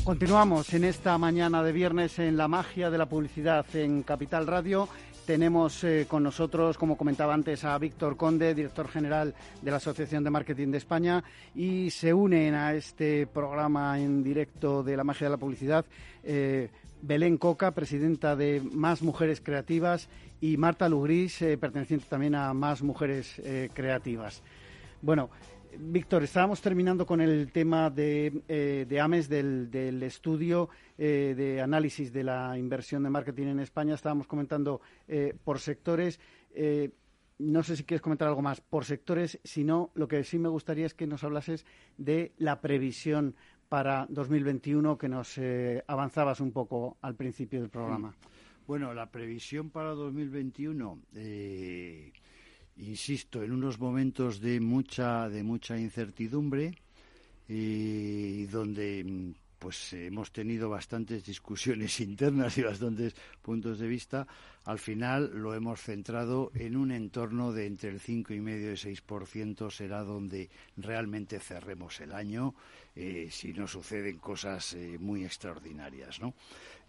Continuamos 0.06 0.74
en 0.74 0.86
esta 0.86 1.18
mañana 1.18 1.62
de 1.62 1.74
viernes 1.74 2.18
en 2.18 2.38
la 2.38 2.48
magia 2.48 2.90
de 2.90 2.98
la 2.98 3.10
publicidad 3.10 3.66
en 3.74 4.04
Capital 4.04 4.48
Radio. 4.48 4.88
Tenemos 5.26 5.84
eh, 5.84 6.06
con 6.08 6.24
nosotros, 6.24 6.78
como 6.78 6.96
comentaba 6.96 7.34
antes, 7.34 7.66
a 7.66 7.78
Víctor 7.78 8.16
Conde, 8.16 8.56
director 8.56 8.88
general 8.88 9.36
de 9.62 9.72
la 9.72 9.78
Asociación 9.78 10.24
de 10.24 10.30
Marketing 10.30 10.70
de 10.70 10.78
España, 10.78 11.24
y 11.54 11.92
se 11.92 12.14
unen 12.14 12.56
a 12.56 12.74
este 12.74 13.28
programa 13.28 14.00
en 14.00 14.24
directo 14.24 14.84
de 14.84 14.96
la 14.96 15.04
magia 15.04 15.28
de 15.28 15.32
la 15.32 15.38
publicidad 15.38 15.86
eh, 16.24 16.70
Belén 17.02 17.38
Coca, 17.38 17.72
presidenta 17.72 18.36
de 18.36 18.62
Más 18.62 19.02
Mujeres 19.02 19.42
Creativas, 19.42 20.08
y 20.40 20.58
Marta 20.58 20.88
Lugris, 20.88 21.42
eh, 21.42 21.58
perteneciente 21.58 22.06
también 22.08 22.36
a 22.36 22.54
Más 22.54 22.82
Mujeres 22.84 23.40
eh, 23.40 23.70
Creativas. 23.74 24.44
Bueno, 25.02 25.30
Víctor, 25.78 26.24
estábamos 26.24 26.62
terminando 26.62 27.06
con 27.06 27.22
el 27.22 27.52
tema 27.52 27.90
de, 27.90 28.42
eh, 28.48 29.00
AMES, 29.00 29.30
del, 29.30 30.04
estudio 30.04 30.70
de 30.98 31.62
análisis 31.64 32.14
de 32.14 32.24
la 32.24 32.56
inversión 32.58 33.02
de 33.02 33.10
marketing 33.10 33.48
en 33.48 33.60
España. 33.62 33.96
Estábamos 33.96 34.28
comentando 34.28 34.82
por 35.44 35.60
sectores. 35.60 36.20
no 37.40 37.64
sé 37.64 37.78
si 37.78 37.84
quieres 37.86 38.02
comentar 38.02 38.28
algo 38.28 38.44
más 38.44 38.62
por 38.62 38.86
sectores, 38.86 39.40
si 39.44 39.64
no, 39.64 39.90
lo 39.96 40.08
que 40.08 40.24
sí 40.24 40.38
me 40.38 40.50
gustaría 40.50 40.86
es 40.86 40.94
que 40.94 41.08
nos 41.08 41.24
hablases 41.24 41.66
de 41.98 42.34
la 42.38 42.62
previsión 42.62 43.36
para 43.72 44.06
2021 44.10 44.98
que 44.98 45.08
nos 45.08 45.40
avanzabas 45.88 46.42
un 46.42 46.52
poco 46.52 46.98
al 47.02 47.16
principio 47.16 47.62
del 47.62 47.70
programa. 47.70 48.14
Bueno, 48.68 48.94
la 48.94 49.10
previsión 49.10 49.70
para 49.70 49.92
2021, 49.92 51.00
eh, 51.16 52.12
insisto, 52.76 53.42
en 53.42 53.54
unos 53.54 53.80
momentos 53.80 54.42
de 54.42 54.60
mucha, 54.60 55.30
de 55.30 55.44
mucha 55.44 55.80
incertidumbre 55.80 56.74
y 57.48 58.44
donde 58.48 59.06
mm, 59.06 59.41
pues 59.62 59.94
hemos 59.94 60.32
tenido 60.32 60.72
bastantes 60.72 61.24
discusiones 61.24 62.00
internas 62.10 62.58
y 62.58 62.64
bastantes 62.64 63.14
puntos 63.44 63.78
de 63.78 63.88
vista. 63.88 64.28
Al 64.66 64.80
final 64.80 65.32
lo 65.36 65.54
hemos 65.54 65.80
centrado 65.80 66.52
en 66.56 66.76
un 66.76 66.92
entorno 66.92 67.52
de 67.52 67.68
entre 67.68 67.92
el 67.92 68.00
cinco 68.00 68.34
y 68.34 68.42
medio 68.42 68.72
y 68.72 68.76
6% 68.76 69.70
será 69.70 70.02
donde 70.02 70.50
realmente 70.78 71.40
cerremos 71.40 72.00
el 72.02 72.12
año 72.12 72.56
eh, 72.96 73.28
si 73.30 73.54
no 73.54 73.68
suceden 73.68 74.18
cosas 74.18 74.74
eh, 74.74 74.98
muy 75.00 75.24
extraordinarias, 75.26 76.20
¿no? 76.20 76.34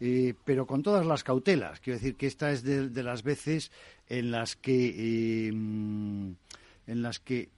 Eh, 0.01 0.33
pero 0.43 0.67
con 0.67 0.83
todas 0.83 1.05
las 1.05 1.25
cautelas. 1.25 1.79
Quiero 1.81 1.99
decir 1.99 2.17
que 2.17 2.27
esta 2.27 2.53
es 2.53 2.63
de, 2.63 2.89
de 2.89 3.03
las 3.03 3.23
veces 3.23 3.71
en 4.09 4.31
las 4.31 4.57
que 4.57 5.49
en 5.49 6.37
las 6.87 7.21
que 7.21 7.51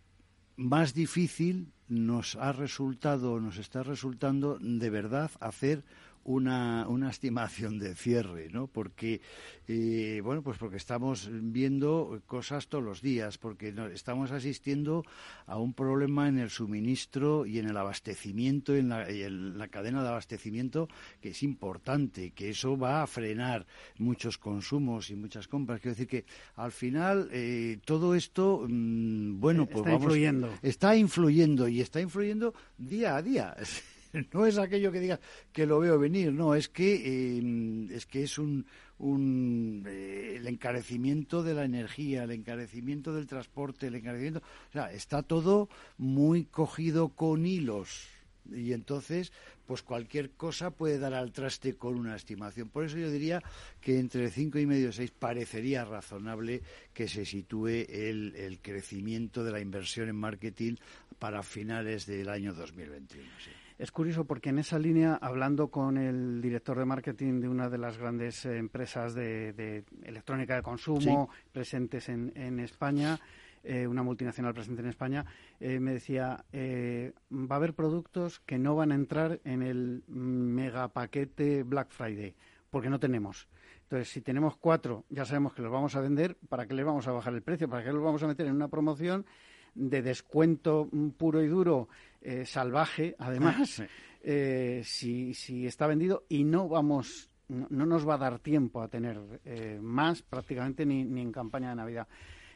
más 0.57 0.93
difícil 0.93 1.69
nos 1.89 2.37
ha 2.37 2.53
resultado, 2.53 3.41
nos 3.41 3.59
está 3.59 3.83
resultando 3.83 4.59
de 4.61 4.91
verdad 4.91 5.31
hacer 5.41 5.83
una, 6.25 6.87
una 6.89 7.11
estimación 7.11 7.79
de 7.79 7.95
cierre, 7.95 8.49
¿no? 8.51 8.67
Porque, 8.67 9.21
eh, 9.69 10.21
bueno, 10.25 10.43
pues 10.43 10.59
porque 10.59 10.77
estamos 10.77 11.29
viendo 11.31 12.21
cosas 12.27 12.69
todos 12.69 12.83
los 12.83 13.03
días, 13.03 13.39
porque 13.39 13.75
estamos 13.93 14.31
asistiendo 14.31 15.05
a 15.47 15.59
un 15.59 15.75
problema 15.75 16.29
en 16.29 16.39
el 16.39 16.51
suministro 16.51 17.47
y 17.47 17.59
en 17.59 17.69
el 17.69 17.77
abastecimiento, 17.77 18.75
en 18.75 18.89
la, 18.89 19.09
en 19.09 19.59
la 19.59 19.69
cadena 19.69 20.03
de 20.03 20.09
abastecimiento, 20.09 20.89
que 21.21 21.31
es 21.31 21.43
importante, 21.43 22.31
que 22.31 22.51
eso 22.51 22.77
va 22.77 23.03
a 23.03 23.07
frenar 23.07 23.67
muchos 23.99 24.39
consumos 24.39 25.11
y 25.11 25.17
muchas 25.17 25.49
compras. 25.49 25.81
Quiero 25.81 25.95
decir 25.95 26.09
que 26.09 26.25
al 26.57 26.73
final 26.73 27.29
eh, 27.33 27.79
todo 27.85 28.15
esto, 28.15 28.67
mm, 28.69 29.41
bueno, 29.41 29.67
pues 29.67 29.79
está 29.79 29.93
influyendo. 29.93 30.55
Está 30.63 30.97
influyendo 30.97 31.69
y 31.69 31.81
está 31.81 32.01
influyendo 32.01 32.55
día 32.79 33.17
a 33.17 33.23
día. 33.23 33.57
no 34.33 34.47
es 34.47 34.59
aquello 34.59 34.93
que 34.93 35.01
diga 35.01 35.21
que 35.53 35.67
lo 35.67 35.81
veo 35.81 35.99
venir, 35.99 36.33
no, 36.33 36.55
es 36.55 36.69
que, 36.69 37.39
em, 37.39 37.91
es, 37.91 38.07
que 38.07 38.23
es 38.23 38.39
un, 38.39 38.67
un 38.99 39.85
eh, 39.87 40.37
el 40.37 40.47
encarecimiento 40.47 41.43
de 41.43 41.55
la 41.55 41.65
energía, 41.65 42.25
el 42.25 42.31
encarecimiento 42.31 43.13
del 43.15 43.27
transporte, 43.27 43.89
el 43.89 43.97
encarecimiento, 43.97 44.43
o 44.69 44.73
sea, 44.73 44.93
está 44.93 45.23
todo 45.23 45.69
muy 45.99 46.45
cogido 46.45 47.11
con 47.11 47.47
hilos 47.47 48.09
y 48.53 48.73
entonces 48.73 49.33
pues 49.67 49.83
cualquier 49.83 50.33
cosa 50.33 50.71
puede 50.71 50.99
dar 50.99 51.15
al 51.15 51.33
traste 51.33 51.75
con 51.77 51.95
una 51.97 52.17
estimación. 52.17 52.69
Por 52.69 52.85
eso 52.85 52.99
yo 52.99 53.11
diría 53.11 53.43
que 53.81 53.99
entre 53.99 54.31
cinco 54.31 54.59
y 54.59 54.67
medio 54.67 54.91
y 54.91 54.93
seis 54.93 55.11
parecería 55.11 55.85
razonable 55.85 56.63
que 56.93 57.09
se 57.09 57.25
sitúe 57.25 57.87
el, 57.89 58.59
crecimiento 58.61 59.43
de 59.43 59.53
la 59.53 59.61
inversión 59.61 60.09
en 60.09 60.17
marketing 60.17 60.75
para 61.19 61.43
finales 61.43 62.05
del 62.07 62.29
año 62.29 62.53
2021. 62.53 63.27
Sí. 63.43 63.64
Es 63.77 63.91
curioso 63.91 64.25
porque 64.25 64.51
en 64.51 64.61
esa 64.61 64.79
línea, 64.79 65.19
hablando 65.21 65.69
con 65.69 65.97
el 65.99 66.41
director 66.41 66.79
de 66.79 66.85
marketing 66.85 67.41
de 67.41 67.49
una 67.49 67.69
de 67.69 67.79
las 67.79 67.99
grandes 67.99 68.47
eh, 68.47 68.57
empresas 68.57 69.15
de, 69.15 69.85
electrónica 70.05 70.55
de 70.55 70.63
consumo 70.63 71.29
presentes 71.51 72.09
en, 72.09 72.61
España, 72.61 73.19
eh, 73.65 73.89
una 73.89 74.05
multinacional 74.05 74.55
presente 74.55 74.83
en 74.83 74.89
España, 74.89 75.27
eh, 75.59 75.81
me 75.81 75.95
decía, 75.95 76.45
va 76.53 77.55
a 77.55 77.59
haber 77.59 77.75
productos 77.75 78.39
que 78.41 78.59
no 78.59 78.77
van 78.77 78.93
a 78.93 78.95
entrar 78.95 79.41
en 79.43 79.63
el 79.63 80.05
mega 80.07 80.87
paquete 80.87 81.65
Black 81.65 81.91
Friday, 81.91 82.37
porque 82.71 82.91
no 82.91 83.01
tenemos. 83.01 83.49
Entonces, 83.83 84.09
si 84.09 84.21
tenemos 84.21 84.57
cuatro, 84.57 85.05
ya 85.11 85.25
sabemos 85.25 85.53
que 85.53 85.63
los 85.63 85.73
vamos 85.73 85.97
a 85.97 86.01
vender, 86.01 86.37
¿para 86.49 86.67
qué 86.67 86.75
les 86.75 86.87
vamos 86.87 87.09
a 87.09 87.13
bajar 87.13 87.35
el 87.35 87.43
precio? 87.43 87.69
¿Para 87.69 87.83
qué 87.83 87.93
los 87.93 88.05
vamos 88.05 88.23
a 88.23 88.29
meter 88.29 88.47
en 88.47 88.55
una 88.55 88.69
promoción 88.69 89.27
de 89.75 90.03
descuento 90.03 90.89
puro 91.17 91.43
y 91.43 91.49
duro 91.49 91.89
eh, 92.25 92.47
salvaje, 92.47 93.15
además, 93.19 93.83
eh, 94.23 94.81
si, 94.85 95.35
si 95.35 95.67
está 95.67 95.87
vendido 95.87 96.25
y 96.29 96.45
no 96.45 96.69
vamos 96.69 97.31
no, 97.49 97.69
nos 97.69 98.09
va 98.09 98.15
a 98.15 98.19
dar 98.19 98.39
tiempo 98.39 98.81
a 98.81 98.89
tener 98.89 99.21
eh, 99.45 99.79
más 99.83 100.23
prácticamente 100.23 100.87
ni, 100.87 101.05
ni, 101.05 101.21
en 101.21 101.31
campaña 101.31 101.69
de 101.69 101.77
Navidad. 101.77 102.09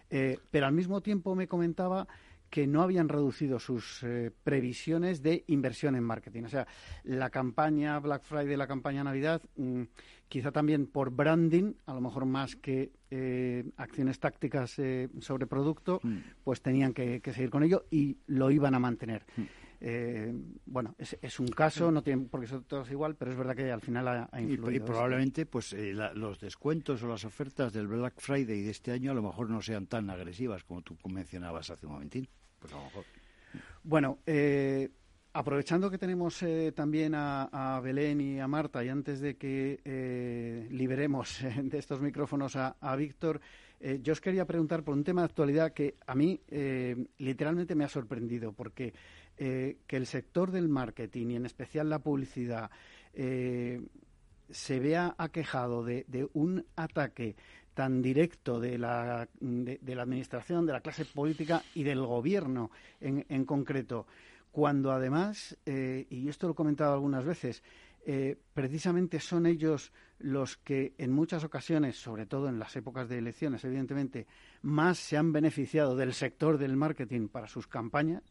pero 0.08 0.66
al 0.66 0.72
mismo 0.72 1.02
tiempo 1.02 1.34
me 1.34 1.46
comentaba 1.46 2.08
que 2.50 2.66
no 2.66 2.82
habían 2.82 3.08
reducido 3.08 3.58
sus 3.58 4.04
previsiones 4.42 5.22
de 5.22 5.44
inversión 5.48 5.96
en 5.96 6.04
marketing. 6.04 6.44
O 6.44 6.48
sea, 6.48 6.66
la 7.04 7.30
campaña 7.30 7.98
Black 7.98 8.22
Friday, 8.22 8.56
la 8.56 8.66
campaña 8.66 9.04
Navidad, 9.04 9.42
mm, 9.56 9.82
quizá 10.28 10.50
también 10.50 10.86
por 10.86 11.10
branding, 11.10 11.74
a 11.86 11.94
lo 11.94 12.00
mejor 12.00 12.24
más 12.26 12.56
que 12.56 12.92
acciones 13.76 14.18
tácticas 14.18 14.80
sobre 15.20 15.46
producto, 15.46 16.00
mm. 16.02 16.16
pues 16.44 16.60
tenían 16.60 16.92
que, 16.92 17.20
seguir 17.32 17.50
con 17.50 17.62
ello 17.62 17.84
y 17.90 18.18
lo 18.26 18.50
iban 18.50 18.74
a 18.74 18.78
mantener. 18.78 19.24
Mm. 19.36 19.42
Eh, 19.80 20.34
bueno, 20.66 20.96
es, 20.98 21.38
un 21.38 21.48
caso, 21.48 21.92
no 21.92 22.02
tiene 22.02 22.26
porque 22.28 22.48
son 22.48 22.64
todos 22.64 22.90
igual, 22.90 23.14
pero 23.14 23.30
es 23.30 23.36
verdad 23.36 23.54
que 23.54 23.70
al 23.70 23.80
final 23.80 24.08
ha, 24.08 24.40
influido. 24.40 24.72
Y, 24.72 24.80
probablemente 24.80 25.46
pues 25.46 25.72
eh, 25.72 25.92
los 25.92 26.40
descuentos 26.40 27.02
o 27.02 27.08
las 27.08 27.24
ofertas 27.24 27.72
del 27.72 27.86
Black 27.86 28.14
Friday 28.18 28.62
de 28.62 28.70
este 28.70 28.90
año 28.90 29.12
a 29.12 29.14
lo 29.14 29.22
mejor 29.22 29.50
no 29.50 29.62
sean 29.62 29.86
tan 29.86 30.10
agresivas 30.10 30.64
como 30.64 30.82
tú 30.82 30.96
mencionabas 31.08 31.70
hace 31.70 31.86
un 31.86 31.92
momentín. 31.92 32.28
Pues 32.58 32.72
a 32.72 32.76
lo 32.76 32.84
mejor. 32.84 33.04
Bueno, 33.84 34.18
eh, 34.26 34.90
aprovechando 35.32 35.90
que 35.90 35.98
tenemos 35.98 36.44
también 36.74 37.14
a, 37.14 37.80
Belén 37.82 38.20
y 38.20 38.40
a 38.40 38.48
Marta 38.48 38.84
y 38.84 38.88
antes 38.88 39.20
de 39.20 39.36
que 39.36 40.66
liberemos 40.70 41.40
de 41.62 41.78
estos 41.78 42.00
micrófonos 42.00 42.56
a, 42.56 42.76
a 42.80 42.96
Víctor, 42.96 43.40
yo 44.02 44.12
os 44.12 44.20
quería 44.20 44.44
preguntar 44.44 44.82
por 44.82 44.94
un 44.94 45.04
tema 45.04 45.20
de 45.20 45.26
actualidad 45.26 45.72
que 45.72 45.94
a 46.04 46.16
mí 46.16 46.40
literalmente 47.18 47.76
me 47.76 47.84
ha 47.84 47.88
sorprendido 47.88 48.52
porque 48.52 48.92
eh, 49.40 49.78
que 49.86 49.96
el 49.96 50.06
sector 50.06 50.50
del 50.50 50.68
marketing 50.68 51.28
y 51.28 51.36
en 51.36 51.46
especial 51.46 51.88
la 51.88 52.00
publicidad 52.00 52.72
eh, 53.14 53.80
se 54.50 54.80
vea 54.80 55.14
aquejado 55.16 55.84
de, 55.84 56.28
un 56.32 56.66
ataque 56.74 57.36
tan 57.72 58.02
directo 58.02 58.58
de 58.58 58.78
la, 58.78 59.28
de, 59.38 59.94
la, 59.94 60.02
administración, 60.02 60.66
de 60.66 60.72
la 60.72 60.80
clase 60.80 61.04
política 61.04 61.62
y 61.76 61.84
del 61.84 62.04
gobierno 62.04 62.72
en, 63.00 63.44
concreto, 63.44 64.08
cuando 64.50 64.90
además, 64.90 65.56
eh, 65.64 66.08
y 66.10 66.28
esto 66.28 66.48
lo 66.48 66.54
he 66.54 66.56
comentado 66.56 66.94
algunas 66.94 67.24
veces, 67.24 67.62
precisamente 68.54 69.20
son 69.20 69.46
ellos 69.46 69.92
los 70.18 70.56
que 70.56 70.94
en 70.98 71.12
muchas 71.12 71.44
ocasiones, 71.44 71.96
sobre 71.96 72.26
todo 72.26 72.48
en 72.48 72.58
las 72.58 72.74
épocas 72.74 73.08
de 73.08 73.18
elecciones, 73.18 73.62
evidentemente, 73.64 74.26
más 74.62 74.98
se 74.98 75.16
han 75.16 75.30
beneficiado 75.30 75.94
del 75.94 76.14
sector 76.14 76.58
del 76.58 76.74
marketing 76.74 77.28
para 77.28 77.46
sus 77.46 77.68
campañas 77.68 78.22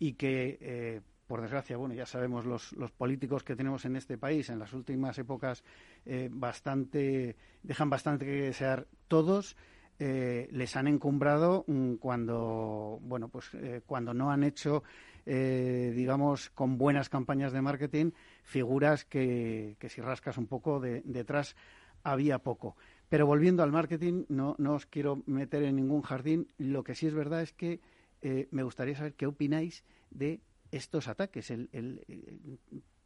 y 0.00 0.14
que, 0.14 0.58
eh, 0.60 1.00
por 1.28 1.42
desgracia, 1.42 1.76
bueno, 1.76 1.94
ya 1.94 2.06
sabemos 2.06 2.44
los, 2.44 2.72
los, 2.72 2.90
políticos 2.90 3.44
que 3.44 3.54
tenemos 3.54 3.84
en 3.84 3.94
este 3.94 4.18
país 4.18 4.48
en 4.50 4.58
las 4.58 4.72
últimas 4.72 5.16
épocas 5.18 5.62
eh, 6.04 6.28
bastante 6.32 7.36
dejan 7.62 7.88
bastante 7.88 8.24
que 8.24 8.32
desear 8.32 8.88
todos. 9.06 9.56
eh, 10.00 10.48
les 10.50 10.74
han 10.76 10.88
encumbrado 10.88 11.64
mm, 11.68 11.96
cuando, 11.96 12.98
bueno, 13.02 13.28
pues 13.28 13.50
cuando 13.86 14.14
no 14.14 14.32
han 14.32 14.42
hecho, 14.42 14.82
eh, 15.26 15.92
digamos, 15.94 16.48
con 16.50 16.78
buenas 16.78 17.08
campañas 17.10 17.52
de 17.52 17.60
marketing, 17.60 18.12
figuras 18.42 19.04
que, 19.04 19.76
que 19.78 19.90
si 19.90 20.00
rascas 20.00 20.38
un 20.38 20.46
poco 20.46 20.80
de, 20.80 21.02
detrás 21.04 21.54
había 22.02 22.38
poco. 22.38 22.76
Pero 23.10 23.26
volviendo 23.26 23.62
al 23.62 23.72
marketing, 23.72 24.24
no, 24.28 24.54
no 24.58 24.74
os 24.74 24.86
quiero 24.86 25.22
meter 25.26 25.62
en 25.64 25.76
ningún 25.76 26.02
jardín. 26.02 26.48
Lo 26.58 26.82
que 26.84 26.94
sí 26.94 27.06
es 27.06 27.14
verdad 27.14 27.42
es 27.42 27.52
que 27.52 27.80
me 28.22 28.62
gustaría 28.62 28.96
saber 28.96 29.14
qué 29.14 29.26
opináis 29.26 29.84
de 30.10 30.40
estos 30.70 31.08
ataques, 31.08 31.50
el, 31.50 31.68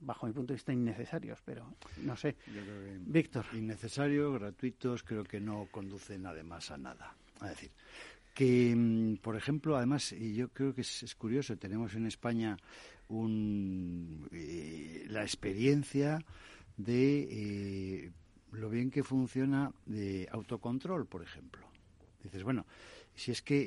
bajo 0.00 0.26
mi 0.26 0.32
punto 0.32 0.52
de 0.52 0.56
vista, 0.56 0.72
innecesarios, 0.72 1.40
pero 1.44 1.76
no 2.02 2.16
sé. 2.16 2.36
Víctor. 3.06 3.46
Innecesarios, 3.54 4.34
gratuitos, 4.38 5.02
creo 5.02 5.24
que 5.24 5.40
no 5.40 5.68
conducen 5.70 6.26
además 6.26 6.70
a 6.70 6.76
nada. 6.76 7.16
Es 7.36 7.48
decir, 7.48 7.70
que, 8.34 8.74
mm, 8.76 9.16
por 9.16 9.36
ejemplo, 9.36 9.76
además, 9.76 10.12
y 10.12 10.34
yo 10.34 10.48
creo 10.48 10.74
que 10.74 10.82
es, 10.82 11.14
curioso, 11.14 11.56
tenemos 11.56 11.94
en 11.94 12.06
España 12.06 12.56
un, 13.08 14.28
eh, 14.32 15.06
la 15.08 15.22
experiencia 15.22 16.18
de 16.76 17.28
eh, 17.30 18.12
lo 18.52 18.68
bien 18.68 18.90
que 18.90 19.04
funciona 19.04 19.72
de 19.86 20.28
autocontrol, 20.30 21.06
por 21.06 21.22
ejemplo. 21.22 21.66
Dices, 22.22 22.42
bueno, 22.42 22.66
si 23.14 23.30
es 23.30 23.42
que 23.42 23.60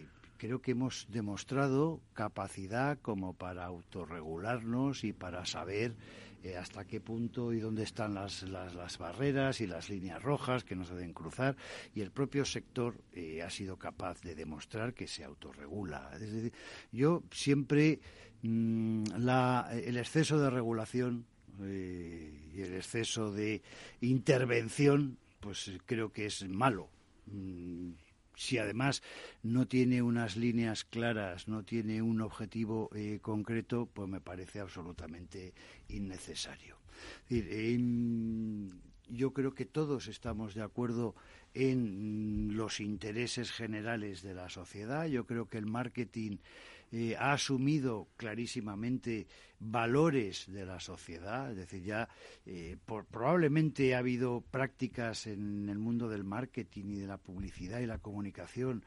eh, 0.00 0.06
creo 0.44 0.60
que 0.60 0.72
hemos 0.72 1.06
demostrado 1.08 2.02
capacidad 2.12 2.98
como 3.00 3.32
para 3.32 3.64
autorregularnos 3.64 5.02
y 5.02 5.14
para 5.14 5.46
saber 5.46 5.96
eh, 6.42 6.58
hasta 6.58 6.84
qué 6.84 7.00
punto 7.00 7.54
y 7.54 7.60
dónde 7.60 7.82
están 7.82 8.12
las, 8.12 8.42
las, 8.42 8.98
barreras 8.98 9.62
y 9.62 9.66
las 9.66 9.88
líneas 9.88 10.22
rojas 10.22 10.62
que 10.62 10.76
nos 10.76 10.90
deben 10.90 11.14
cruzar 11.14 11.56
y 11.94 12.02
el 12.02 12.10
propio 12.10 12.44
sector 12.44 12.94
eh, 13.14 13.40
ha 13.40 13.48
sido 13.48 13.78
capaz 13.78 14.20
de 14.20 14.34
demostrar 14.34 14.92
que 14.92 15.06
se 15.06 15.24
autorregula. 15.24 16.10
Es 16.12 16.30
decir, 16.30 16.52
yo 16.92 17.22
siempre 17.30 18.00
mm, 18.42 19.04
el 19.72 19.96
exceso 19.96 20.38
de 20.38 20.50
regulación 20.50 21.24
eh, 21.62 22.50
y 22.52 22.60
el 22.60 22.74
exceso 22.74 23.32
de 23.32 23.62
intervención 24.02 25.16
pues 25.40 25.72
creo 25.86 26.12
que 26.12 26.26
es 26.26 26.46
malo. 26.46 26.90
Si 28.36 28.58
además 28.58 29.02
no 29.42 29.66
tiene 29.66 30.02
unas 30.02 30.36
líneas 30.36 30.84
claras, 30.84 31.48
no 31.48 31.64
tiene 31.64 32.02
un 32.02 32.20
objetivo 32.20 32.90
eh, 32.94 33.18
concreto, 33.22 33.86
pues 33.86 34.08
me 34.08 34.20
parece 34.20 34.60
absolutamente 34.60 35.54
innecesario. 35.88 36.78
yo 39.08 39.32
creo 39.32 39.54
que 39.54 39.66
todos 39.66 40.08
estamos 40.08 40.54
de 40.54 40.62
acuerdo 40.62 41.14
en 41.52 42.56
los 42.56 42.80
intereses 42.80 43.52
generales 43.52 44.22
de 44.22 44.34
la 44.34 44.48
sociedad. 44.48 45.06
Yo 45.06 45.24
creo 45.24 45.48
que 45.48 45.58
el 45.58 45.66
marketing 45.66 46.38
eh, 46.96 47.16
ha 47.18 47.32
asumido 47.32 48.06
clarísimamente 48.16 49.26
valores 49.58 50.44
de 50.46 50.64
la 50.64 50.78
sociedad, 50.78 51.50
es 51.50 51.56
decir, 51.56 51.82
ya 51.82 52.08
eh, 52.46 52.76
probablemente 52.86 53.96
ha 53.96 53.98
habido 53.98 54.42
prácticas 54.42 55.26
en 55.26 55.68
el 55.68 55.80
mundo 55.80 56.08
del 56.08 56.22
marketing 56.22 56.84
y 56.90 56.98
de 57.00 57.08
la 57.08 57.16
publicidad 57.16 57.80
y 57.80 57.86
la 57.86 57.98
comunicación 57.98 58.84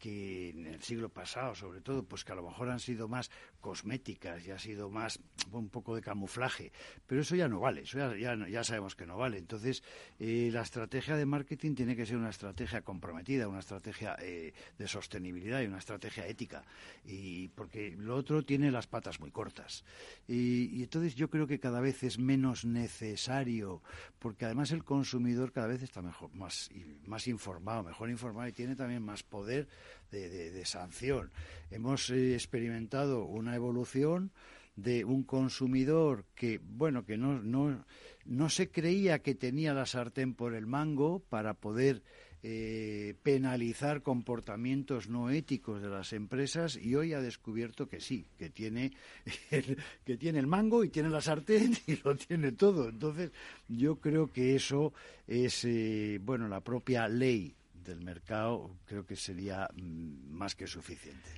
que 0.00 0.50
en 0.50 0.66
el 0.66 0.82
siglo 0.82 1.10
pasado, 1.10 1.54
sobre 1.54 1.80
todo, 1.80 2.02
pues 2.02 2.24
que 2.24 2.32
a 2.32 2.34
lo 2.34 2.42
mejor 2.42 2.70
han 2.70 2.80
sido 2.80 3.06
más 3.06 3.30
cosméticas 3.64 4.46
y 4.46 4.50
ha 4.50 4.58
sido 4.58 4.90
más 4.90 5.18
un 5.50 5.70
poco 5.70 5.94
de 5.94 6.02
camuflaje, 6.02 6.70
pero 7.06 7.22
eso 7.22 7.34
ya 7.34 7.48
no 7.48 7.60
vale, 7.60 7.80
eso 7.80 7.96
ya, 7.96 8.36
ya, 8.46 8.62
sabemos 8.62 8.94
que 8.94 9.06
no 9.06 9.16
vale. 9.16 9.38
Entonces, 9.38 9.82
eh, 10.20 10.50
la 10.52 10.60
estrategia 10.60 11.16
de 11.16 11.24
marketing 11.24 11.74
tiene 11.74 11.96
que 11.96 12.04
ser 12.04 12.18
una 12.18 12.28
estrategia 12.28 12.82
comprometida, 12.82 13.48
una 13.48 13.60
estrategia 13.60 14.18
eh, 14.20 14.52
de 14.76 14.86
sostenibilidad 14.86 15.62
y 15.62 15.66
una 15.66 15.78
estrategia 15.78 16.26
ética, 16.26 16.62
y 17.06 17.48
porque 17.48 17.96
lo 17.96 18.16
otro 18.16 18.44
tiene 18.44 18.70
las 18.70 18.86
patas 18.86 19.18
muy 19.18 19.30
cortas. 19.30 19.82
Y, 20.28 20.82
entonces 20.82 21.14
yo 21.14 21.30
creo 21.30 21.46
que 21.46 21.58
cada 21.58 21.80
vez 21.80 22.02
es 22.02 22.18
menos 22.18 22.66
necesario, 22.66 23.82
porque 24.18 24.44
además 24.44 24.72
el 24.72 24.84
consumidor 24.84 25.52
cada 25.52 25.68
vez 25.68 25.82
está 25.82 26.02
mejor, 26.02 26.34
más, 26.34 26.68
más 27.06 27.26
informado, 27.28 27.82
mejor 27.82 28.10
informado 28.10 28.46
y 28.46 28.52
tiene 28.52 28.76
también 28.76 29.02
más 29.02 29.22
poder 29.22 29.68
de, 30.10 30.64
sanción. 30.64 31.30
Hemos 31.70 32.10
eh, 32.10 32.34
experimentado 32.34 33.24
una 33.24 33.54
evolución 33.54 34.32
de 34.76 35.04
un 35.04 35.22
consumidor 35.22 36.24
que, 36.34 36.60
bueno, 36.62 37.04
que 37.04 37.16
no, 37.16 37.40
no, 37.42 37.84
no 38.24 38.48
se 38.48 38.70
creía 38.70 39.20
que 39.20 39.34
tenía 39.34 39.74
la 39.74 39.86
sartén 39.86 40.34
por 40.34 40.54
el 40.54 40.66
mango 40.66 41.20
para 41.20 41.54
poder 41.54 42.02
eh, 42.46 43.14
penalizar 43.22 44.02
comportamientos 44.02 45.08
no 45.08 45.30
éticos 45.30 45.80
de 45.80 45.88
las 45.88 46.12
empresas 46.12 46.76
y 46.76 46.94
hoy 46.94 47.14
ha 47.14 47.20
descubierto 47.22 47.88
que 47.88 48.00
sí, 48.00 48.26
que 48.36 48.50
tiene, 48.50 48.92
el, 49.50 49.78
que 50.04 50.18
tiene 50.18 50.40
el 50.40 50.46
mango 50.46 50.84
y 50.84 50.90
tiene 50.90 51.08
la 51.08 51.22
sartén 51.22 51.74
y 51.86 51.96
lo 52.04 52.14
tiene 52.16 52.52
todo. 52.52 52.90
Entonces, 52.90 53.30
yo 53.66 53.96
creo 53.96 54.30
que 54.30 54.56
eso 54.56 54.92
es, 55.26 55.64
eh, 55.64 56.20
bueno, 56.22 56.46
la 56.46 56.60
propia 56.60 57.08
ley 57.08 57.54
del 57.84 58.02
mercado 58.02 58.70
creo 58.86 59.06
que 59.06 59.16
sería 59.16 59.68
mm, 59.74 60.30
más 60.30 60.54
que 60.54 60.66
suficiente. 60.66 61.28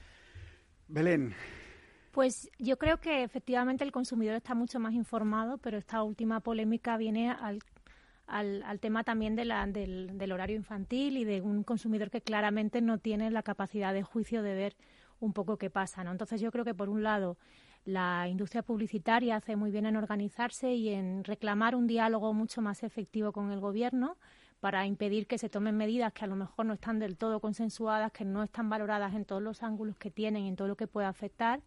Belén. 0.89 1.35
Pues 2.13 2.51
yo 2.59 2.79
creo 2.79 2.99
que 2.99 3.23
efectivamente 3.23 3.85
el 3.85 3.93
consumidor 3.93 4.37
está 4.37 4.55
mucho 4.55 4.81
más 4.81 4.95
informado, 4.95 5.59
pero 5.59 5.77
esta 5.77 6.03
última 6.03 6.41
polémica 6.41 6.97
viene 6.97 7.31
al, 7.31 7.61
al, 8.27 8.81
tema 8.81 9.05
también 9.05 9.37
de 9.37 9.45
la, 9.45 9.67
del, 9.67 10.17
del, 10.17 10.33
horario 10.33 10.57
infantil 10.57 11.19
y 11.19 11.25
de 11.25 11.43
un 11.43 11.63
consumidor 11.63 12.11
que 12.11 12.23
claramente 12.23 12.81
no 12.81 12.99
tiene 12.99 13.31
la 13.31 13.43
capacidad 13.43 13.93
de 13.93 14.03
juicio 14.03 14.43
de 14.43 14.55
ver 14.55 14.77
un 15.21 15.33
poco 15.33 15.59
qué 15.59 15.69
pasa. 15.69 16.05
¿no? 16.05 16.13
Entonces 16.13 16.41
yo 16.41 16.51
creo 16.51 16.65
que 16.65 16.75
por 16.75 16.89
un 16.89 17.03
lado 17.03 17.37
la 17.85 18.27
industria 18.29 18.63
publicitaria 18.63 19.37
hace 19.37 19.55
muy 19.55 19.71
bien 19.71 19.87
en 19.87 19.97
organizarse 19.97 20.73
y 20.73 20.89
en 20.89 21.23
reclamar 21.23 21.77
un 21.77 21.87
diálogo 21.87 22.33
mucho 22.35 22.61
más 22.61 22.83
efectivo 22.83 23.33
con 23.33 23.53
el 23.53 23.61
gobierno 23.61 24.17
para 24.61 24.87
impedir 24.87 25.27
que 25.27 25.39
se 25.39 25.49
tomen 25.49 25.77
medidas 25.77 26.13
que 26.13 26.25
a 26.25 26.29
lo 26.29 26.37
mejor 26.37 26.67
no 26.67 26.75
están 26.75 26.99
del 26.99 27.17
todo 27.17 27.41
consensuadas, 27.41 28.13
que 28.13 28.25
no 28.25 28.43
están 28.43 28.69
valoradas 28.69 29.15
en 29.15 29.25
todos 29.25 29.43
los 29.43 29.63
ángulos 29.63 29.97
que 29.97 30.11
tienen 30.11 30.45
y 30.45 30.49
en 30.49 30.57
todo 30.57 30.69
lo 30.69 30.77
que 30.77 30.87
puede 30.87 31.07
afectar. 31.07 31.61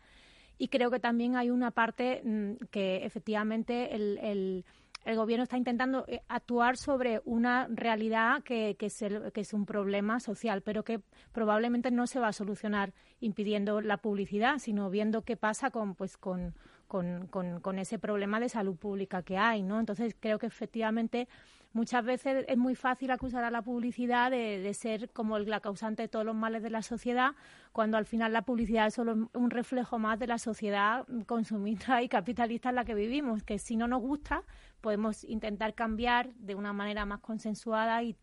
Y 0.58 0.68
creo 0.68 0.92
que 0.92 1.00
también 1.00 1.38
hay 1.38 1.50
una 1.50 1.72
parte 1.72 2.22
mm, 2.24 2.66
que 2.70 3.06
efectivamente 3.06 3.96
el, 3.96 4.64
el, 5.06 5.16
gobierno 5.16 5.44
está 5.44 5.58
intentando 5.58 6.04
eh, 6.08 6.22
actuar 6.28 6.78
sobre 6.78 7.22
una 7.26 7.68
realidad 7.70 8.44
que, 8.44 8.76
que, 8.78 8.88
es 8.88 9.54
un 9.54 9.66
problema 9.66 10.20
social, 10.20 10.62
pero 10.62 10.84
que 10.84 11.00
probablemente 11.32 11.90
no 11.90 12.06
se 12.06 12.20
va 12.20 12.28
a 12.28 12.34
solucionar 12.34 12.94
impidiendo 13.22 13.82
la 13.82 13.98
publicidad, 13.98 14.60
sino 14.60 14.90
viendo 14.90 15.24
qué 15.24 15.38
pasa 15.38 15.72
con, 15.72 15.96
pues, 15.96 16.18
con, 16.18 16.54
con, 16.88 17.28
con, 17.28 17.62
con 17.62 17.80
ese 17.80 17.98
problema 17.98 18.40
de 18.40 18.50
salud 18.50 18.76
pública 18.76 19.24
que 19.24 19.38
hay. 19.38 19.64
¿no? 19.64 19.80
Entonces 19.80 20.16
creo 20.20 20.38
que 20.38 20.48
efectivamente 20.48 21.28
muchas 21.74 22.04
veces 22.04 22.46
es 22.48 22.58
muy 22.58 22.76
fácil 22.76 23.12
acusar 23.12 23.44
a 23.44 23.52
la 23.52 23.62
publicidad 23.62 24.32
de, 24.32 24.74
ser 24.74 25.10
como 25.12 25.40
la 25.40 25.60
causante 25.60 26.04
de 26.04 26.08
todos 26.08 26.26
los 26.26 26.36
males 26.36 26.64
de 26.64 26.70
la 26.70 26.82
sociedad, 26.82 27.32
cuando 27.72 27.98
al 27.98 28.06
final 28.06 28.34
la 28.34 28.44
publicidad 28.44 28.88
es 28.88 28.94
solo 28.94 29.30
un 29.34 29.50
reflejo 29.50 30.00
más 30.00 30.20
de 30.20 30.28
la 30.28 30.38
sociedad 30.38 31.06
consumista 31.26 32.02
y 32.02 32.10
capitalista 32.10 32.70
en 32.70 32.76
la 32.76 32.86
que 32.86 32.96
vivimos, 32.96 33.44
que 33.44 33.60
si 33.60 33.76
no 33.76 33.88
nos 33.88 34.02
gusta 34.02 34.44
podemos 34.82 35.24
intentar 35.26 35.76
cambiar 35.76 36.34
de 36.36 36.56
una 36.56 36.74
manera 36.74 37.06
más 37.06 37.20
consensuada 37.20 38.02
y, 38.04 38.14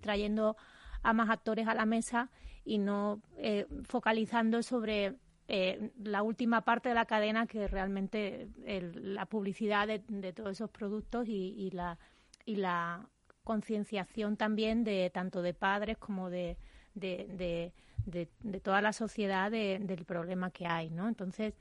trayendo 0.00 0.56
a 1.02 1.12
más 1.12 1.30
actores 1.30 1.68
a 1.68 1.74
la 1.74 1.84
mesa 1.84 2.30
y 2.64 2.78
no 2.78 3.20
eh, 3.36 3.66
focalizando 3.84 4.62
sobre 4.62 5.16
eh, 5.48 5.90
la 6.02 6.22
última 6.22 6.62
parte 6.62 6.88
de 6.88 6.94
la 6.94 7.04
cadena 7.04 7.46
que 7.46 7.66
realmente 7.66 8.48
la 8.64 9.26
publicidad 9.26 9.86
de, 9.86 10.32
todos 10.32 10.52
esos 10.52 10.70
productos 10.70 11.26
y, 11.28 11.70
la 11.72 11.98
y 12.44 12.56
la 12.56 13.08
concienciación 13.44 14.36
también 14.36 14.84
de 14.84 15.10
tanto 15.10 15.42
de 15.42 15.54
padres 15.54 15.98
como 15.98 16.30
de, 16.30 16.56
de, 16.94 17.72
de, 18.06 18.60
toda 18.60 18.80
la 18.80 18.92
sociedad 18.92 19.50
del 19.50 20.04
problema 20.04 20.50
que 20.50 20.66
hay, 20.66 20.90
¿no? 20.90 21.08
Entonces, 21.08 21.54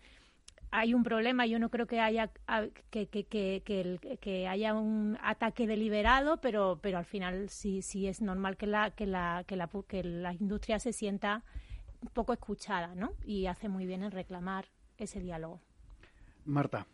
hay 0.71 0.93
un 0.93 1.03
problema, 1.03 1.45
yo 1.45 1.59
no 1.59 1.69
creo 1.69 1.85
que 1.85 1.99
haya 1.99 2.31
que, 2.89 3.07
que, 3.07 3.25
que, 3.25 4.17
que, 4.21 4.47
haya 4.47 4.73
un 4.73 5.17
ataque 5.21 5.67
deliberado, 5.67 6.37
pero, 6.37 6.79
pero 6.81 6.97
al 6.97 7.05
final 7.05 7.49
sí, 7.49 7.81
sí 7.81 8.07
es 8.07 8.21
normal 8.21 8.55
que 8.55 8.67
la, 8.67 8.91
que 8.91 9.05
la, 9.05 9.43
que 9.45 9.57
la, 9.57 9.69
que 9.87 10.03
la 10.03 10.33
industria 10.33 10.79
se 10.79 10.93
sienta 10.93 11.43
un 12.01 12.07
poco 12.09 12.31
escuchada, 12.33 12.95
¿no? 12.95 13.13
Y 13.25 13.47
hace 13.47 13.67
muy 13.67 13.85
bien 13.85 14.03
en 14.03 14.11
reclamar 14.11 14.65
ese 14.97 15.19
diálogo. 15.19 15.59
Marta. 16.45 16.87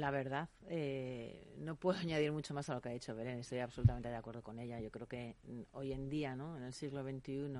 La 0.00 0.10
verdad, 0.10 0.48
eh, 0.66 1.54
no 1.58 1.76
puedo 1.76 1.98
añadir 2.00 2.32
mucho 2.32 2.54
más 2.54 2.70
a 2.70 2.74
lo 2.74 2.80
que 2.80 2.88
ha 2.88 2.92
dicho 2.92 3.14
Belén. 3.14 3.38
Estoy 3.38 3.58
absolutamente 3.58 4.08
de 4.08 4.16
acuerdo 4.16 4.42
con 4.42 4.58
ella. 4.58 4.80
Yo 4.80 4.90
creo 4.90 5.06
que 5.06 5.36
mm, 5.44 5.60
hoy 5.72 5.92
en 5.92 6.08
día, 6.08 6.34
¿no? 6.34 6.56
en 6.56 6.62
el 6.62 6.72
siglo 6.72 7.02
XXI, 7.02 7.50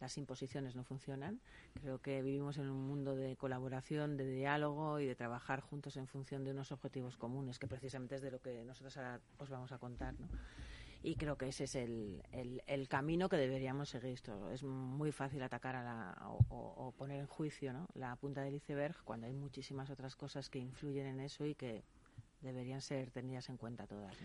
las 0.00 0.18
imposiciones 0.18 0.74
no 0.74 0.82
funcionan. 0.82 1.40
Creo 1.80 2.00
que 2.00 2.20
vivimos 2.20 2.58
en 2.58 2.68
un 2.68 2.84
mundo 2.88 3.14
de 3.14 3.36
colaboración, 3.36 4.16
de 4.16 4.28
diálogo 4.28 4.98
y 4.98 5.06
de 5.06 5.14
trabajar 5.14 5.60
juntos 5.60 5.96
en 5.96 6.08
función 6.08 6.42
de 6.42 6.50
unos 6.50 6.72
objetivos 6.72 7.16
comunes, 7.16 7.60
que 7.60 7.68
precisamente 7.68 8.16
es 8.16 8.22
de 8.22 8.32
lo 8.32 8.40
que 8.40 8.64
nosotros 8.64 8.96
ahora 8.96 9.20
os 9.38 9.48
vamos 9.48 9.70
a 9.70 9.78
contar. 9.78 10.14
¿no? 10.18 10.26
Y 11.04 11.16
creo 11.16 11.36
que 11.36 11.48
ese 11.48 11.64
es 11.64 11.74
el, 11.74 12.22
el, 12.66 12.88
camino 12.88 13.28
que 13.28 13.36
deberíamos 13.36 13.90
seguir. 13.90 14.14
Esto 14.14 14.50
es 14.50 14.62
muy 14.62 15.12
fácil 15.12 15.42
atacar 15.42 15.76
a 15.76 15.84
la, 15.84 16.16
o, 16.48 16.94
poner 16.96 17.20
en 17.20 17.26
juicio 17.26 17.74
¿no? 17.74 17.86
la 17.94 18.16
punta 18.16 18.40
del 18.40 18.54
iceberg 18.54 18.96
cuando 19.04 19.26
hay 19.26 19.34
muchísimas 19.34 19.90
otras 19.90 20.16
cosas 20.16 20.48
que 20.48 20.58
influyen 20.58 21.06
en 21.06 21.20
eso 21.20 21.44
y 21.44 21.54
que 21.54 21.84
deberían 22.40 22.80
ser 22.80 23.10
tenidas 23.10 23.50
en 23.50 23.58
cuenta 23.58 23.86
todas. 23.86 24.16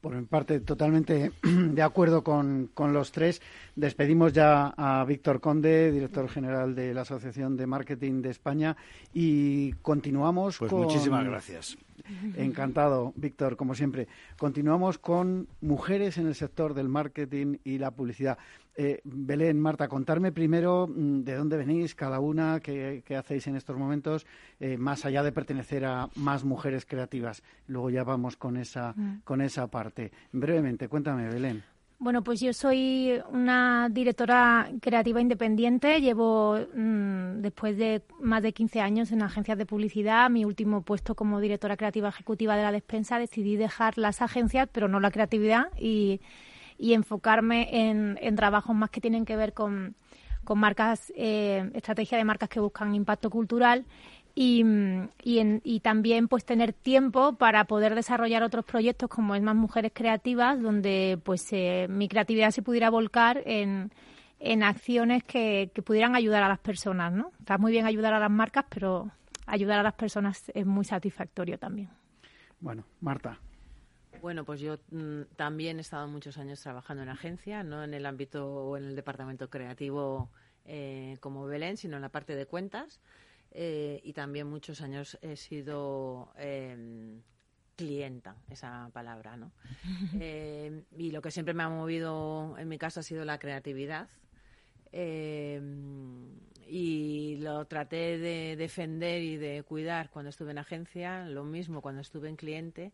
Por 0.00 0.14
mi 0.14 0.24
parte, 0.24 0.60
totalmente 0.60 1.30
de 1.42 1.82
acuerdo 1.82 2.24
con, 2.24 2.70
con, 2.72 2.92
los 2.92 3.12
tres. 3.12 3.42
Despedimos 3.76 4.32
ya 4.32 4.72
a 4.76 5.04
Víctor 5.04 5.40
Conde, 5.40 5.92
director 5.92 6.28
general 6.28 6.74
de 6.74 6.94
la 6.94 7.02
Asociación 7.02 7.56
de 7.56 7.66
Marketing 7.66 8.22
de 8.22 8.30
España, 8.30 8.76
y 9.12 9.72
continuamos 9.82 10.58
pues 10.58 10.70
con. 10.70 10.82
Muchísimas 10.82 11.24
gracias. 11.24 11.76
Encantado, 12.36 13.12
Víctor, 13.16 13.56
como 13.56 13.74
siempre. 13.74 14.08
Continuamos 14.38 14.98
con 14.98 15.48
mujeres 15.60 16.18
en 16.18 16.26
el 16.26 16.34
sector 16.34 16.74
del 16.74 16.88
marketing 16.88 17.58
y 17.64 17.78
la 17.78 17.90
publicidad. 17.90 18.38
Eh, 18.82 19.02
Belén, 19.04 19.60
Marta, 19.60 19.88
contarme 19.88 20.32
primero 20.32 20.88
mm, 20.88 21.20
de 21.20 21.34
dónde 21.34 21.58
venís 21.58 21.94
cada 21.94 22.18
una, 22.18 22.60
qué, 22.60 23.04
hacéis 23.14 23.46
en 23.46 23.56
estos 23.56 23.76
momentos, 23.76 24.24
eh, 24.58 24.78
más 24.78 25.04
allá 25.04 25.22
de 25.22 25.32
pertenecer 25.32 25.84
a 25.84 26.08
más 26.14 26.44
mujeres 26.44 26.86
creativas. 26.86 27.42
Luego 27.66 27.90
ya 27.90 28.04
vamos 28.04 28.38
con 28.38 28.56
esa, 28.56 28.94
mm. 28.96 29.20
con 29.24 29.42
esa 29.42 29.66
parte. 29.66 30.12
Brevemente, 30.32 30.88
cuéntame, 30.88 31.28
Belén. 31.28 31.62
Bueno, 31.98 32.24
pues 32.24 32.40
yo 32.40 32.54
soy 32.54 33.20
una 33.30 33.90
directora 33.90 34.70
creativa 34.80 35.20
independiente. 35.20 36.00
Llevo, 36.00 36.58
mm, 36.74 37.42
después 37.42 37.76
de 37.76 38.00
más 38.18 38.42
de 38.42 38.54
15 38.54 38.80
años 38.80 39.12
en 39.12 39.20
agencias 39.20 39.58
de 39.58 39.66
publicidad, 39.66 40.30
mi 40.30 40.46
último 40.46 40.80
puesto 40.80 41.14
como 41.14 41.38
directora 41.38 41.76
creativa 41.76 42.08
ejecutiva 42.08 42.56
de 42.56 42.62
la 42.62 42.72
despensa, 42.72 43.18
decidí 43.18 43.56
dejar 43.56 43.98
las 43.98 44.22
agencias, 44.22 44.70
pero 44.72 44.88
no 44.88 45.00
la 45.00 45.10
creatividad, 45.10 45.66
y, 45.78 46.22
enfocarme 46.80 47.90
en, 47.90 48.36
trabajos 48.36 48.74
más 48.74 48.90
que 48.90 49.00
tienen 49.00 49.24
que 49.24 49.36
ver 49.36 49.52
con, 49.52 49.94
con 50.44 50.58
marcas, 50.58 51.12
eh, 51.16 51.70
estrategia 51.74 52.18
de 52.18 52.24
marcas 52.24 52.48
que 52.48 52.60
buscan 52.60 52.94
impacto 52.94 53.30
cultural 53.30 53.84
y, 54.34 54.64
y, 55.22 55.80
también 55.80 56.28
pues 56.28 56.44
tener 56.44 56.72
tiempo 56.72 57.34
para 57.34 57.64
poder 57.64 57.94
desarrollar 57.94 58.42
otros 58.42 58.64
proyectos 58.64 59.08
como 59.08 59.34
es 59.34 59.42
más 59.42 59.56
mujeres 59.56 59.92
creativas 59.94 60.60
donde 60.60 61.18
pues 61.24 61.46
eh, 61.52 61.86
mi 61.90 62.08
creatividad 62.08 62.50
se 62.50 62.62
pudiera 62.62 62.90
volcar 62.90 63.42
en, 63.44 63.90
en 64.38 64.62
acciones 64.62 65.24
que, 65.24 65.70
que, 65.74 65.82
pudieran 65.82 66.14
ayudar 66.14 66.42
a 66.42 66.48
las 66.48 66.60
personas 66.60 67.12
no 67.12 67.32
está 67.40 67.58
muy 67.58 67.72
bien 67.72 67.86
ayudar 67.86 68.14
a 68.14 68.20
las 68.20 68.30
marcas 68.30 68.64
pero 68.68 69.10
ayudar 69.46 69.80
a 69.80 69.82
las 69.82 69.94
personas 69.94 70.50
es 70.54 70.64
muy 70.64 70.84
satisfactorio 70.84 71.58
también. 71.58 71.90
Bueno 72.60 72.84
Marta 73.00 73.38
bueno, 74.20 74.44
pues 74.44 74.60
yo 74.60 74.78
mm, 74.90 75.22
también 75.36 75.78
he 75.78 75.80
estado 75.80 76.06
muchos 76.08 76.38
años 76.38 76.60
trabajando 76.60 77.02
en 77.02 77.08
agencia, 77.08 77.62
no 77.62 77.82
en 77.84 77.94
el 77.94 78.06
ámbito 78.06 78.46
o 78.46 78.76
en 78.76 78.84
el 78.84 78.96
departamento 78.96 79.50
creativo 79.50 80.30
eh, 80.64 81.16
como 81.20 81.46
Belén, 81.46 81.76
sino 81.76 81.96
en 81.96 82.02
la 82.02 82.10
parte 82.10 82.36
de 82.36 82.46
cuentas. 82.46 83.00
Eh, 83.52 84.00
y 84.04 84.12
también 84.12 84.46
muchos 84.46 84.80
años 84.80 85.18
he 85.22 85.36
sido 85.36 86.32
em, 86.36 87.20
clienta, 87.74 88.36
esa 88.48 88.90
palabra, 88.92 89.36
¿no? 89.36 89.52
Em, 90.20 90.84
y 90.96 91.10
lo 91.10 91.20
que 91.22 91.30
siempre 91.30 91.54
me 91.54 91.62
ha 91.64 91.68
movido 91.68 92.56
en 92.58 92.68
mi 92.68 92.78
caso 92.78 93.00
ha 93.00 93.02
sido 93.02 93.24
la 93.24 93.38
creatividad. 93.38 94.08
Em, 94.92 96.28
y 96.66 97.36
lo 97.40 97.64
traté 97.64 98.18
de 98.18 98.54
defender 98.56 99.22
y 99.22 99.36
de 99.36 99.64
cuidar 99.64 100.10
cuando 100.10 100.30
estuve 100.30 100.52
en 100.52 100.58
agencia, 100.58 101.24
lo 101.26 101.42
mismo 101.42 101.82
cuando 101.82 102.00
estuve 102.00 102.28
en 102.28 102.36
cliente 102.36 102.92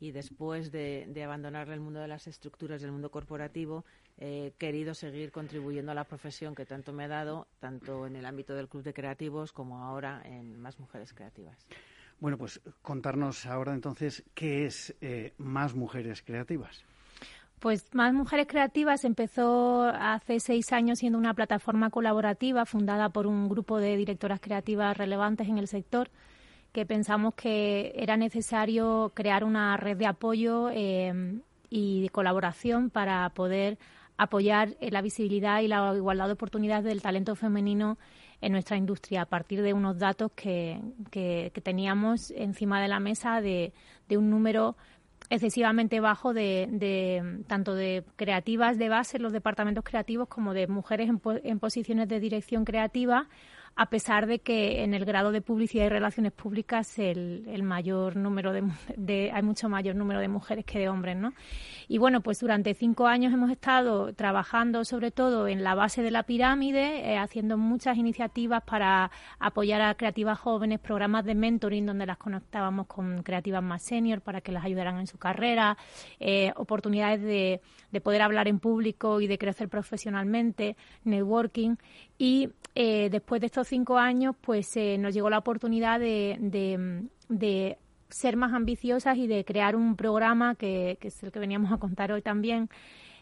y 0.00 0.12
después 0.12 0.70
de, 0.70 1.06
de 1.08 1.24
abandonar 1.24 1.68
el 1.70 1.80
mundo 1.80 2.00
de 2.00 2.08
las 2.08 2.26
estructuras 2.26 2.80
del 2.80 2.92
mundo 2.92 3.10
corporativo 3.10 3.84
he 4.18 4.52
querido 4.58 4.94
seguir 4.94 5.30
contribuyendo 5.30 5.92
a 5.92 5.94
la 5.94 6.04
profesión 6.04 6.54
que 6.54 6.66
tanto 6.66 6.92
me 6.92 7.04
ha 7.04 7.08
dado, 7.08 7.46
tanto 7.60 8.06
en 8.06 8.16
el 8.16 8.26
ámbito 8.26 8.54
del 8.54 8.68
Club 8.68 8.82
de 8.82 8.92
Creativos 8.92 9.52
como 9.52 9.78
ahora 9.78 10.22
en 10.24 10.60
Más 10.60 10.78
Mujeres 10.78 11.12
Creativas. 11.12 11.56
Bueno, 12.20 12.36
pues 12.36 12.60
contarnos 12.82 13.46
ahora 13.46 13.74
entonces 13.74 14.24
qué 14.34 14.66
es 14.66 14.94
eh, 15.00 15.34
Más 15.38 15.74
Mujeres 15.74 16.22
Creativas. 16.22 16.84
Pues 17.60 17.94
Más 17.94 18.12
Mujeres 18.12 18.46
Creativas 18.48 19.04
empezó 19.04 19.84
hace 19.84 20.40
seis 20.40 20.72
años 20.72 20.98
siendo 20.98 21.18
una 21.18 21.34
plataforma 21.34 21.90
colaborativa 21.90 22.64
fundada 22.66 23.10
por 23.10 23.26
un 23.26 23.48
grupo 23.48 23.78
de 23.78 23.96
directoras 23.96 24.40
creativas 24.40 24.96
relevantes 24.96 25.48
en 25.48 25.58
el 25.58 25.68
sector 25.68 26.10
que 26.72 26.86
pensamos 26.86 27.34
que 27.34 27.92
era 27.96 28.16
necesario 28.16 29.12
crear 29.14 29.44
una 29.44 29.76
red 29.76 29.96
de 29.96 30.06
apoyo 30.06 30.70
eh, 30.70 31.40
y 31.70 32.02
de 32.02 32.08
colaboración 32.10 32.90
para 32.90 33.28
poder 33.30 33.78
apoyar 34.16 34.76
la 34.80 35.00
visibilidad 35.00 35.60
y 35.60 35.68
la 35.68 35.94
igualdad 35.94 36.26
de 36.26 36.32
oportunidades 36.32 36.84
del 36.84 37.00
talento 37.00 37.36
femenino 37.36 37.98
en 38.40 38.52
nuestra 38.52 38.76
industria 38.76 39.22
a 39.22 39.26
partir 39.26 39.62
de 39.62 39.72
unos 39.72 39.98
datos 39.98 40.32
que, 40.34 40.80
que, 41.10 41.52
teníamos 41.62 42.32
encima 42.32 42.80
de 42.80 42.88
la 42.88 43.00
mesa 43.00 43.40
de, 43.40 43.72
de 44.08 44.16
un 44.16 44.30
número 44.30 44.76
excesivamente 45.30 46.00
bajo 46.00 46.32
de, 46.32 46.68
de, 46.70 47.42
tanto 47.46 47.74
de 47.74 48.04
creativas 48.16 48.78
de 48.78 48.88
base 48.88 49.16
en 49.16 49.24
los 49.24 49.32
departamentos 49.32 49.84
creativos 49.84 50.28
como 50.28 50.54
de 50.54 50.66
mujeres 50.66 51.08
en, 51.08 51.20
en 51.44 51.58
posiciones 51.58 52.08
de 52.08 52.20
dirección 52.20 52.64
creativa 52.64 53.28
a 53.78 53.86
pesar 53.86 54.26
de 54.26 54.40
que 54.40 54.82
en 54.82 54.92
el 54.92 55.04
grado 55.04 55.30
de 55.30 55.40
publicidad 55.40 55.86
y 55.86 55.88
relaciones 55.88 56.32
públicas 56.32 56.98
el, 56.98 57.62
mayor 57.62 58.16
número 58.16 58.52
de, 58.52 59.30
hay 59.30 59.42
mucho 59.44 59.68
mayor 59.68 59.94
número 59.94 60.18
de 60.18 60.26
mujeres 60.26 60.64
que 60.64 60.80
de 60.80 60.88
hombres, 60.88 61.16
¿no? 61.16 61.32
Y 61.86 61.98
bueno, 61.98 62.20
pues 62.20 62.40
durante 62.40 62.74
cinco 62.74 63.06
años 63.06 63.32
hemos 63.32 63.52
estado 63.52 64.12
trabajando 64.14 64.84
sobre 64.84 65.12
todo 65.12 65.46
en 65.46 65.62
la 65.62 65.76
base 65.76 66.02
de 66.02 66.10
la 66.10 66.24
pirámide, 66.24 67.12
eh, 67.12 67.18
haciendo 67.18 67.56
muchas 67.56 67.96
iniciativas 67.98 68.64
para 68.64 69.12
apoyar 69.38 69.80
a 69.80 69.94
creativas 69.94 70.40
jóvenes, 70.40 70.80
programas 70.80 71.24
de 71.24 71.36
mentoring 71.36 71.86
donde 71.86 72.04
las 72.04 72.18
conectábamos 72.18 72.88
con 72.88 73.22
creativas 73.22 73.62
más 73.62 73.84
senior 73.84 74.22
para 74.22 74.40
que 74.40 74.50
las 74.50 74.64
ayudaran 74.64 74.98
en 74.98 75.06
su 75.06 75.18
carrera, 75.18 75.78
eh, 76.18 76.52
oportunidades 76.56 77.22
de, 77.22 77.60
de 77.92 78.00
poder 78.00 78.22
hablar 78.22 78.48
en 78.48 78.58
público 78.58 79.20
y 79.20 79.28
de 79.28 79.38
crecer 79.38 79.68
profesionalmente, 79.68 80.76
networking 81.04 81.76
y 82.18 82.48
eh, 82.74 83.08
después 83.10 83.40
de 83.40 83.46
estos 83.46 83.68
cinco 83.68 83.98
años, 83.98 84.36
pues 84.40 84.76
eh, 84.76 84.98
nos 84.98 85.14
llegó 85.14 85.30
la 85.30 85.38
oportunidad 85.38 86.00
de, 86.00 87.08
ser 88.10 88.36
más 88.36 88.54
ambiciosas 88.54 89.18
y 89.18 89.26
de 89.26 89.44
crear 89.44 89.76
un 89.76 89.94
programa 89.94 90.54
que, 90.54 90.96
que, 91.00 91.08
es 91.08 91.22
el 91.22 91.30
que 91.30 91.38
veníamos 91.38 91.72
a 91.72 91.76
contar 91.76 92.10
hoy 92.10 92.22
también, 92.22 92.70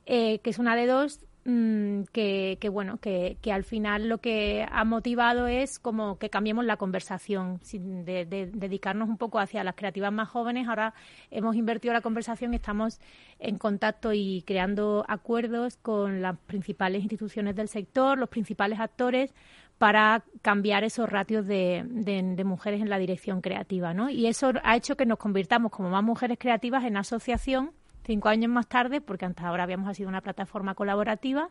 eh, 0.07 0.39
que 0.39 0.51
es 0.51 0.59
una 0.59 0.77
de 0.77 0.87
dos 0.87 1.25
Mm, 1.49 2.03
que, 2.11 2.59
bueno, 2.73 2.99
que, 2.99 3.39
al 3.53 3.63
final 3.63 4.09
lo 4.09 4.19
que 4.19 4.67
ha 4.69 4.85
motivado 4.85 5.47
es 5.47 5.79
como 5.79 6.19
que 6.19 6.29
cambiemos 6.29 6.65
la 6.65 6.77
conversación, 6.77 7.61
de, 7.73 8.51
dedicarnos 8.53 9.09
un 9.09 9.17
poco 9.17 9.39
hacia 9.39 9.63
las 9.63 9.77
creativas 9.77 10.13
más 10.13 10.29
jóvenes. 10.29 10.67
Ahora 10.67 10.93
hemos 11.31 11.55
invertido 11.55 11.95
la 11.95 12.01
conversación, 12.01 12.53
estamos 12.53 12.99
en 13.39 13.59
contacto 13.59 14.13
y 14.13 14.43
creando 14.45 15.05
acuerdos 15.07 15.77
con 15.77 16.21
las 16.21 16.37
principales 16.37 17.03
instituciones 17.03 17.55
del 17.55 17.69
sector, 17.69 18.19
los 18.19 18.29
principales 18.29 18.81
actores, 18.81 19.33
para 19.79 20.25
cambiar 20.43 20.83
esos 20.83 21.09
ratios 21.09 21.47
de, 21.47 21.85
de, 21.87 22.45
mujeres 22.45 22.81
en 22.83 22.91
la 22.91 22.99
dirección 22.99 23.41
creativa, 23.41 23.95
¿no? 23.95 24.11
Y 24.11 24.27
eso 24.27 24.51
ha 24.65 24.75
hecho 24.75 24.97
que 24.97 25.07
nos 25.07 25.19
convirtamos 25.19 25.71
como 25.71 25.91
más 25.91 26.03
mujeres 26.03 26.39
creativas 26.41 26.83
en 26.85 26.97
asociación 26.97 27.71
cinco 28.07 28.29
años 28.29 28.51
más 28.51 28.69
tarde, 28.69 29.01
porque 29.01 29.25
antes 29.25 29.45
ahora 29.45 29.65
habíamos 29.65 29.97
sido 29.97 30.09
una 30.09 30.21
plataforma 30.21 30.75
colaborativa 30.75 31.51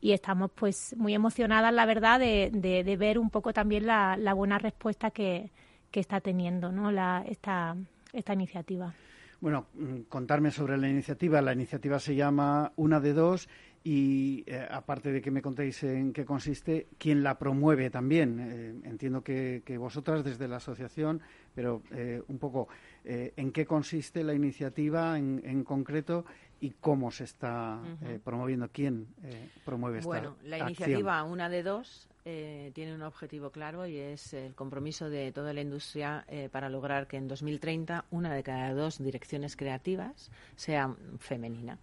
y 0.00 0.12
estamos 0.12 0.50
pues 0.54 0.94
muy 0.96 1.14
emocionadas, 1.14 1.74
la 1.74 1.84
verdad, 1.84 2.18
de, 2.18 2.50
de, 2.52 2.96
ver 2.96 3.18
un 3.18 3.28
poco 3.28 3.52
también 3.52 3.86
la, 3.86 4.16
la 4.16 4.32
buena 4.32 4.58
respuesta 4.58 5.10
que, 5.10 5.50
que, 5.90 6.00
está 6.00 6.20
teniendo 6.20 6.72
¿no? 6.72 6.90
la, 6.90 7.24
esta, 7.28 7.76
esta 8.12 8.32
iniciativa. 8.32 8.94
Bueno, 9.40 9.66
mm, 9.74 10.02
contarme 10.08 10.50
sobre 10.50 10.78
la 10.78 10.88
iniciativa. 10.88 11.42
La 11.42 11.52
iniciativa 11.52 11.98
se 11.98 12.14
llama 12.14 12.72
Una 12.76 13.00
de 13.00 13.12
Dos 13.12 13.48
y 13.82 14.44
eh, 14.46 14.66
aparte 14.70 15.10
de 15.10 15.22
que 15.22 15.30
me 15.30 15.40
contéis 15.40 15.82
en 15.84 16.12
qué 16.12 16.26
consiste, 16.26 16.88
quién 16.98 17.22
la 17.22 17.38
promueve 17.38 17.88
también. 17.88 18.38
Eh, 18.38 18.88
entiendo 18.88 19.22
que, 19.22 19.62
vosotras 19.78 20.22
desde 20.22 20.48
la 20.48 20.56
asociación, 20.56 21.22
pero 21.54 21.82
eh, 21.92 22.22
un 22.28 22.38
poco 22.38 22.68
en 23.04 23.52
qué 23.52 23.66
consiste 23.66 24.22
la 24.24 24.34
iniciativa 24.34 25.18
en, 25.18 25.64
concreto 25.64 26.24
y 26.60 26.70
cómo 26.80 27.10
se 27.10 27.24
está 27.24 27.80
promoviendo, 28.24 28.68
quién 28.72 29.06
promueve 29.64 29.98
esta 29.98 30.08
Bueno, 30.08 30.36
la 30.44 30.58
iniciativa 30.58 31.22
Una 31.24 31.48
de 31.48 31.62
Dos 31.62 32.08
tiene 32.24 32.94
un 32.94 33.02
objetivo 33.02 33.50
claro 33.50 33.86
y 33.86 33.96
es 33.96 34.34
el 34.34 34.54
compromiso 34.54 35.08
de 35.08 35.32
toda 35.32 35.52
la 35.52 35.62
industria 35.62 36.26
para 36.52 36.68
lograr 36.68 37.06
que 37.06 37.16
en 37.16 37.28
2030 37.28 38.04
una 38.10 38.34
de 38.34 38.42
cada 38.42 38.74
dos 38.74 38.98
direcciones 38.98 39.56
creativas 39.56 40.30
sea 40.56 40.94
femenina. 41.18 41.78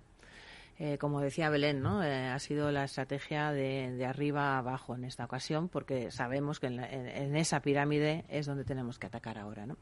Eh, 0.80 1.00
como 1.00 1.22
decía 1.22 1.50
Belén, 1.50 1.82
¿no? 1.82 2.04
Eh, 2.04 2.28
ha 2.28 2.38
sido 2.38 2.72
la 2.72 2.84
estrategia 2.84 3.52
de, 3.52 4.06
arriba 4.06 4.56
a 4.56 4.58
abajo 4.60 4.94
en 4.96 5.06
esta 5.06 5.26
ocasión, 5.26 5.70
porque 5.70 6.12
sabemos 6.12 6.60
que 6.60 6.68
en, 6.68 6.80
en, 6.80 7.36
esa 7.36 7.62
pirámide 7.62 8.26
es 8.30 8.46
donde 8.46 8.64
tenemos 8.64 9.00
que 9.00 9.08
atacar 9.08 9.40
ahora. 9.40 9.66
¿no? 9.66 9.76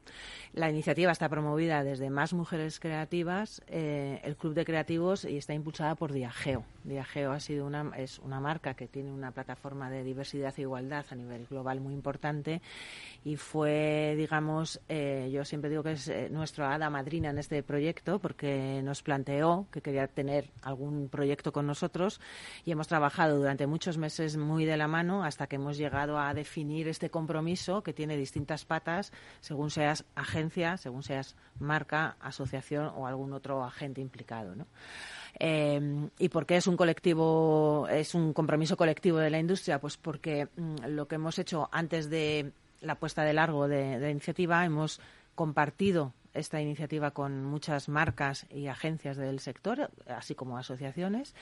La 0.54 0.70
iniciativa 0.70 1.12
está 1.12 1.28
promovida 1.28 1.84
desde 1.84 2.10
Más 2.10 2.34
Mujeres 2.34 2.80
Creativas, 2.80 3.62
eh, 3.68 4.22
el 4.24 4.38
Club 4.38 4.54
de 4.54 4.64
Creativos, 4.64 5.26
y 5.26 5.36
está 5.36 5.54
impulsada 5.54 5.96
por 5.96 6.14
Diageo. 6.14 6.64
Diageo 6.86 7.34
ha 7.34 7.42
sido 7.42 7.66
una, 7.66 7.92
es 7.98 8.20
una 8.20 8.40
marca 8.40 8.74
que 8.76 8.88
tiene 8.88 9.12
una 9.12 9.32
plataforma 9.32 9.90
de 9.90 10.02
diversidad 10.02 10.54
e 10.56 10.62
igualdad 10.62 11.06
a 11.10 11.16
nivel 11.16 11.46
global 11.48 11.82
muy 11.82 11.94
importante 11.94 12.62
y 13.26 13.36
fue, 13.36 14.14
digamos, 14.16 14.80
yo 14.88 15.44
siempre 15.44 15.70
digo 15.70 15.82
que 15.82 15.94
es 15.94 16.12
nuestra 16.30 16.74
hada 16.74 16.90
madrina 16.90 17.32
en 17.32 17.40
este 17.40 17.64
proyecto, 17.64 18.20
porque 18.20 18.82
nos 18.84 19.02
planteó 19.02 19.68
que 19.72 19.82
quería 19.82 20.08
tener 20.08 20.52
algún 20.62 20.85
un 20.86 21.10
proyecto 21.10 21.52
con 21.52 21.68
nosotros 21.68 22.22
y 22.64 22.72
hemos 22.72 22.88
trabajado 22.88 23.38
durante 23.38 23.68
muchos 23.68 23.98
meses 23.98 24.38
muy 24.38 24.66
de 24.66 24.78
la 24.78 24.88
mano 24.88 25.24
hasta 25.24 25.48
que 25.48 25.58
hemos 25.58 25.78
llegado 25.78 26.20
a 26.20 26.34
definir 26.34 26.88
este 26.88 27.10
compromiso 27.10 27.84
que 27.84 27.94
tiene 27.94 28.18
distintas 28.18 28.66
patas 28.66 29.12
según 29.42 29.72
seas 29.72 30.06
agencia, 30.16 30.78
según 30.78 31.04
seas 31.04 31.36
marca, 31.60 32.18
asociación 32.20 32.92
o 32.96 33.08
algún 33.08 33.34
otro 33.34 33.64
agente 33.64 34.02
implicado. 34.02 34.56
Eh, 35.40 36.10
¿Y 36.18 36.30
por 36.30 36.46
qué 36.46 36.58
es 36.58 36.68
un 36.68 36.78
colectivo, 36.78 37.88
es 37.90 38.16
un 38.16 38.34
compromiso 38.34 38.78
colectivo 38.78 39.18
de 39.18 39.30
la 39.30 39.40
industria? 39.40 39.80
Pues 39.80 39.98
porque 39.98 40.48
mm, 40.56 40.88
lo 40.88 41.08
que 41.08 41.16
hemos 41.16 41.40
hecho 41.40 41.70
antes 41.72 42.10
de 42.10 42.52
la 42.82 42.96
puesta 42.96 43.24
de 43.24 43.34
largo 43.34 43.68
de, 43.68 43.98
de 43.98 44.00
la 44.00 44.10
iniciativa 44.10 44.64
hemos 44.64 45.00
compartido 45.34 46.14
esta 46.36 46.62
iniciativa 46.62 47.12
con 47.12 47.44
muchas 47.44 47.90
marcas 47.90 48.46
y 48.50 48.68
agencias 48.68 49.18
del 49.18 49.40
sector, 49.40 49.90
así 50.08 50.36
como 50.36 50.58
asociaciones, 50.58 51.34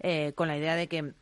eh, 0.00 0.32
con 0.34 0.48
la 0.48 0.56
idea 0.56 0.76
de 0.76 0.88
que 0.88 1.14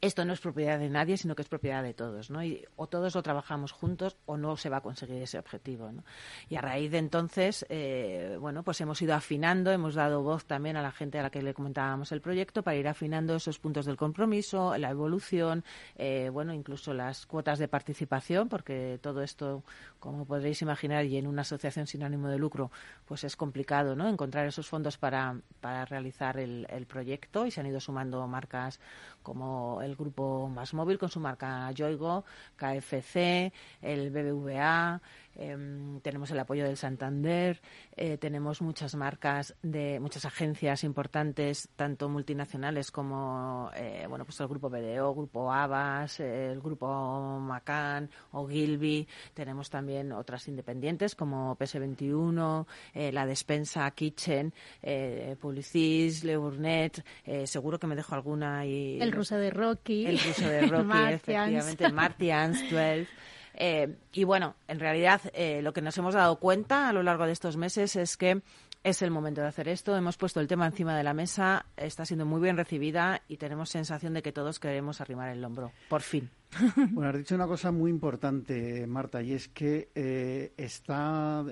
esto 0.00 0.24
no 0.24 0.32
es 0.32 0.40
propiedad 0.40 0.78
de 0.78 0.88
nadie, 0.88 1.16
sino 1.16 1.34
que 1.34 1.42
es 1.42 1.48
propiedad 1.48 1.82
de 1.82 1.92
todos, 1.92 2.30
¿no? 2.30 2.42
Y 2.44 2.64
o 2.76 2.86
todos 2.86 3.14
lo 3.14 3.22
trabajamos 3.22 3.72
juntos 3.72 4.16
o 4.26 4.36
no 4.36 4.56
se 4.56 4.68
va 4.68 4.76
a 4.76 4.80
conseguir 4.80 5.20
ese 5.22 5.38
objetivo, 5.38 5.90
¿no? 5.90 6.04
Y 6.48 6.56
a 6.56 6.60
raíz 6.60 6.92
de 6.92 6.98
entonces, 6.98 7.66
eh, 7.68 8.36
bueno, 8.40 8.62
pues 8.62 8.80
hemos 8.80 9.02
ido 9.02 9.14
afinando, 9.14 9.72
hemos 9.72 9.94
dado 9.96 10.22
voz 10.22 10.44
también 10.44 10.76
a 10.76 10.82
la 10.82 10.92
gente 10.92 11.18
a 11.18 11.22
la 11.22 11.30
que 11.30 11.42
le 11.42 11.52
comentábamos 11.52 12.12
el 12.12 12.20
proyecto 12.20 12.62
para 12.62 12.76
ir 12.76 12.86
afinando 12.86 13.34
esos 13.34 13.58
puntos 13.58 13.86
del 13.86 13.96
compromiso, 13.96 14.76
la 14.78 14.90
evolución, 14.90 15.64
eh, 15.96 16.30
bueno, 16.32 16.54
incluso 16.54 16.94
las 16.94 17.26
cuotas 17.26 17.58
de 17.58 17.66
participación, 17.66 18.48
porque 18.48 19.00
todo 19.02 19.22
esto, 19.22 19.64
como 19.98 20.24
podréis 20.26 20.62
imaginar, 20.62 21.06
y 21.06 21.16
en 21.16 21.26
una 21.26 21.42
asociación 21.42 21.88
sin 21.88 22.04
ánimo 22.04 22.28
de 22.28 22.38
lucro, 22.38 22.70
pues 23.04 23.24
es 23.24 23.34
complicado, 23.34 23.96
¿no? 23.96 24.08
Encontrar 24.08 24.46
esos 24.46 24.68
fondos 24.68 24.96
para, 24.96 25.40
para 25.60 25.84
realizar 25.84 26.38
el, 26.38 26.66
el 26.70 26.86
proyecto 26.86 27.46
y 27.46 27.50
se 27.50 27.60
han 27.60 27.66
ido 27.66 27.80
sumando 27.80 28.24
marcas 28.28 28.78
como 29.22 29.82
grupo 29.96 30.48
Más 30.48 30.74
Móvil 30.74 30.98
con 30.98 31.08
su 31.08 31.20
marca 31.20 31.70
Yoigo, 31.72 32.24
KFC, 32.56 33.52
el 33.82 34.10
BBVA, 34.10 35.00
Em, 35.38 36.00
tenemos 36.00 36.30
el 36.32 36.40
apoyo 36.40 36.64
del 36.64 36.76
Santander, 36.76 37.60
eh, 37.96 38.18
tenemos 38.18 38.60
muchas 38.60 38.96
marcas 38.96 39.54
de 39.62 40.00
muchas 40.00 40.24
agencias 40.24 40.82
importantes, 40.82 41.68
tanto 41.76 42.08
multinacionales 42.08 42.90
como 42.90 43.70
eh, 43.76 44.04
bueno 44.08 44.24
pues 44.24 44.40
el 44.40 44.48
grupo 44.48 44.68
BDO, 44.68 45.14
grupo 45.14 45.52
Abas, 45.52 46.18
el 46.18 46.60
grupo 46.60 47.38
Macan 47.40 48.10
o 48.32 48.48
Gilby. 48.48 49.06
Tenemos 49.32 49.70
también 49.70 50.10
otras 50.10 50.48
independientes 50.48 51.14
como 51.14 51.56
PS21, 51.56 52.66
eh, 52.94 53.12
la 53.12 53.24
despensa 53.24 53.88
Kitchen, 53.92 54.52
Publicis, 55.40 56.24
Le 56.24 56.36
Burnett. 56.36 57.04
seguro 57.44 57.78
que 57.78 57.86
me 57.86 57.94
dejo 57.94 58.16
alguna 58.16 58.66
y 58.66 59.00
el 59.00 59.12
ruso 59.12 59.36
de 59.36 59.50
Rocky, 59.50 60.04
el 60.04 60.18
ruso 60.18 60.48
de 60.48 60.62
Rocky, 60.66 61.14
efectivamente, 61.14 61.92
Martians 61.92 62.60
12. 62.70 63.06
Eh, 63.60 63.96
y 64.12 64.22
bueno, 64.22 64.54
en 64.68 64.78
realidad 64.78 65.20
eh, 65.34 65.60
lo 65.62 65.72
que 65.72 65.82
nos 65.82 65.98
hemos 65.98 66.14
dado 66.14 66.38
cuenta 66.38 66.88
a 66.88 66.92
lo 66.92 67.02
largo 67.02 67.26
de 67.26 67.32
estos 67.32 67.56
meses 67.56 67.96
es 67.96 68.16
que 68.16 68.40
es 68.84 69.02
el 69.02 69.10
momento 69.10 69.40
de 69.40 69.48
hacer 69.48 69.66
esto. 69.66 69.96
Hemos 69.96 70.16
puesto 70.16 70.38
el 70.38 70.46
tema 70.46 70.64
encima 70.64 70.96
de 70.96 71.02
la 71.02 71.12
mesa, 71.12 71.66
está 71.76 72.06
siendo 72.06 72.24
muy 72.24 72.40
bien 72.40 72.56
recibida 72.56 73.22
y 73.26 73.36
tenemos 73.36 73.68
sensación 73.68 74.14
de 74.14 74.22
que 74.22 74.30
todos 74.30 74.60
queremos 74.60 75.00
arrimar 75.00 75.30
el 75.30 75.44
hombro. 75.44 75.72
Por 75.88 76.02
fin. 76.02 76.30
Bueno, 76.92 77.10
has 77.10 77.18
dicho 77.18 77.34
una 77.34 77.46
cosa 77.46 77.70
muy 77.72 77.90
importante, 77.90 78.86
Marta, 78.86 79.20
y 79.22 79.32
es 79.32 79.48
que 79.48 79.90
eh, 79.94 80.54
está, 80.56 81.44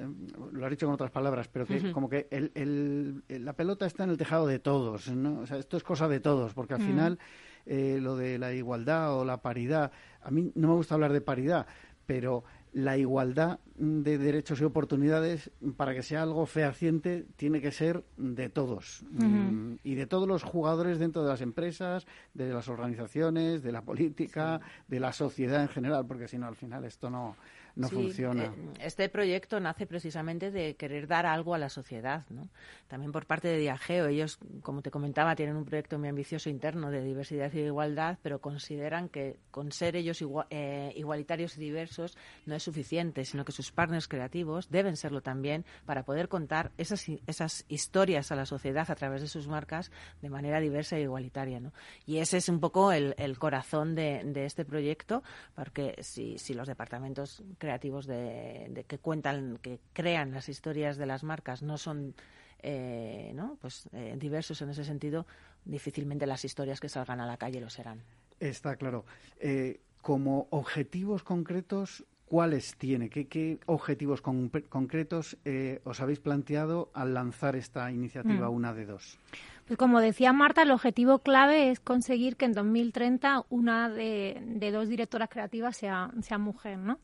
lo 0.52 0.64
has 0.64 0.70
dicho 0.70 0.86
con 0.86 0.94
otras 0.94 1.10
palabras, 1.10 1.48
pero 1.48 1.66
que 1.66 1.92
como 1.92 2.08
que 2.08 2.28
el, 2.30 3.22
la 3.28 3.52
pelota 3.52 3.84
está 3.84 4.04
en 4.04 4.10
el 4.10 4.16
tejado 4.16 4.46
de 4.46 4.58
todos, 4.58 5.08
¿no? 5.08 5.40
O 5.40 5.46
sea, 5.46 5.58
esto 5.58 5.76
es 5.76 5.82
cosa 5.82 6.08
de 6.08 6.20
todos, 6.20 6.54
porque 6.54 6.74
al 6.74 6.80
final 6.80 7.18
lo 7.66 8.16
de 8.16 8.38
la 8.38 8.54
igualdad 8.54 9.18
o 9.18 9.24
la 9.24 9.42
paridad, 9.42 9.92
a 10.22 10.30
mí 10.30 10.50
no 10.54 10.68
me 10.68 10.74
gusta 10.74 10.94
hablar 10.94 11.12
de 11.12 11.20
paridad, 11.20 11.66
pero 12.06 12.44
la 12.72 12.98
igualdad 12.98 13.58
de 13.76 14.18
derechos 14.18 14.60
y 14.60 14.64
oportunidades, 14.64 15.50
para 15.76 15.94
que 15.94 16.02
sea 16.02 16.22
algo 16.22 16.44
fehaciente, 16.44 17.24
tiene 17.36 17.60
que 17.60 17.70
ser 17.70 18.04
de 18.16 18.48
todos. 18.50 19.02
Mm, 19.10 19.76
y 19.82 19.94
de 19.94 20.06
todos 20.06 20.28
los 20.28 20.42
jugadores 20.42 20.98
dentro 20.98 21.22
de 21.22 21.30
las 21.30 21.40
empresas, 21.40 22.06
de 22.34 22.52
las 22.52 22.68
organizaciones, 22.68 23.62
de 23.62 23.72
la 23.72 23.82
política, 23.82 24.60
de 24.88 25.00
la 25.00 25.12
sociedad 25.12 25.62
en 25.62 25.68
general, 25.68 26.06
porque 26.06 26.28
si 26.28 26.36
no, 26.36 26.46
al 26.46 26.56
final 26.56 26.84
esto 26.84 27.08
no, 27.08 27.36
no 27.76 27.88
funciona. 27.90 28.44
Eh, 28.44 28.50
este 28.80 29.08
proyecto 29.08 29.60
nace 29.60 29.86
precisamente 29.86 30.50
de 30.50 30.76
querer 30.76 31.06
dar 31.06 31.26
algo 31.26 31.54
a 31.54 31.58
la 31.58 31.68
sociedad, 31.68 32.24
¿no? 32.30 32.48
También 32.88 33.12
por 33.12 33.26
parte 33.26 33.48
de 33.48 33.58
Diageo. 33.58 34.06
Ellos, 34.06 34.38
como 34.62 34.80
te 34.80 34.90
comentaba, 34.90 35.36
tienen 35.36 35.56
un 35.56 35.64
proyecto 35.64 35.98
muy 35.98 36.08
ambicioso 36.08 36.48
interno 36.48 36.90
de 36.90 37.02
diversidad 37.02 37.52
y 37.52 37.60
igualdad, 37.60 38.18
pero 38.22 38.40
consideran 38.40 39.10
que 39.10 39.38
con 39.50 39.72
ser 39.72 39.94
ellos 39.94 40.24
eh, 40.50 40.92
igualitarios 40.96 41.56
y 41.58 41.60
diversos 41.60 42.16
no 42.46 42.54
es 42.54 42.62
suficiente, 42.62 43.24
sino 43.26 43.44
que 43.44 43.52
sus 43.52 43.70
partners 43.72 44.08
creativos 44.08 44.70
deben 44.70 44.96
serlo 44.96 45.20
también 45.20 45.66
para 45.84 46.04
poder 46.04 46.28
contar 46.28 46.72
esas, 46.78 47.06
esas 47.26 47.66
historias 47.68 48.32
a 48.32 48.36
la 48.36 48.46
sociedad 48.46 48.90
a 48.90 48.94
través 48.94 49.20
de 49.20 49.28
sus 49.28 49.48
marcas 49.48 49.90
de 50.22 50.30
manera 50.30 50.60
diversa 50.60 50.96
e 50.96 51.02
igualitaria, 51.02 51.60
¿no? 51.60 51.72
Y 52.06 52.18
ese 52.18 52.38
es 52.38 52.48
un 52.48 52.58
poco 52.58 52.92
el, 52.92 53.14
corazón 53.38 53.94
de, 53.94 54.46
este 54.46 54.64
proyecto, 54.64 55.22
porque 55.54 55.96
si, 56.00 56.38
si 56.38 56.54
los 56.54 56.66
departamentos 56.68 57.42
creativos 57.66 58.06
de, 58.06 58.84
que 58.86 58.98
cuentan, 58.98 59.58
que 59.60 59.80
crean 59.92 60.30
las 60.30 60.48
historias 60.48 60.96
de 60.98 61.06
las 61.06 61.24
marcas 61.24 61.62
no 61.62 61.78
son 61.78 62.14
eh, 62.62 63.32
¿no? 63.34 63.58
pues 63.60 63.88
eh, 63.92 64.14
diversos 64.16 64.62
en 64.62 64.70
ese 64.70 64.84
sentido, 64.84 65.26
difícilmente 65.64 66.26
las 66.26 66.44
historias 66.44 66.78
que 66.78 66.88
salgan 66.88 67.20
a 67.20 67.26
la 67.26 67.36
calle 67.36 67.60
lo 67.60 67.68
serán. 67.68 68.02
Está 68.38 68.76
claro. 68.76 69.04
Eh, 69.40 69.80
como 70.00 70.46
objetivos 70.50 71.24
concretos, 71.24 72.04
¿cuáles 72.26 72.76
tiene? 72.76 73.10
¿Qué, 73.10 73.58
objetivos 73.66 74.22
concretos 74.22 75.36
os 75.82 76.00
habéis 76.00 76.20
planteado 76.20 76.90
al 76.94 77.14
lanzar 77.14 77.56
esta 77.56 77.90
iniciativa, 77.90 78.48
mm. 78.48 78.54
una 78.54 78.74
de 78.74 78.86
dos? 78.86 79.18
Pues 79.66 79.76
como 79.76 79.98
decía 79.98 80.32
Marta, 80.32 80.62
el 80.62 80.70
objetivo 80.70 81.18
clave 81.18 81.70
es 81.70 81.80
conseguir 81.80 82.36
que 82.36 82.44
en 82.44 82.52
2030 82.52 83.46
una 83.50 83.90
de, 83.90 84.40
de 84.46 84.70
dos 84.70 84.88
directoras 84.88 85.28
creativas 85.28 85.76
sea, 85.76 86.12
sea 86.22 86.38
mujer, 86.38 86.78
¿no? 86.78 87.00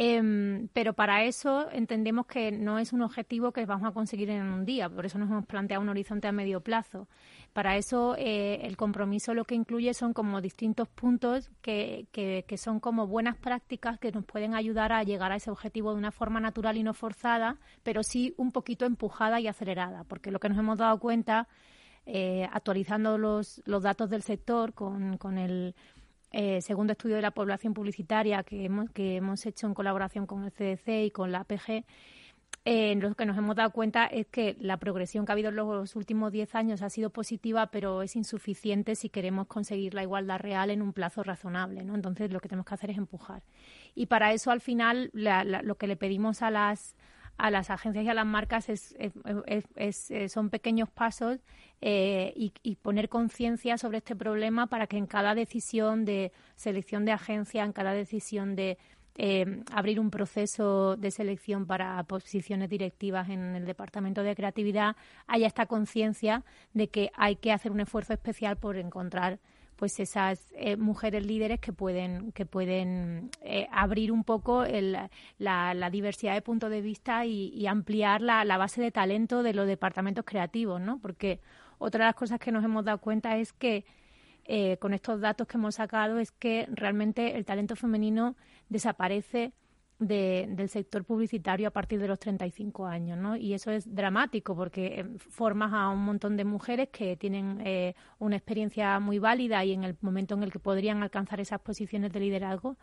Em, 0.00 0.68
pero 0.68 0.92
para 0.92 1.24
eso 1.24 1.68
entendemos 1.72 2.24
que 2.26 2.52
no 2.52 2.78
es 2.78 2.92
un 2.92 3.02
objetivo 3.02 3.50
que 3.50 3.66
vamos 3.66 3.88
a 3.88 3.92
conseguir 3.92 4.30
en 4.30 4.46
un 4.46 4.64
día, 4.64 4.88
por 4.88 5.04
eso 5.04 5.18
nos 5.18 5.28
hemos 5.28 5.44
planteado 5.44 5.82
un 5.82 5.88
horizonte 5.88 6.28
a 6.28 6.32
medio 6.32 6.60
plazo. 6.60 7.08
Para 7.52 7.76
eso 7.76 8.14
eh, 8.16 8.60
el 8.62 8.76
compromiso 8.76 9.34
lo 9.34 9.44
que 9.44 9.56
incluye 9.56 9.92
son 9.94 10.12
como 10.12 10.40
distintos 10.40 10.86
puntos 10.86 11.50
que, 11.62 12.06
que, 12.12 12.44
que, 12.46 12.56
son 12.58 12.78
como 12.78 13.08
buenas 13.08 13.36
prácticas 13.38 13.98
que 13.98 14.12
nos 14.12 14.24
pueden 14.24 14.54
ayudar 14.54 14.92
a 14.92 15.02
llegar 15.02 15.32
a 15.32 15.36
ese 15.36 15.50
objetivo 15.50 15.90
de 15.90 15.98
una 15.98 16.12
forma 16.12 16.38
natural 16.38 16.76
y 16.76 16.84
no 16.84 16.94
forzada, 16.94 17.56
pero 17.82 18.04
sí 18.04 18.34
un 18.36 18.52
poquito 18.52 18.86
empujada 18.86 19.40
y 19.40 19.48
acelerada, 19.48 20.04
porque 20.04 20.30
lo 20.30 20.38
que 20.38 20.48
nos 20.48 20.58
hemos 20.58 20.78
dado 20.78 21.00
cuenta, 21.00 21.48
eh, 22.06 22.48
actualizando 22.52 23.18
los, 23.18 23.60
los 23.64 23.82
datos 23.82 24.10
del 24.10 24.22
sector 24.22 24.74
con, 24.74 25.18
con 25.18 25.38
el 25.38 25.74
eh, 26.30 26.60
segundo 26.60 26.92
estudio 26.92 27.16
de 27.16 27.22
la 27.22 27.30
población 27.30 27.74
publicitaria 27.74 28.42
que 28.42 28.64
hemos, 28.64 28.90
que 28.90 29.16
hemos 29.16 29.44
hecho 29.46 29.66
en 29.66 29.74
colaboración 29.74 30.26
con 30.26 30.44
el 30.44 30.52
CDC 30.52 31.06
y 31.06 31.10
con 31.10 31.32
la 31.32 31.40
APG, 31.40 31.84
eh, 32.64 32.94
lo 32.96 33.14
que 33.14 33.24
nos 33.24 33.38
hemos 33.38 33.56
dado 33.56 33.70
cuenta 33.70 34.04
es 34.06 34.26
que 34.26 34.56
la 34.60 34.76
progresión 34.76 35.24
que 35.24 35.32
ha 35.32 35.34
habido 35.34 35.48
en 35.48 35.56
los 35.56 35.96
últimos 35.96 36.32
10 36.32 36.54
años 36.54 36.82
ha 36.82 36.90
sido 36.90 37.08
positiva, 37.10 37.70
pero 37.70 38.02
es 38.02 38.14
insuficiente 38.14 38.94
si 38.94 39.08
queremos 39.08 39.46
conseguir 39.46 39.94
la 39.94 40.02
igualdad 40.02 40.38
real 40.38 40.70
en 40.70 40.82
un 40.82 40.92
plazo 40.92 41.22
razonable. 41.22 41.82
¿no? 41.84 41.94
Entonces, 41.94 42.30
lo 42.30 42.40
que 42.40 42.48
tenemos 42.48 42.66
que 42.66 42.74
hacer 42.74 42.90
es 42.90 42.98
empujar. 42.98 43.42
Y 43.94 44.06
para 44.06 44.32
eso, 44.32 44.50
al 44.50 44.60
final, 44.60 45.10
lo 45.14 45.74
que 45.76 45.86
le 45.86 45.96
pedimos 45.96 46.42
a 46.42 46.50
las 46.50 46.94
a 47.38 47.50
las 47.50 47.70
agencias 47.70 48.04
y 48.04 48.08
a 48.08 48.14
las 48.14 48.26
marcas 48.26 48.68
es, 48.68 48.94
eh, 48.98 50.28
son 50.28 50.50
pequeños 50.50 50.90
pasos 50.90 51.38
eh, 51.80 52.32
y, 52.34 52.76
poner 52.76 53.08
conciencia 53.08 53.78
sobre 53.78 53.98
este 53.98 54.16
problema 54.16 54.66
para 54.66 54.88
que 54.88 54.96
en 54.96 55.06
cada 55.06 55.34
decisión 55.36 56.04
de 56.04 56.32
selección 56.56 57.04
de 57.04 57.12
agencia, 57.12 57.64
en 57.64 57.72
cada 57.72 57.92
decisión 57.92 58.56
de 58.56 58.76
eh, 59.14 59.62
abrir 59.72 60.00
un 60.00 60.10
proceso 60.10 60.96
de 60.96 61.12
selección 61.12 61.66
para 61.66 62.02
posiciones 62.04 62.68
directivas 62.68 63.28
en 63.28 63.54
el 63.54 63.66
Departamento 63.66 64.24
de 64.24 64.34
Creatividad, 64.34 64.96
haya 65.28 65.46
esta 65.46 65.66
conciencia 65.66 66.44
de 66.74 66.88
que 66.88 67.10
hay 67.14 67.36
que 67.36 67.52
hacer 67.52 67.70
un 67.70 67.80
esfuerzo 67.80 68.12
especial 68.12 68.56
por 68.56 68.76
encontrar 68.76 69.38
pues 69.78 70.00
esas 70.00 70.52
eh, 70.56 70.76
mujeres 70.76 71.24
líderes 71.24 71.60
que 71.60 71.72
pueden 71.72 72.32
que 72.32 72.44
pueden 72.44 73.30
eh, 73.42 73.68
abrir 73.70 74.10
un 74.10 74.24
poco 74.24 74.64
la, 74.66 75.90
diversidad 75.90 76.34
de 76.34 76.42
puntos 76.42 76.68
de 76.70 76.80
vista 76.80 77.24
y, 77.24 77.64
ampliar 77.68 78.20
la, 78.20 78.44
la, 78.44 78.58
base 78.58 78.82
de 78.82 78.90
talento 78.90 79.44
de 79.44 79.54
los 79.54 79.68
departamentos 79.68 80.24
creativos, 80.24 80.80
¿no? 80.80 80.98
Porque 80.98 81.40
otra 81.78 82.04
de 82.04 82.08
las 82.08 82.16
cosas 82.16 82.40
que 82.40 82.50
nos 82.50 82.64
hemos 82.64 82.84
dado 82.84 82.98
cuenta 82.98 83.36
es 83.36 83.52
que 83.52 83.84
eh, 84.50 84.78
con 84.78 84.94
estos 84.94 85.20
datos 85.20 85.46
que 85.46 85.58
hemos 85.58 85.76
sacado 85.76 86.18
es 86.18 86.32
que 86.32 86.66
realmente 86.72 87.36
el 87.36 87.44
talento 87.44 87.76
femenino 87.76 88.34
desaparece 88.68 89.52
del 89.98 90.68
sector 90.68 91.04
publicitario 91.04 91.68
a 91.68 91.70
partir 91.70 91.98
de 92.00 92.06
los 92.06 92.18
35 92.18 92.86
años, 92.86 93.18
¿no? 93.18 93.36
Y 93.36 93.54
eso 93.54 93.70
es 93.70 93.92
dramático 93.92 94.54
porque 94.54 95.00
eh, 95.00 95.04
formas 95.18 95.72
a 95.72 95.88
un 95.88 96.04
montón 96.04 96.36
de 96.36 96.44
mujeres 96.44 96.88
que 96.90 97.16
tienen 97.16 97.60
eh, 97.64 97.94
una 98.18 98.36
experiencia 98.36 99.00
muy 99.00 99.18
válida 99.18 99.64
y 99.64 99.72
en 99.72 99.84
el 99.84 99.96
momento 100.00 100.34
en 100.34 100.44
el 100.44 100.52
que 100.52 100.60
podrían 100.60 101.02
alcanzar 101.02 101.40
esas 101.40 101.60
posiciones 101.60 102.12
de 102.12 102.20
liderazgo, 102.20 102.76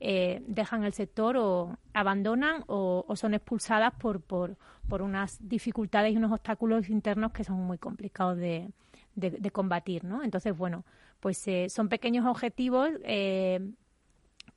dejan 0.00 0.84
el 0.84 0.94
sector 0.94 1.36
o 1.36 1.76
abandonan 1.92 2.64
o, 2.68 3.04
son 3.16 3.34
expulsadas 3.34 3.92
por, 3.92 4.22
por, 4.22 4.56
por, 4.88 5.02
unas 5.02 5.46
dificultades 5.46 6.14
y 6.14 6.16
unos 6.16 6.32
obstáculos 6.32 6.88
internos 6.88 7.32
que 7.32 7.44
son 7.44 7.56
muy 7.56 7.76
complicados 7.76 8.38
de, 8.38 8.70
de, 9.14 9.50
combatir, 9.50 10.04
¿no? 10.04 10.22
Entonces, 10.22 10.56
bueno, 10.56 10.84
pues 11.20 11.46
eh, 11.48 11.68
son 11.68 11.88
pequeños 11.88 12.26
objetivos 12.26 12.90
eh, 13.04 13.60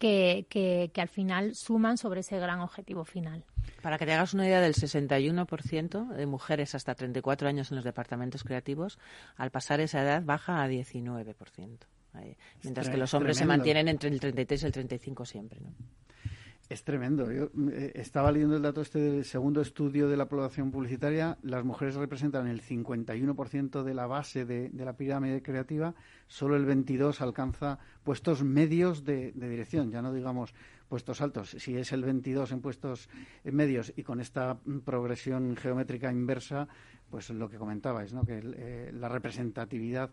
que, 0.04 0.90
que, 0.92 1.02
al 1.02 1.08
final 1.08 1.56
suman 1.56 1.98
sobre 1.98 2.20
ese 2.20 2.38
gran 2.38 2.60
objetivo 2.60 3.06
final. 3.06 3.46
Para 3.82 3.98
que 3.98 4.06
te 4.06 4.12
hagas 4.12 4.34
una 4.34 4.46
idea 4.46 4.60
del 4.60 4.74
61% 4.74 6.10
de 6.10 6.26
mujeres 6.26 6.76
hasta 6.76 6.94
34 6.94 7.48
años 7.48 7.72
en 7.72 7.78
los 7.78 7.86
departamentos 7.86 8.44
creativos, 8.44 9.00
al 9.38 9.50
pasar 9.50 9.80
esa 9.80 10.02
edad 10.02 10.22
baja 10.22 10.62
a 10.62 10.68
19%. 10.68 11.78
mientras 12.64 12.90
que 12.90 12.98
los 12.98 13.14
hombres 13.14 13.38
se 13.38 13.46
mantienen 13.46 13.88
entre 13.88 14.10
el 14.10 14.20
33 14.20 14.64
y 14.64 14.66
el 14.66 14.72
35 14.74 15.26
siempre. 15.26 15.62
¿no? 15.62 15.70
Es 16.74 16.84
tremendo. 16.84 17.32
Yo 17.32 17.52
eh, 17.72 17.92
estaba 17.94 18.32
leyendo 18.32 18.56
el 18.56 18.64
dato 18.64 18.82
este 18.82 18.98
del 18.98 19.26
segundo 19.26 19.62
estudio 19.62 20.10
de 20.10 20.18
la 20.18 20.28
población 20.28 20.72
publicitaria. 20.72 21.38
Las 21.44 21.64
mujeres 21.64 21.94
representan 21.94 22.48
el 22.48 22.64
51% 22.64 23.84
de 23.84 23.94
la 23.94 24.08
base 24.08 24.44
de, 24.44 24.72
la 24.74 24.98
pirámide 24.98 25.44
creativa. 25.44 25.94
Solo 26.26 26.56
el 26.56 26.66
22% 26.66 27.22
alcanza 27.22 27.78
puestos 28.04 28.44
medios 28.44 29.06
de, 29.06 29.34
dirección. 29.34 29.92
Ya 29.92 30.02
no 30.02 30.12
digamos 30.12 30.56
puestos 30.90 31.22
altos. 31.22 31.52
Si 31.60 31.78
es 31.78 31.92
el 31.92 32.04
22 32.06 32.52
en 32.52 32.62
puestos 32.62 33.08
medios 33.44 33.94
y 33.96 34.02
con 34.02 34.20
esta 34.20 34.58
progresión 34.84 35.56
geométrica 35.56 36.12
inversa, 36.12 36.68
pues 37.12 37.30
lo 37.30 37.52
que 37.52 37.58
comentabais, 37.58 38.14
¿no? 38.14 38.26
que 38.26 38.42
eh, 38.44 38.92
la 38.92 39.10
representatividad 39.10 40.10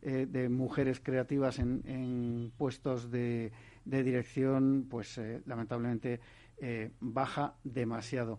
eh, 0.00 0.28
de 0.30 0.48
mujeres 0.48 1.00
creativas 1.00 1.58
en 1.58 2.52
puestos 2.56 3.10
de 3.10 3.50
de 3.84 4.02
dirección, 4.02 4.86
pues 4.88 5.18
eh, 5.18 5.42
lamentablemente 5.46 6.20
eh, 6.58 6.92
baja 7.00 7.54
demasiado. 7.64 8.38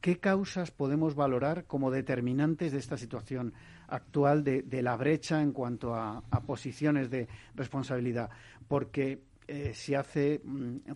¿Qué 0.00 0.18
causas 0.18 0.72
podemos 0.72 1.14
valorar 1.14 1.66
como 1.66 1.90
determinantes 1.90 2.72
de 2.72 2.78
esta 2.78 2.96
situación 2.96 3.54
actual 3.86 4.42
de, 4.42 4.82
la 4.82 4.96
brecha 4.96 5.40
en 5.40 5.52
cuanto 5.52 5.94
a, 5.94 6.22
posiciones 6.44 7.08
de 7.08 7.28
responsabilidad? 7.54 8.30
Porque 8.66 9.22
eh, 9.46 9.72
si 9.74 9.94
hace 9.94 10.42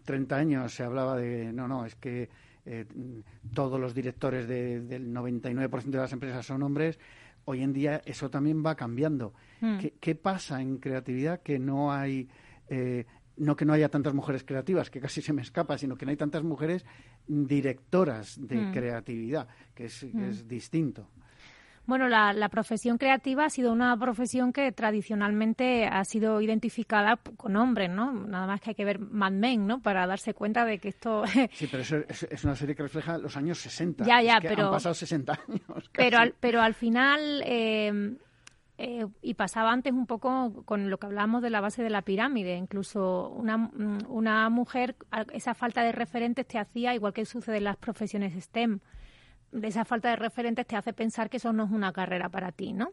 30 0.05 0.34
mm, 0.34 0.39
años 0.39 0.74
se 0.74 0.82
hablaba 0.82 1.16
de, 1.16 1.53
no, 1.53 1.68
no, 1.68 1.87
es 1.87 1.95
que 1.95 2.28
todos 3.55 3.78
los 3.78 3.95
directores 3.95 4.49
del 4.49 5.14
99% 5.14 5.84
de 5.84 5.99
las 5.99 6.12
empresas 6.12 6.45
son 6.45 6.64
hombres, 6.64 6.99
hoy 7.45 7.62
en 7.62 7.72
día 7.72 8.03
eso 8.05 8.28
también 8.28 8.66
va 8.66 8.74
cambiando. 8.74 9.34
Hmm. 9.61 9.78
¿Qué, 10.01 10.14
pasa 10.16 10.61
en 10.61 10.78
creatividad 10.78 11.43
que 11.43 11.61
no 11.61 11.93
hay 11.93 12.28
no 13.37 13.57
que 13.57 13.64
no 13.64 13.72
haya 13.72 13.89
tantas 13.89 14.14
mujeres 14.14 14.45
creativas, 14.45 14.91
que 14.91 15.01
casi 15.01 15.22
se 15.22 15.32
me 15.32 15.43
escapa, 15.43 15.78
sino 15.78 15.97
que 15.97 16.05
no 16.07 16.11
hay 16.11 16.16
tantas 16.16 16.43
mujeres 16.43 16.84
directoras 17.26 18.37
de 18.41 18.57
mm. 18.57 18.72
creatividad, 18.72 19.49
que 19.74 19.87
es, 19.87 20.05
mm. 20.05 20.49
distinto. 20.49 21.09
Bueno, 21.87 22.09
la, 22.09 22.49
profesión 22.49 22.99
creativa 22.99 23.45
ha 23.45 23.51
sido 23.51 23.72
una 23.72 23.97
profesión 23.97 24.53
que 24.53 24.72
tradicionalmente 24.72 25.87
ha 25.87 26.05
sido 26.05 26.41
identificada 26.41 27.16
con 27.37 27.55
hombres, 27.55 27.91
¿no? 27.91 28.12
Nada 28.12 28.49
más 28.49 28.61
que 28.61 28.70
hay 28.70 28.74
que 28.74 28.84
ver 28.84 28.99
Mad 28.99 29.30
Men, 29.30 29.68
¿no? 29.68 29.80
Para 29.80 30.05
darse 30.05 30.34
cuenta 30.34 30.64
de 30.64 30.78
que 30.78 30.89
esto... 30.89 31.22
sí, 31.53 31.68
pero 31.70 31.82
eso 31.84 31.99
es, 32.09 32.43
una 32.43 32.57
serie 32.57 32.74
que 32.74 32.82
refleja 32.82 33.18
los 33.18 33.37
años 33.37 33.59
60. 33.59 34.05
Ya, 34.05 34.20
ya, 34.20 34.41
pero... 34.41 34.66
Han 34.66 34.72
pasado 34.72 34.95
60 34.97 35.32
años. 35.49 35.91
Pero, 35.93 36.18
al, 36.18 36.34
pero 36.41 36.61
al 36.61 36.74
final... 36.74 37.43
Eh, 37.45 38.16
eh, 38.79 39.07
y 39.22 39.35
pasaba 39.35 39.72
antes 39.72 39.93
un 39.93 40.07
poco 40.07 40.62
con 40.64 40.91
lo 40.91 40.99
que 40.99 41.07
hablábamos 41.07 41.43
de 41.43 41.51
la 41.51 41.61
base 41.61 41.83
de 41.83 41.91
la 41.91 42.03
pirámide. 42.03 42.57
Incluso 42.57 43.31
una, 43.31 43.57
mm, 43.57 44.07
una 44.09 44.49
mujer, 44.51 44.97
esa 45.33 45.55
falta 45.55 45.83
de 45.83 45.93
referentes 45.93 46.47
te 46.47 46.59
hacía, 46.59 46.95
igual 46.95 47.12
que 47.12 47.24
sucede 47.24 47.59
en 47.59 47.64
las 47.64 47.77
profesiones 47.77 48.35
STEM, 48.35 48.81
esa 49.62 49.85
falta 49.85 50.11
de 50.11 50.16
referentes 50.16 50.66
te 50.66 50.77
hace 50.77 50.93
pensar 50.93 51.31
que 51.31 51.39
eso 51.39 51.53
no 51.53 51.64
es 51.64 51.70
una 51.70 51.93
carrera 51.93 52.29
para 52.29 52.53
ti, 52.53 52.72
¿no? 52.72 52.91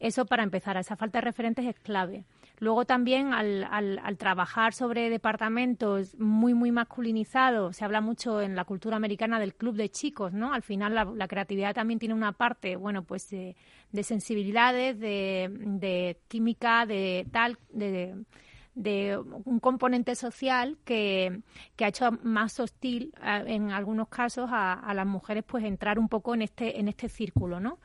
Eso 0.00 0.26
para 0.26 0.42
empezar, 0.42 0.76
esa 0.76 0.96
falta 0.96 1.18
de 1.18 1.22
referentes 1.22 1.64
es 1.64 1.78
clave. 1.80 2.24
Luego 2.64 2.86
también 2.86 3.34
al, 3.34 4.16
trabajar 4.16 4.72
sobre 4.72 5.10
departamentos 5.10 6.18
muy, 6.18 6.54
muy 6.54 6.72
masculinizados, 6.72 7.76
se 7.76 7.84
habla 7.84 8.00
mucho 8.00 8.40
en 8.40 8.56
la 8.56 8.64
cultura 8.64 8.96
americana 8.96 9.38
del 9.38 9.54
club 9.54 9.76
de 9.76 9.90
chicos, 9.90 10.32
¿no? 10.32 10.54
Al 10.54 10.62
final 10.62 10.94
la, 10.94 11.28
creatividad 11.28 11.74
también 11.74 11.98
tiene 11.98 12.14
una 12.14 12.32
parte, 12.32 12.76
bueno, 12.76 13.02
pues 13.04 13.28
de, 13.28 13.54
sensibilidades, 14.02 14.98
de, 14.98 16.16
química, 16.26 16.86
de 16.86 17.26
tal, 17.30 17.58
de 17.70 19.18
un 19.44 19.60
componente 19.60 20.14
social 20.14 20.78
que, 20.86 21.42
que 21.76 21.84
ha 21.84 21.88
hecho 21.88 22.12
más 22.22 22.58
hostil 22.60 23.12
en 23.22 23.72
algunos 23.72 24.08
casos 24.08 24.48
a, 24.50 24.90
las 24.94 25.06
mujeres 25.06 25.44
pues 25.46 25.64
entrar 25.64 25.98
un 25.98 26.08
poco 26.08 26.34
en 26.34 26.40
este 26.40 26.80
en 26.80 26.88
este 26.88 27.08
círculo 27.08 27.60
no 27.60 27.78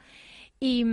y, 0.60 0.86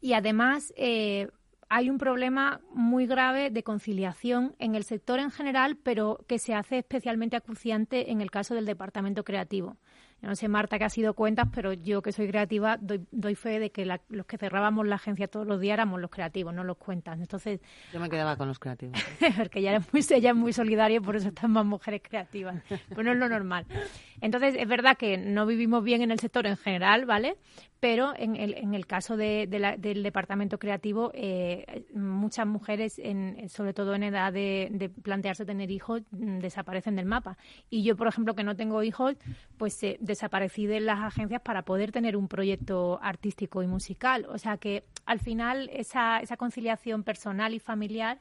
y 0.00 0.12
además 0.12 0.74
eh, 0.76 1.28
hay 1.70 1.88
un 1.88 1.98
problema 1.98 2.60
muy 2.74 3.06
grave 3.06 3.50
de 3.50 3.62
conciliación 3.62 4.56
en 4.58 4.74
el 4.74 4.82
sector 4.82 5.20
en 5.20 5.30
general, 5.30 5.78
pero 5.80 6.18
que 6.26 6.40
se 6.40 6.52
hace 6.52 6.78
especialmente 6.78 7.36
acuciante 7.36 8.10
en 8.10 8.20
el 8.20 8.30
caso 8.30 8.54
del 8.54 8.66
departamento 8.66 9.22
creativo 9.22 9.76
no 10.22 10.36
sé, 10.36 10.48
Marta, 10.48 10.78
que 10.78 10.84
ha 10.84 10.90
sido 10.90 11.14
cuentas, 11.14 11.48
pero 11.54 11.72
yo 11.72 12.02
que 12.02 12.12
soy 12.12 12.28
creativa 12.28 12.78
doy, 12.80 13.34
fe 13.34 13.58
de 13.58 13.70
que 13.70 13.86
los 13.86 14.26
que 14.26 14.36
cerrábamos 14.36 14.86
la 14.86 14.96
agencia 14.96 15.28
todos 15.28 15.46
los 15.46 15.60
días 15.60 15.74
éramos 15.74 16.00
los 16.00 16.10
creativos, 16.10 16.52
no 16.52 16.62
los 16.62 16.76
cuentas. 16.76 17.18
Entonces, 17.18 17.60
yo 17.92 18.00
me 18.00 18.10
quedaba 18.10 18.36
con 18.36 18.48
los 18.48 18.58
creativos. 18.58 18.98
porque 19.36 19.60
ella 19.60 19.76
es 19.76 19.92
muy, 19.92 20.04
ella 20.10 20.30
es 20.30 20.36
muy 20.36 20.52
solidaria 20.52 20.98
y 20.98 21.00
por 21.00 21.16
eso 21.16 21.28
están 21.28 21.52
más 21.52 21.64
mujeres 21.64 22.02
creativas. 22.02 22.62
Pues 22.68 23.04
no 23.04 23.12
es 23.12 23.18
lo 23.18 23.28
normal. 23.28 23.66
Entonces, 24.20 24.56
es 24.58 24.68
verdad 24.68 24.96
que 24.98 25.16
no 25.16 25.46
vivimos 25.46 25.82
bien 25.82 26.02
en 26.02 26.10
el 26.10 26.20
sector 26.20 26.46
en 26.46 26.58
general, 26.58 27.06
¿vale? 27.06 27.36
Pero 27.80 28.12
en 28.14 28.36
el, 28.36 28.54
en 28.54 28.74
el 28.74 28.86
caso 28.86 29.16
de, 29.16 29.46
del 29.78 30.02
departamento 30.02 30.58
creativo, 30.58 31.10
eh, 31.14 31.86
muchas 31.94 32.46
mujeres, 32.46 32.98
en, 32.98 33.48
sobre 33.48 33.72
todo 33.72 33.94
en 33.94 34.02
edad 34.02 34.34
de, 34.34 34.90
plantearse 35.02 35.46
tener 35.46 35.70
hijos, 35.70 36.02
mm, 36.10 36.40
desaparecen 36.40 36.96
del 36.96 37.06
mapa. 37.06 37.38
Y 37.70 37.82
yo, 37.82 37.96
por 37.96 38.06
ejemplo, 38.06 38.34
que 38.34 38.44
no 38.44 38.54
tengo 38.54 38.82
hijos, 38.82 39.16
pues 39.56 39.82
eh, 39.82 39.96
desaparecí 40.00 40.66
de 40.66 40.80
las 40.80 41.00
agencias 41.00 41.40
para 41.40 41.62
poder 41.62 41.90
tener 41.90 42.18
un 42.18 42.28
proyecto 42.28 43.00
artístico 43.02 43.62
y 43.62 43.66
musical. 43.66 44.26
O 44.28 44.36
sea 44.36 44.58
que 44.58 44.84
al 45.06 45.18
final 45.18 45.70
esa, 45.72 46.20
esa 46.20 46.36
conciliación 46.36 47.02
personal 47.02 47.54
y 47.54 47.60
familiar 47.60 48.20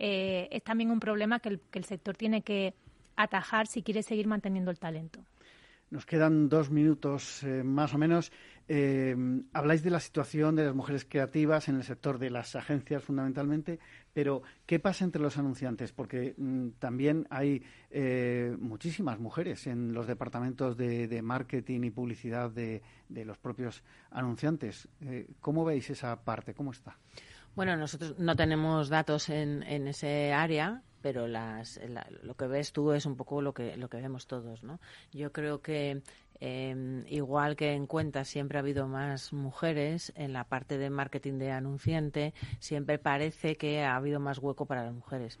eh, 0.00 0.48
es 0.50 0.64
también 0.64 0.90
un 0.90 0.98
problema 0.98 1.38
que 1.38 1.60
el 1.72 1.84
sector 1.84 2.16
tiene 2.16 2.42
que 2.42 2.74
atajar 3.14 3.66
si 3.68 3.82
quiere 3.82 4.02
seguir 4.02 4.26
manteniendo 4.26 4.70
el 4.70 4.78
talento. 4.78 5.20
Nos 5.90 6.04
quedan 6.04 6.50
dos 6.50 6.70
minutos 6.70 7.42
eh, 7.44 7.62
más 7.62 7.94
o 7.94 7.98
menos. 7.98 8.30
Eh, 8.68 9.16
habláis 9.54 9.82
de 9.82 9.88
la 9.88 10.00
situación 10.00 10.54
de 10.54 10.66
las 10.66 10.74
mujeres 10.74 11.06
creativas 11.08 11.68
en 11.68 11.76
el 11.76 11.84
sector 11.84 12.18
de 12.18 12.28
las 12.28 12.54
agencias 12.54 13.02
fundamentalmente, 13.02 13.78
pero 14.12 14.42
¿qué 14.66 14.78
pasa 14.78 15.06
entre 15.06 15.22
los 15.22 15.38
anunciantes? 15.38 15.92
Porque 15.92 16.34
mm, 16.36 16.72
también 16.78 17.26
hay 17.30 17.62
eh, 17.90 18.54
muchísimas 18.60 19.18
mujeres 19.18 19.66
en 19.66 19.94
los 19.94 20.06
departamentos 20.06 20.76
de, 20.76 21.22
marketing 21.22 21.84
y 21.84 21.90
publicidad 21.90 22.50
de, 22.50 22.82
los 23.08 23.38
propios 23.38 23.82
anunciantes. 24.10 24.88
¿Cómo 25.40 25.64
veis 25.64 25.88
esa 25.88 26.22
parte? 26.22 26.52
¿Cómo 26.52 26.72
está? 26.72 26.98
Bueno, 27.56 27.76
nosotros 27.76 28.18
no 28.18 28.36
tenemos 28.36 28.90
datos 28.90 29.30
en, 29.30 29.62
en 29.62 29.88
ese 29.88 30.32
área, 30.32 30.82
pero 31.00 31.26
las, 31.26 31.80
lo 32.22 32.34
que 32.36 32.46
ves 32.46 32.72
tú 32.72 32.92
es 32.92 33.06
un 33.06 33.16
poco 33.16 33.42
lo 33.42 33.54
que, 33.54 33.76
lo 33.76 33.88
que 33.88 33.98
vemos 33.98 34.26
todos, 34.26 34.62
¿no? 34.62 34.80
Yo 35.12 35.32
creo 35.32 35.60
que 35.60 36.02
em, 36.40 37.04
igual 37.08 37.56
que 37.56 37.72
en 37.72 37.86
cuentas 37.86 38.28
siempre 38.28 38.58
ha 38.58 38.60
habido 38.60 38.86
más 38.86 39.32
mujeres, 39.32 40.12
en 40.16 40.32
la 40.32 40.44
parte 40.44 40.78
de 40.78 40.90
marketing 40.90 41.38
de 41.38 41.52
anunciante 41.52 42.34
siempre 42.58 42.98
parece 42.98 43.56
que 43.56 43.82
ha 43.82 43.96
habido 43.96 44.20
más 44.20 44.38
hueco 44.38 44.66
para 44.66 44.84
las 44.84 44.94
mujeres. 44.94 45.38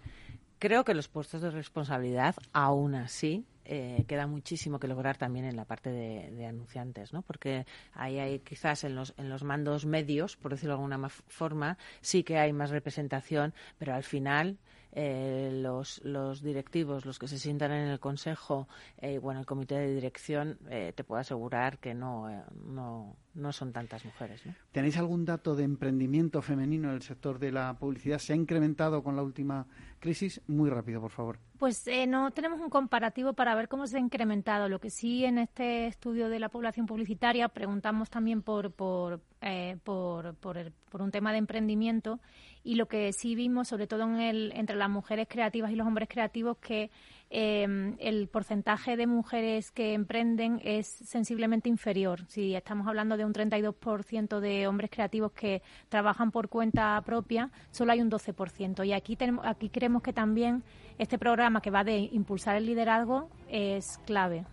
Creo 0.58 0.84
que 0.84 0.94
los 0.94 1.08
puestos 1.08 1.40
de 1.40 1.50
responsabilidad, 1.50 2.34
aún 2.52 2.96
así, 2.96 3.46
eh, 3.70 4.06
queda 4.08 4.26
muchísimo 4.26 4.80
que 4.80 4.88
lograr 4.88 5.18
también 5.18 5.44
en 5.44 5.54
la 5.54 5.66
parte 5.66 5.90
de, 5.90 6.46
anunciantes, 6.46 7.12
¿no? 7.12 7.20
Porque 7.20 7.66
ahí 7.92 8.18
hay 8.18 8.38
quizás 8.38 8.82
en 8.82 8.94
los, 8.94 9.12
en 9.18 9.28
los 9.28 9.44
mandos 9.44 9.84
medios, 9.84 10.38
por 10.38 10.52
decirlo 10.52 10.74
de 10.74 10.82
alguna 10.82 11.08
forma, 11.10 11.76
sí 12.00 12.24
que 12.24 12.38
hay 12.38 12.54
más 12.54 12.70
representación, 12.70 13.52
pero 13.76 13.94
al 13.94 14.04
final 14.04 14.56
eh, 14.92 15.50
los, 15.52 16.00
los 16.04 16.42
directivos, 16.42 17.04
los 17.04 17.18
que 17.18 17.28
se 17.28 17.38
sientan 17.38 17.72
en 17.72 17.88
el 17.88 18.00
consejo 18.00 18.68
eh, 18.98 19.20
o 19.22 19.30
en 19.30 19.38
el 19.38 19.46
comité 19.46 19.76
de 19.76 19.94
dirección, 19.94 20.58
eh, 20.70 20.92
te 20.94 21.04
puedo 21.04 21.20
asegurar 21.20 21.78
que 21.78 21.94
no, 21.94 22.30
eh, 22.30 22.42
no, 22.64 23.16
no 23.38 23.52
son 23.52 23.72
tantas 23.72 24.04
mujeres. 24.04 24.42
¿Tenéis 24.72 24.98
algún 24.98 25.24
dato 25.24 25.54
de 25.54 25.64
emprendimiento 25.64 26.42
femenino 26.42 26.88
en 26.88 26.96
el 26.96 27.02
sector 27.02 27.38
de 27.38 27.52
la 27.52 27.78
publicidad? 27.78 28.18
¿Se 28.18 28.32
ha 28.32 28.36
incrementado 28.36 29.02
con 29.02 29.16
la 29.16 29.22
última 29.22 29.66
crisis? 30.00 30.40
Muy 30.46 30.68
rápido, 30.70 31.00
por 31.00 31.10
favor. 31.10 31.38
Pues 31.58 31.86
eh, 31.88 32.06
no 32.06 32.30
tenemos 32.30 32.60
un 32.60 32.70
comparativo 32.70 33.32
para 33.32 33.54
ver 33.54 33.68
cómo 33.68 33.86
se 33.86 33.96
ha 33.96 34.00
incrementado. 34.00 34.68
Lo 34.68 34.80
que 34.80 34.90
sí 34.90 35.24
en 35.24 35.38
este 35.38 35.86
estudio 35.86 36.28
de 36.28 36.38
la 36.38 36.48
población 36.48 36.86
publicitaria 36.86 37.48
preguntamos 37.48 38.10
también 38.10 38.42
por, 38.42 38.72
por, 38.72 39.20
eh, 39.40 39.76
por, 39.82 40.34
por, 40.36 40.72
por, 40.90 41.02
un 41.02 41.10
tema 41.10 41.32
de 41.32 41.38
emprendimiento 41.38 42.20
y 42.62 42.74
lo 42.74 42.86
que 42.86 43.12
sí 43.12 43.34
vimos, 43.34 43.68
sobre 43.68 43.86
todo 43.86 44.02
en 44.02 44.20
el, 44.20 44.52
entre 44.54 44.76
las 44.76 44.90
mujeres 44.90 45.26
creativas 45.28 45.70
y 45.72 45.76
los 45.76 45.86
hombres 45.86 46.08
creativos, 46.08 46.58
que 46.58 46.90
eh, 47.30 47.94
el 47.98 48.28
porcentaje 48.28 48.96
de 48.96 49.06
mujeres 49.06 49.70
que 49.70 49.94
emprenden 49.94 50.60
es 50.64 50.86
sensiblemente 50.86 51.68
inferior. 51.68 52.20
Si 52.28 52.54
estamos 52.54 52.86
hablando 52.86 53.16
de 53.16 53.24
un 53.24 53.32
32% 53.32 54.40
de 54.40 54.66
hombres 54.66 54.90
creativos 54.90 55.32
que 55.32 55.62
trabajan 55.88 56.30
por 56.30 56.48
cuenta 56.48 57.00
propia, 57.04 57.50
solo 57.70 57.92
hay 57.92 58.00
un 58.00 58.10
12%. 58.10 58.86
Y 58.86 58.92
aquí, 58.92 59.16
tenemos, 59.16 59.44
aquí 59.46 59.68
creemos 59.68 60.02
que 60.02 60.12
también 60.12 60.62
este 60.98 61.18
programa 61.18 61.60
que 61.60 61.70
va 61.70 61.84
de 61.84 61.98
impulsar 61.98 62.56
el 62.56 62.66
liderazgo 62.66 63.28
es 63.48 63.98
clave. 64.06 64.44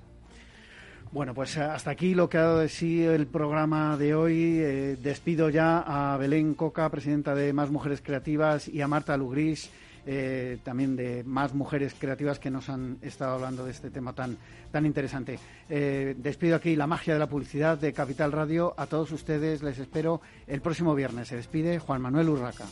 Bueno, 1.12 1.34
pues 1.34 1.58
hasta 1.58 1.92
aquí 1.92 2.14
lo 2.14 2.28
que 2.28 2.38
ha 2.38 2.42
dado 2.42 2.60
de 2.60 2.68
sí 2.68 3.02
el 3.02 3.26
programa 3.28 3.96
de 3.96 4.16
hoy. 4.16 4.60
Eh, 4.60 4.98
despido 5.02 5.50
ya 5.50 5.80
a 5.80 6.18
Belén 6.18 6.56
Coca, 6.56 6.90
presidenta 6.90 7.34
de 7.34 7.54
Más 7.54 7.72
Mujeres 7.72 8.02
Creativas, 8.02 8.68
y 8.68 8.82
a 8.82 8.90
Marta 8.90 9.16
Lugris, 9.16 9.72
eh, 10.06 10.60
también 10.64 10.96
de 10.96 11.24
más 11.24 11.54
mujeres 11.54 11.96
creativas 11.98 12.40
que 12.40 12.52
nos 12.52 12.70
han 12.70 12.98
estado 13.02 13.36
hablando 13.36 13.66
de 13.66 13.72
este 13.72 13.90
tema 13.90 14.14
tan, 14.14 14.38
tan 14.72 14.86
interesante. 14.86 15.40
Eh, 15.70 16.16
despido 16.18 16.56
aquí 16.56 16.76
la 16.76 16.88
magia 16.88 17.14
de 17.14 17.20
la 17.20 17.28
publicidad 17.28 17.78
de 17.78 17.94
Capital 17.94 18.32
Radio. 18.32 18.74
A 18.78 18.86
todos 18.88 19.12
ustedes 19.12 19.64
les 19.64 19.80
espero 19.80 20.22
el 20.48 20.62
próximo 20.62 20.96
viernes. 20.96 21.28
Se 21.30 21.36
despide 21.36 21.80
Juan 21.80 22.02
Manuel 22.02 22.30
Urraca. 22.30 22.66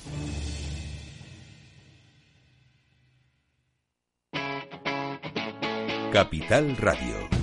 Capital 6.12 6.78
Radio. 6.78 7.43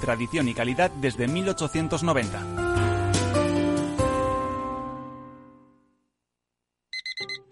tradición 0.01 0.49
y 0.49 0.53
calidad 0.53 0.91
desde 0.91 1.29
1890. 1.29 2.90